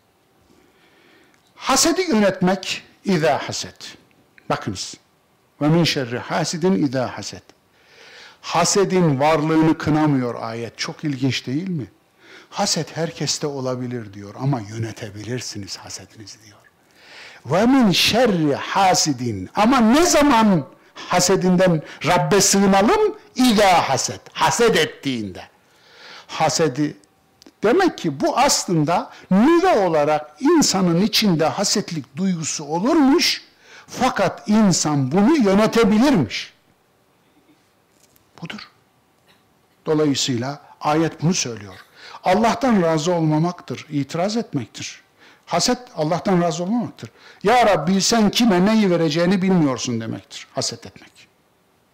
Hasedi 1.56 2.02
yönetmek 2.02 2.82
izâ 3.04 3.48
haset. 3.48 3.96
Bakınız. 4.48 4.94
Ve 5.62 5.68
min 5.68 5.84
şerri 5.84 6.18
hasidin 6.18 6.86
izâ 6.86 7.18
haset. 7.18 7.42
Hasedin 8.40 9.20
varlığını 9.20 9.78
kınamıyor 9.78 10.34
ayet. 10.42 10.78
Çok 10.78 11.04
ilginç 11.04 11.46
değil 11.46 11.68
mi? 11.68 11.86
Haset 12.50 12.96
herkeste 12.96 13.46
olabilir 13.46 14.14
diyor 14.14 14.34
ama 14.38 14.60
yönetebilirsiniz 14.60 15.76
hasedinizi 15.76 16.38
diyor. 16.44 16.58
Ve 17.46 17.66
min 17.66 17.92
şerri 17.92 18.54
hasidin. 18.54 19.50
Ama 19.54 19.80
ne 19.80 20.06
zaman 20.06 20.66
hasedinden 20.94 21.82
Rabbe 22.06 22.40
sığınalım? 22.40 23.16
İlâ 23.34 23.88
haset. 23.88 24.20
Haset 24.32 24.76
ettiğinde. 24.76 25.42
Hasedi 26.26 26.96
Demek 27.62 27.98
ki 27.98 28.20
bu 28.20 28.38
aslında 28.38 29.10
nüve 29.30 29.86
olarak 29.86 30.36
insanın 30.40 31.00
içinde 31.00 31.44
hasetlik 31.44 32.16
duygusu 32.16 32.64
olurmuş 32.64 33.42
fakat 33.86 34.48
insan 34.48 35.12
bunu 35.12 35.36
yönetebilirmiş. 35.36 36.52
Budur. 38.42 38.68
Dolayısıyla 39.86 40.60
ayet 40.80 41.22
bunu 41.22 41.34
söylüyor. 41.34 41.74
Allah'tan 42.24 42.82
razı 42.82 43.12
olmamaktır, 43.12 43.86
itiraz 43.90 44.36
etmektir. 44.36 45.02
Haset 45.46 45.78
Allah'tan 45.96 46.42
razı 46.42 46.64
olmamaktır. 46.64 47.10
Ya 47.42 47.66
Rabbi 47.66 48.00
sen 48.00 48.30
kime 48.30 48.66
neyi 48.66 48.90
vereceğini 48.90 49.42
bilmiyorsun 49.42 50.00
demektir. 50.00 50.46
Haset 50.54 50.86
etmek. 50.86 51.12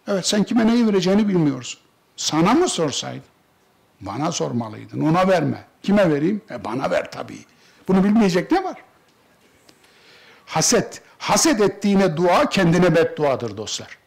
Evet 0.09 0.27
sen 0.27 0.45
kime 0.45 0.67
neyi 0.67 0.87
vereceğini 0.87 1.29
bilmiyorsun. 1.29 1.81
Sana 2.17 2.55
mı 2.55 2.69
sorsaydın? 2.69 3.36
Bana 4.01 4.33
sormalıydın. 4.33 5.01
Ona 5.01 5.29
verme. 5.29 5.65
Kime 5.83 6.11
vereyim? 6.11 6.43
E 6.51 6.65
bana 6.65 6.91
ver 6.91 7.11
tabii. 7.11 7.45
Bunu 7.89 8.05
bilmeyecek 8.05 8.51
ne 8.51 8.65
var? 8.65 8.77
Haset. 10.47 11.03
Haset 11.19 11.61
ettiğine 11.61 12.17
dua 12.17 12.49
kendine 12.49 12.95
bedduadır 12.95 13.57
dostlar. 13.57 13.99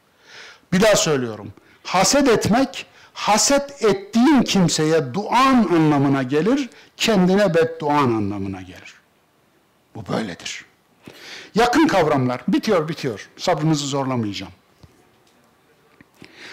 Bir 0.74 0.82
daha 0.82 0.96
söylüyorum. 0.96 1.54
Haset 1.84 2.28
etmek, 2.28 2.86
haset 3.14 3.84
ettiğin 3.84 4.42
kimseye 4.42 5.14
duan 5.14 5.68
anlamına 5.72 6.24
gelir, 6.24 6.70
kendine 6.98 7.54
bedduan 7.54 8.14
anlamına 8.14 8.62
gelir. 8.62 8.94
Bu 9.96 10.08
böyledir. 10.14 10.66
Yakın 11.56 11.88
kavramlar. 11.88 12.42
Bitiyor, 12.48 12.88
bitiyor. 12.88 13.30
Sabrınızı 13.38 13.88
zorlamayacağım. 13.88 14.52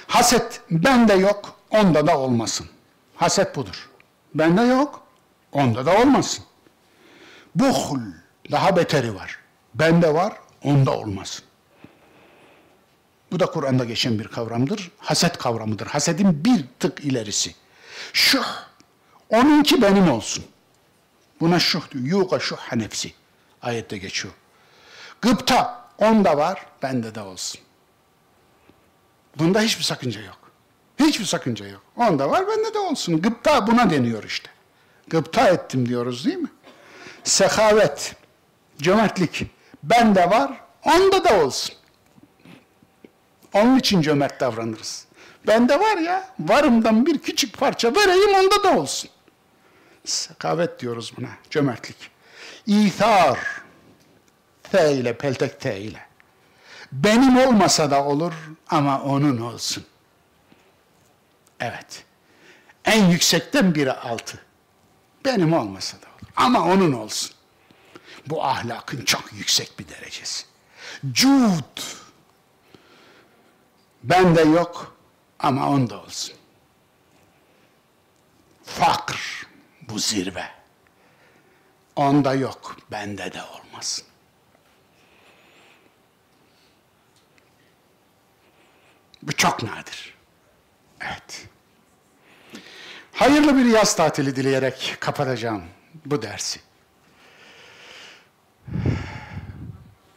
Haset 0.07 0.61
bende 0.71 1.15
yok, 1.15 1.59
onda 1.71 2.07
da 2.07 2.19
olmasın. 2.19 2.67
Haset 3.17 3.57
budur. 3.57 3.91
Bende 4.35 4.63
yok, 4.63 5.07
onda 5.53 5.87
da 5.87 5.99
olmasın. 6.01 6.45
Buhul, 7.55 8.01
daha 8.51 8.77
beteri 8.77 9.15
var. 9.15 9.39
Bende 9.75 10.15
var, 10.15 10.33
onda 10.65 10.99
olmasın. 10.99 11.45
Bu 13.33 13.41
da 13.41 13.47
Kur'an'da 13.47 13.85
geçen 13.85 14.19
bir 14.19 14.29
kavramdır. 14.29 14.91
Haset 14.99 15.39
kavramıdır. 15.39 15.87
Hasedin 15.87 16.45
bir 16.45 16.65
tık 16.81 17.01
ilerisi. 17.01 17.55
Şuh. 18.13 18.47
Onunki 19.31 19.83
benim 19.83 20.11
olsun. 20.11 20.45
Buna 21.41 21.59
şuh 21.59 21.91
diyor. 21.91 22.05
Yuka 22.05 22.39
şuhha 22.39 22.77
nefsi. 22.77 23.13
Ayette 23.63 23.99
geçiyor. 23.99 24.35
Gıpta. 25.23 25.87
Onda 25.99 26.37
var, 26.37 26.67
bende 26.83 27.15
de 27.15 27.21
olsun. 27.21 27.61
Bunda 29.39 29.61
hiçbir 29.61 29.85
sakınca 29.85 30.21
yok. 30.21 30.39
Hiçbir 30.99 31.25
sakınca 31.25 31.67
yok. 31.67 31.83
Onda 31.97 32.31
var, 32.31 32.49
bende 32.49 32.75
de 32.75 32.79
olsun. 32.79 33.23
Gıpta 33.23 33.67
buna 33.67 33.91
deniyor 33.91 34.25
işte. 34.25 34.51
Gıpta 35.09 35.49
ettim 35.49 35.89
diyoruz 35.89 36.25
değil 36.25 36.37
mi? 36.37 36.51
Sehavet, 37.25 38.15
cömertlik. 38.79 39.47
Bende 39.83 40.31
var, 40.31 40.61
onda 40.85 41.25
da 41.25 41.45
olsun. 41.45 41.75
Onun 43.53 43.79
için 43.79 44.03
cömert 44.03 44.41
davranırız. 44.41 45.07
Bende 45.47 45.81
var 45.81 45.97
ya, 45.97 46.29
varımdan 46.41 47.07
bir 47.07 47.19
küçük 47.19 47.59
parça 47.59 47.95
vereyim 47.95 48.35
onda 48.35 48.63
da 48.63 48.79
olsun. 48.79 49.11
Sekavet 50.05 50.81
diyoruz 50.81 51.13
buna, 51.17 51.29
cömertlik. 51.51 52.11
İthar, 52.67 53.39
T 54.63 54.93
ile, 54.93 55.17
peltek 55.17 55.61
T 55.61 55.81
ile. 55.81 56.07
Benim 56.93 57.37
olmasa 57.37 57.91
da 57.91 58.05
olur 58.05 58.33
ama 58.69 59.03
onun 59.03 59.41
olsun. 59.41 59.85
Evet. 61.61 62.05
En 62.85 63.05
yüksekten 63.07 63.75
biri 63.75 63.93
altı. 63.93 64.39
Benim 65.25 65.53
olmasa 65.53 65.97
da 65.97 66.07
olur 66.07 66.31
ama 66.37 66.65
onun 66.65 66.93
olsun. 66.93 67.37
Bu 68.27 68.45
ahlakın 68.45 69.05
çok 69.05 69.33
yüksek 69.33 69.79
bir 69.79 69.89
derecesi. 69.89 70.47
Cud. 71.13 71.81
Bende 74.03 74.41
yok 74.41 74.97
ama 75.39 75.71
onda 75.71 76.03
olsun. 76.03 76.37
Fakr. 78.65 79.47
Bu 79.89 79.99
zirve. 79.99 80.49
Onda 81.97 82.35
yok, 82.35 82.77
bende 82.91 83.33
de 83.33 83.43
olmasın. 83.43 84.05
Bu 89.23 89.33
çok 89.33 89.63
nadir. 89.63 90.16
Evet. 91.01 91.49
Hayırlı 93.13 93.57
bir 93.57 93.65
yaz 93.65 93.97
tatili 93.97 94.37
dileyerek 94.37 94.97
kapatacağım 95.01 95.63
bu 96.07 96.23
dersi. 96.23 96.61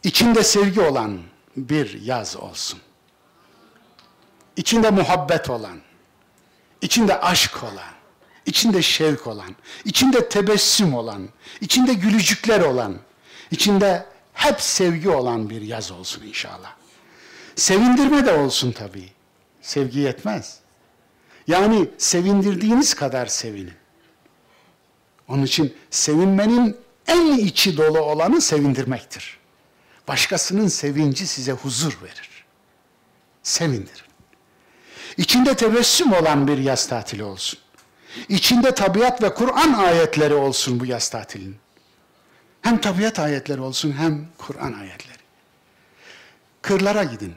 İçinde 0.02 0.44
sevgi 0.44 0.80
olan 0.80 1.20
bir 1.56 2.00
yaz 2.00 2.36
olsun. 2.36 2.80
İçinde 4.56 4.90
muhabbet 4.90 5.50
olan, 5.50 5.80
içinde 6.82 7.20
aşk 7.20 7.62
olan, 7.62 7.94
içinde 8.46 8.82
şevk 8.82 9.26
olan, 9.26 9.56
içinde 9.84 10.28
tebessüm 10.28 10.94
olan, 10.94 11.28
içinde 11.60 11.94
gülücükler 11.94 12.60
olan, 12.60 12.98
içinde 13.50 14.06
hep 14.34 14.60
sevgi 14.60 15.10
olan 15.10 15.50
bir 15.50 15.62
yaz 15.62 15.90
olsun 15.90 16.22
inşallah. 16.22 16.74
Sevindirme 17.56 18.26
de 18.26 18.32
olsun 18.32 18.72
tabii. 18.72 19.12
Sevgi 19.62 19.98
yetmez. 19.98 20.59
Yani 21.50 21.88
sevindirdiğiniz 21.98 22.94
kadar 22.94 23.26
sevinin. 23.26 23.74
Onun 25.28 25.42
için 25.42 25.76
sevinmenin 25.90 26.76
en 27.06 27.38
içi 27.38 27.76
dolu 27.76 28.00
olanı 28.00 28.40
sevindirmektir. 28.40 29.38
Başkasının 30.08 30.68
sevinci 30.68 31.26
size 31.26 31.52
huzur 31.52 31.98
verir. 32.02 32.44
Sevindirin. 33.42 34.10
İçinde 35.16 35.54
tebessüm 35.54 36.12
olan 36.12 36.48
bir 36.48 36.58
yaz 36.58 36.88
tatili 36.88 37.24
olsun. 37.24 37.58
İçinde 38.28 38.74
tabiat 38.74 39.22
ve 39.22 39.34
Kur'an 39.34 39.72
ayetleri 39.72 40.34
olsun 40.34 40.80
bu 40.80 40.86
yaz 40.86 41.08
tatilinin. 41.08 41.56
Hem 42.62 42.80
tabiat 42.80 43.18
ayetleri 43.18 43.60
olsun 43.60 43.92
hem 43.92 44.28
Kur'an 44.38 44.72
ayetleri. 44.72 45.18
Kırlara 46.62 47.04
gidin. 47.04 47.34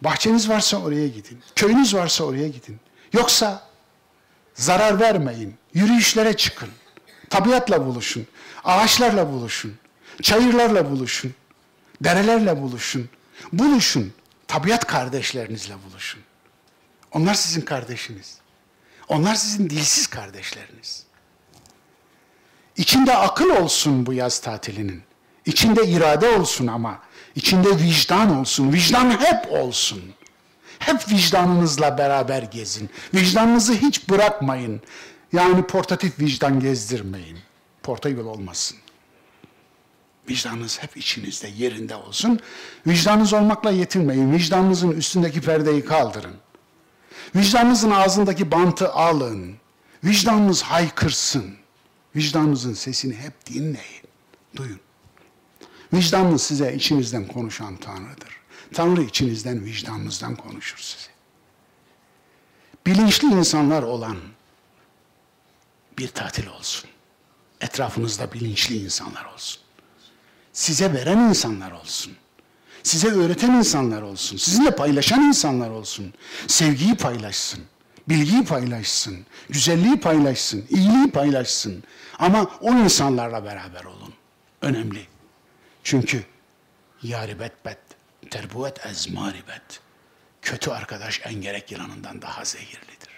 Bahçeniz 0.00 0.48
varsa 0.48 0.76
oraya 0.76 1.08
gidin. 1.08 1.40
Köyünüz 1.56 1.94
varsa 1.94 2.24
oraya 2.24 2.48
gidin. 2.48 2.80
Yoksa 3.12 3.62
zarar 4.54 5.00
vermeyin. 5.00 5.54
Yürüyüşlere 5.74 6.36
çıkın. 6.36 6.68
Tabiatla 7.30 7.86
buluşun. 7.86 8.26
Ağaçlarla 8.64 9.32
buluşun. 9.32 9.78
Çayırlarla 10.22 10.90
buluşun. 10.90 11.34
Derelerle 12.00 12.62
buluşun. 12.62 13.08
Buluşun. 13.52 14.12
Tabiat 14.48 14.86
kardeşlerinizle 14.86 15.74
buluşun. 15.90 16.20
Onlar 17.12 17.34
sizin 17.34 17.60
kardeşiniz. 17.60 18.38
Onlar 19.08 19.34
sizin 19.34 19.70
dilsiz 19.70 20.06
kardeşleriniz. 20.06 21.04
İçinde 22.76 23.16
akıl 23.16 23.50
olsun 23.50 24.06
bu 24.06 24.12
yaz 24.12 24.38
tatilinin. 24.40 25.02
İçinde 25.46 25.86
irade 25.86 26.28
olsun 26.28 26.66
ama. 26.66 26.98
İçinde 27.34 27.78
vicdan 27.78 28.36
olsun. 28.36 28.72
Vicdan 28.72 29.10
hep 29.10 29.52
olsun. 29.52 30.02
Hep 30.78 31.10
vicdanınızla 31.10 31.98
beraber 31.98 32.42
gezin. 32.42 32.90
Vicdanınızı 33.14 33.74
hiç 33.74 34.08
bırakmayın. 34.08 34.80
Yani 35.32 35.62
portatif 35.62 36.20
vicdan 36.20 36.60
gezdirmeyin. 36.60 37.38
Portable 37.82 38.22
olmasın. 38.22 38.78
Vicdanınız 40.30 40.82
hep 40.82 40.96
içinizde, 40.96 41.48
yerinde 41.56 41.94
olsun. 41.94 42.40
Vicdanınız 42.86 43.32
olmakla 43.32 43.70
yetinmeyin. 43.70 44.32
Vicdanınızın 44.32 44.90
üstündeki 44.90 45.40
perdeyi 45.40 45.84
kaldırın. 45.84 46.34
Vicdanınızın 47.36 47.90
ağzındaki 47.90 48.50
bantı 48.50 48.92
alın. 48.92 49.54
Vicdanınız 50.04 50.62
haykırsın. 50.62 51.56
Vicdanınızın 52.16 52.74
sesini 52.74 53.14
hep 53.14 53.46
dinleyin. 53.46 54.02
Duyun. 54.56 54.80
Vicdanınız 55.92 56.42
size 56.42 56.74
içinizden 56.74 57.26
konuşan 57.26 57.76
Tanrı'dır. 57.76 58.37
Tanrı 58.74 59.02
içinizden, 59.02 59.64
vicdanınızdan 59.64 60.36
konuşur 60.36 60.78
size. 60.78 61.10
Bilinçli 62.86 63.28
insanlar 63.28 63.82
olan 63.82 64.16
bir 65.98 66.08
tatil 66.08 66.46
olsun. 66.46 66.90
Etrafınızda 67.60 68.32
bilinçli 68.32 68.84
insanlar 68.84 69.24
olsun. 69.24 69.62
Size 70.52 70.92
veren 70.92 71.18
insanlar 71.18 71.70
olsun. 71.70 72.16
Size 72.82 73.08
öğreten 73.08 73.50
insanlar 73.50 74.02
olsun. 74.02 74.36
Sizinle 74.36 74.76
paylaşan 74.76 75.22
insanlar 75.22 75.70
olsun. 75.70 76.14
Sevgiyi 76.46 76.96
paylaşsın. 76.96 77.60
Bilgiyi 78.08 78.44
paylaşsın. 78.44 79.26
Güzelliği 79.48 80.00
paylaşsın. 80.00 80.66
iyiliği 80.70 81.10
paylaşsın. 81.10 81.84
Ama 82.18 82.50
o 82.60 82.74
insanlarla 82.74 83.44
beraber 83.44 83.84
olun. 83.84 84.14
Önemli. 84.62 85.06
Çünkü 85.84 86.24
yaribet 87.02 87.64
bet, 87.64 87.78
terbuet 88.30 88.86
ezmaribet. 88.86 89.80
Kötü 90.42 90.70
arkadaş 90.70 91.20
en 91.24 91.34
gerek 91.34 91.72
yılanından 91.72 92.22
daha 92.22 92.44
zehirlidir. 92.44 93.10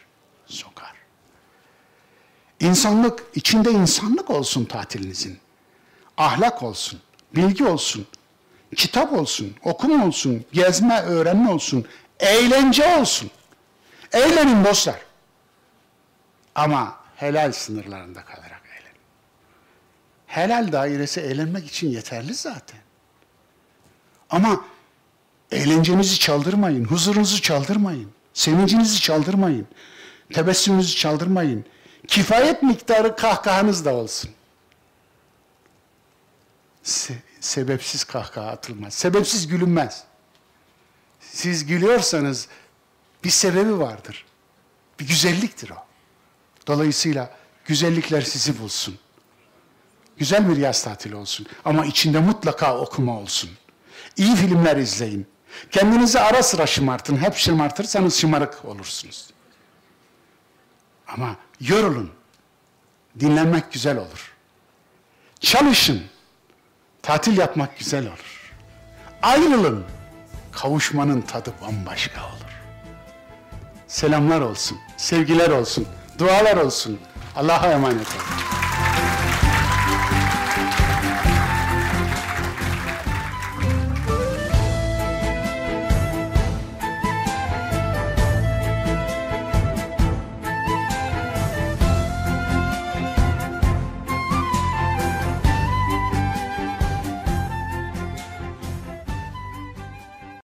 Sokar. 0.46 0.92
İnsanlık, 2.60 3.22
içinde 3.34 3.70
insanlık 3.70 4.30
olsun 4.30 4.64
tatilinizin. 4.64 5.38
Ahlak 6.16 6.62
olsun, 6.62 7.00
bilgi 7.36 7.64
olsun, 7.64 8.06
kitap 8.76 9.12
olsun, 9.12 9.56
okuma 9.62 10.06
olsun, 10.06 10.44
gezme, 10.52 11.00
öğrenme 11.00 11.50
olsun, 11.50 11.86
eğlence 12.20 12.96
olsun. 12.96 13.30
Eğlenin 14.12 14.64
dostlar. 14.64 15.00
Ama 16.54 17.00
helal 17.16 17.52
sınırlarında 17.52 18.24
kalarak 18.24 18.62
eğlenin. 18.66 19.00
Helal 20.26 20.72
dairesi 20.72 21.20
eğlenmek 21.20 21.66
için 21.66 21.88
yeterli 21.88 22.34
zaten. 22.34 22.80
Ama 24.30 24.64
eğlencenizi 25.52 26.18
çaldırmayın, 26.18 26.84
huzurunuzu 26.84 27.42
çaldırmayın, 27.42 28.10
sevincinizi 28.34 29.00
çaldırmayın, 29.00 29.66
tebessümünüzü 30.34 30.96
çaldırmayın. 30.96 31.64
Kifayet 32.08 32.62
miktarı 32.62 33.16
kahkahanız 33.16 33.84
da 33.84 33.94
olsun. 33.94 34.30
Se 36.82 37.14
sebepsiz 37.40 38.04
kahkaha 38.04 38.50
atılmaz. 38.50 38.94
Sebepsiz 38.94 39.48
gülünmez. 39.48 40.04
Siz 41.20 41.66
gülüyorsanız 41.66 42.48
bir 43.24 43.30
sebebi 43.30 43.78
vardır. 43.78 44.24
Bir 45.00 45.08
güzelliktir 45.08 45.70
o. 45.70 45.84
Dolayısıyla 46.66 47.30
güzellikler 47.64 48.22
sizi 48.22 48.60
bulsun. 48.60 48.98
Güzel 50.16 50.48
bir 50.48 50.56
yaz 50.56 50.84
tatili 50.84 51.16
olsun. 51.16 51.46
Ama 51.64 51.86
içinde 51.86 52.20
mutlaka 52.20 52.78
okuma 52.78 53.18
olsun. 53.18 53.50
İyi 54.16 54.36
filmler 54.36 54.76
izleyin. 54.76 55.26
Kendinizi 55.70 56.20
ara 56.20 56.42
sıra 56.42 56.66
şımartın. 56.66 57.16
Hep 57.16 57.34
şımartırsanız 57.36 58.16
şımarık 58.16 58.64
olursunuz. 58.64 59.30
Ama 61.08 61.36
yorulun. 61.60 62.10
Dinlenmek 63.20 63.72
güzel 63.72 63.96
olur. 63.98 64.32
Çalışın. 65.40 66.02
Tatil 67.02 67.38
yapmak 67.38 67.78
güzel 67.78 68.06
olur. 68.06 68.52
Ayrılın. 69.22 69.84
kavuşmanın 70.52 71.20
tadı 71.20 71.52
bambaşka 71.62 72.20
olur. 72.20 72.50
Selamlar 73.88 74.40
olsun, 74.40 74.78
sevgiler 74.96 75.50
olsun, 75.50 75.86
dualar 76.18 76.56
olsun. 76.56 77.00
Allah'a 77.36 77.72
emanet 77.72 78.06
olun. 78.06 78.69